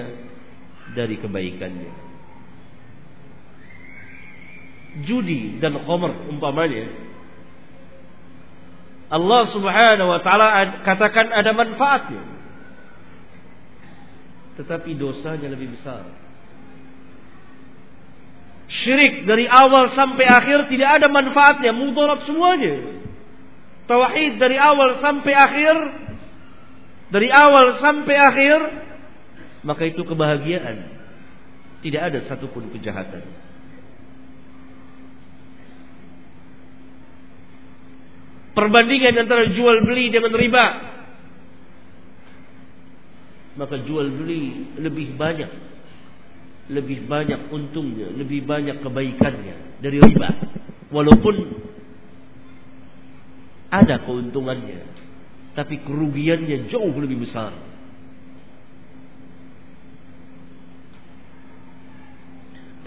dari 0.93 1.17
kebaikannya. 1.17 1.91
Judi 5.09 5.57
dan 5.57 5.77
khamr 5.81 6.29
umpamanya 6.29 6.89
Allah 9.07 9.41
Subhanahu 9.55 10.09
wa 10.11 10.19
taala 10.19 10.83
katakan 10.83 11.31
ada 11.31 11.55
manfaatnya. 11.55 12.23
Tetapi 14.59 14.89
dosanya 14.99 15.47
lebih 15.47 15.79
besar. 15.79 16.03
Syirik 18.67 19.23
dari 19.23 19.47
awal 19.47 19.95
sampai 19.95 20.27
akhir 20.27 20.67
tidak 20.67 20.99
ada 20.99 21.07
manfaatnya, 21.07 21.71
mudarat 21.71 22.27
semuanya. 22.27 22.99
Tauhid 23.87 24.43
dari 24.43 24.59
awal 24.59 24.99
sampai 24.99 25.31
akhir 25.31 25.75
dari 27.07 27.31
awal 27.31 27.79
sampai 27.79 28.15
akhir 28.15 28.59
maka 29.67 29.83
itu 29.83 29.99
kebahagiaan. 30.07 30.95
Tidak 31.83 32.01
ada 32.01 32.19
satupun 32.25 32.71
kejahatan. 32.73 33.21
Perbandingan 38.55 39.21
antara 39.21 39.53
jual 39.53 39.85
beli 39.85 40.09
dengan 40.09 40.33
riba. 40.33 40.65
Maka 43.59 43.75
jual 43.85 44.07
beli 44.17 44.73
lebih 44.81 45.13
banyak. 45.13 45.51
Lebih 46.73 47.05
banyak 47.05 47.53
untungnya. 47.53 48.09
Lebih 48.17 48.47
banyak 48.47 48.81
kebaikannya 48.81 49.83
dari 49.83 50.01
riba. 50.01 50.29
Walaupun 50.89 51.35
ada 53.69 54.01
keuntungannya. 54.01 55.06
Tapi 55.57 55.81
kerugiannya 55.81 56.69
jauh 56.69 56.93
lebih 56.93 57.25
besar. 57.25 57.49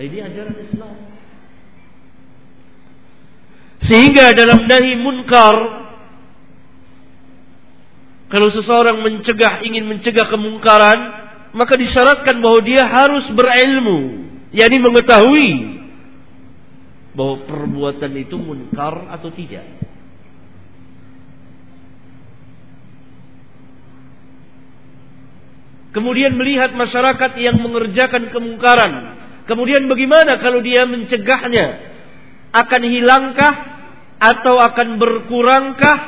Ini 0.01 0.19
ajaran 0.23 0.57
Islam. 0.65 0.97
Sehingga 3.85 4.33
dalam 4.39 4.71
nahi 4.71 4.95
munkar 4.97 5.57
kalau 8.31 8.49
seseorang 8.55 9.03
mencegah 9.03 9.67
ingin 9.67 9.91
mencegah 9.91 10.31
kemungkaran 10.31 11.01
maka 11.51 11.75
disyaratkan 11.75 12.39
bahwa 12.39 12.63
dia 12.63 12.87
harus 12.87 13.27
berilmu 13.35 14.31
yakni 14.55 14.79
mengetahui 14.79 15.51
bahwa 17.19 17.43
perbuatan 17.45 18.13
itu 18.15 18.39
munkar 18.39 19.11
atau 19.11 19.35
tidak. 19.35 19.90
Kemudian 25.91 26.39
melihat 26.39 26.71
masyarakat 26.71 27.35
yang 27.43 27.59
mengerjakan 27.59 28.31
kemungkaran. 28.31 28.93
Kemudian 29.51 29.91
bagaimana 29.91 30.39
kalau 30.39 30.63
dia 30.63 30.87
mencegahnya? 30.87 31.91
akan 32.51 32.83
hilangkah? 32.83 33.55
Atau 34.21 34.61
akan 34.61 35.01
berkurangkah? 35.01 35.99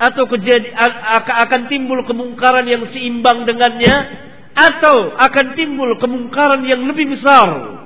Atau 0.00 0.24
akan 0.26 1.60
timbul 1.68 2.04
kemungkaran 2.08 2.64
yang 2.64 2.88
seimbang 2.92 3.44
dengannya? 3.44 3.96
Atau 4.56 5.16
akan 5.16 5.46
timbul 5.52 5.96
kemungkaran 6.00 6.64
yang 6.64 6.84
lebih 6.88 7.12
besar? 7.12 7.76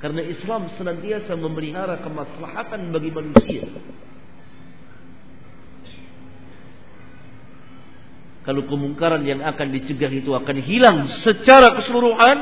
Karena 0.00 0.24
Islam 0.24 0.72
senantiasa 0.80 1.36
memelihara 1.36 2.00
kemaslahatan 2.00 2.88
bagi 2.88 3.10
manusia 3.12 3.68
kalau 8.46 8.64
kemungkaran 8.66 9.20
yang 9.24 9.44
akan 9.44 9.68
dicegah 9.74 10.10
itu 10.10 10.32
akan 10.32 10.56
hilang 10.64 11.08
secara 11.22 11.76
keseluruhan 11.80 12.36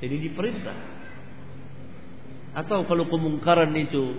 jadi 0.00 0.16
diperintah 0.30 0.76
atau 2.50 2.82
kalau 2.82 3.06
kemungkaran 3.06 3.70
itu 3.78 4.18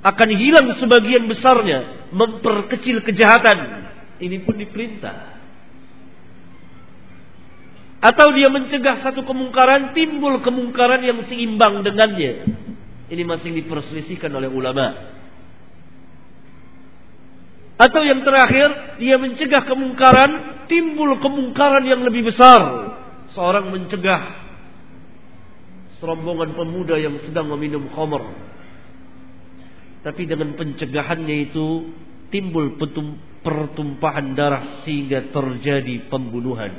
akan 0.00 0.30
hilang 0.32 0.80
sebagian 0.80 1.28
besarnya, 1.28 2.08
memperkecil 2.14 3.04
kejahatan, 3.04 3.58
ini 4.16 4.40
pun 4.40 4.56
diperintah. 4.56 5.36
Atau 8.00 8.32
dia 8.32 8.48
mencegah 8.48 9.04
satu 9.04 9.28
kemungkaran, 9.28 9.92
timbul 9.92 10.40
kemungkaran 10.40 11.04
yang 11.04 11.20
seimbang 11.28 11.84
dengannya. 11.84 12.48
Ini 13.12 13.22
masih 13.28 13.52
diperselisihkan 13.60 14.32
oleh 14.32 14.48
ulama. 14.48 15.19
Atau 17.80 18.04
yang 18.04 18.20
terakhir, 18.20 19.00
dia 19.00 19.16
mencegah 19.16 19.64
kemungkaran, 19.64 20.30
timbul 20.68 21.16
kemungkaran 21.16 21.88
yang 21.88 22.04
lebih 22.04 22.28
besar. 22.28 22.60
Seorang 23.32 23.72
mencegah 23.72 24.20
serombongan 25.96 26.52
pemuda 26.52 27.00
yang 27.00 27.16
sedang 27.24 27.48
meminum 27.48 27.88
khamr. 27.88 28.20
Tapi 30.04 30.28
dengan 30.28 30.56
pencegahannya 30.60 31.36
itu 31.48 31.92
timbul 32.28 32.76
pertumpahan 33.40 34.36
darah 34.36 34.84
sehingga 34.84 35.32
terjadi 35.32 36.08
pembunuhan. 36.12 36.72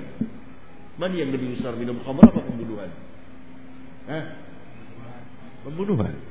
Mana 1.02 1.18
yang 1.18 1.34
lebih 1.34 1.58
besar 1.58 1.74
minum 1.82 1.98
khamr 2.06 2.30
apa 2.30 2.42
pembunuhan? 2.46 2.90
Hah? 4.06 4.26
Pembunuhan. 5.66 6.31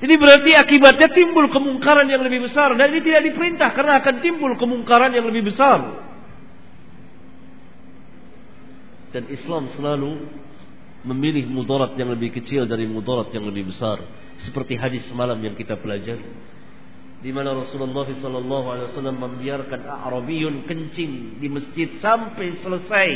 Ini 0.00 0.14
berarti 0.16 0.56
akibatnya 0.56 1.12
timbul 1.12 1.52
kemungkaran 1.52 2.08
yang 2.08 2.24
lebih 2.24 2.48
besar 2.48 2.72
dan 2.72 2.88
ini 2.88 3.04
tidak 3.04 3.20
diperintah 3.20 3.68
karena 3.76 4.00
akan 4.00 4.14
timbul 4.24 4.56
kemungkaran 4.56 5.12
yang 5.12 5.28
lebih 5.28 5.52
besar. 5.52 6.08
Dan 9.12 9.28
Islam 9.28 9.68
selalu 9.76 10.24
memilih 11.04 11.44
mudarat 11.52 11.96
yang 12.00 12.16
lebih 12.16 12.32
kecil 12.32 12.64
dari 12.64 12.88
mudarat 12.88 13.28
yang 13.36 13.44
lebih 13.44 13.68
besar. 13.68 14.00
Seperti 14.48 14.80
hadis 14.80 15.04
semalam 15.12 15.36
yang 15.36 15.52
kita 15.52 15.76
pelajari. 15.76 16.24
Di 17.20 17.28
mana 17.36 17.52
Rasulullah 17.52 18.08
SAW 18.08 19.04
membiarkan 19.12 19.84
Arabiyun 19.84 20.64
kencing 20.64 21.36
di 21.36 21.48
masjid 21.52 21.92
sampai 22.00 22.56
selesai 22.64 23.10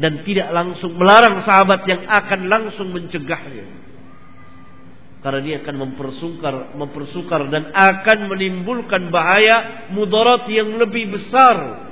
dan 0.00 0.24
tidak 0.24 0.48
langsung 0.56 0.96
melarang 0.96 1.44
sahabat 1.44 1.84
yang 1.84 2.08
akan 2.08 2.48
langsung 2.48 2.88
mencegahnya. 2.96 3.87
Karena 5.18 5.40
dia 5.42 5.56
akan 5.62 5.76
mempersukar 5.82 6.54
mempersukar 6.78 7.50
dan 7.50 7.74
akan 7.74 8.18
menimbulkan 8.30 9.10
bahaya 9.10 9.90
mudarat 9.90 10.46
yang 10.46 10.78
lebih 10.78 11.10
besar 11.10 11.88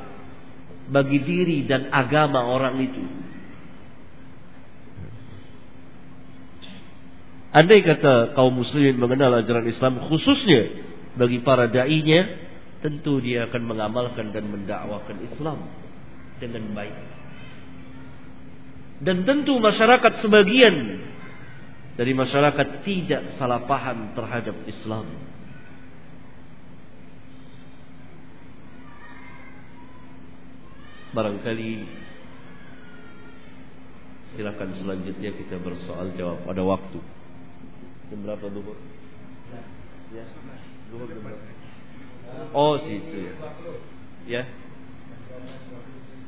bagi 0.87 1.19
diri 1.27 1.67
dan 1.67 1.91
agama 1.91 2.47
orang 2.47 2.79
itu. 2.79 3.03
Andai 7.57 7.81
kata 7.83 8.37
kaum 8.37 8.53
muslimin 8.53 9.01
mengenal 9.01 9.41
ajaran 9.41 9.67
Islam 9.67 10.07
khususnya 10.13 10.87
bagi 11.17 11.41
para 11.41 11.67
dai-nya, 11.73 12.29
tentu 12.85 13.19
dia 13.25 13.49
akan 13.49 13.63
mengamalkan 13.65 14.31
dan 14.37 14.45
mendakwakan 14.53 15.17
Islam 15.25 15.59
dengan 16.37 16.77
baik. 16.77 16.97
Dan 19.01 19.25
tentu 19.25 19.57
masyarakat 19.57 20.21
sebagian 20.21 20.77
dari 21.97 22.13
masyarakat 22.13 22.85
tidak 22.85 23.41
salah 23.41 23.65
paham 23.65 24.13
terhadap 24.13 24.53
Islam. 24.69 25.09
Barangkali 31.17 31.89
silakan 34.37 34.77
selanjutnya 34.77 35.33
kita 35.33 35.57
bersoal 35.57 36.13
jawab 36.21 36.45
pada 36.45 36.61
waktu. 36.61 37.01
Jam 38.13 38.21
berapa 38.21 38.45
duhur? 38.53 38.77
Ya. 40.13 40.25
Duhur 40.93 41.09
jam 41.09 41.25
berapa? 41.25 41.45
Oh, 42.53 42.77
situ 42.85 43.33
ya. 43.33 43.33
Ya. 44.29 44.43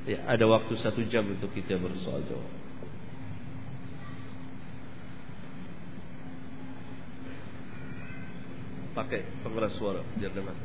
Ya, 0.09 0.25
ada 0.25 0.49
waktu 0.49 0.73
satu 0.81 1.05
jam 1.13 1.29
untuk 1.29 1.53
kita 1.53 1.77
bersoal 1.77 2.25
jawab. 2.25 2.49
Pakai 8.99 9.23
pengeras 9.47 9.79
suara 9.79 10.03
biar 10.19 10.35
dengar. 10.35 10.59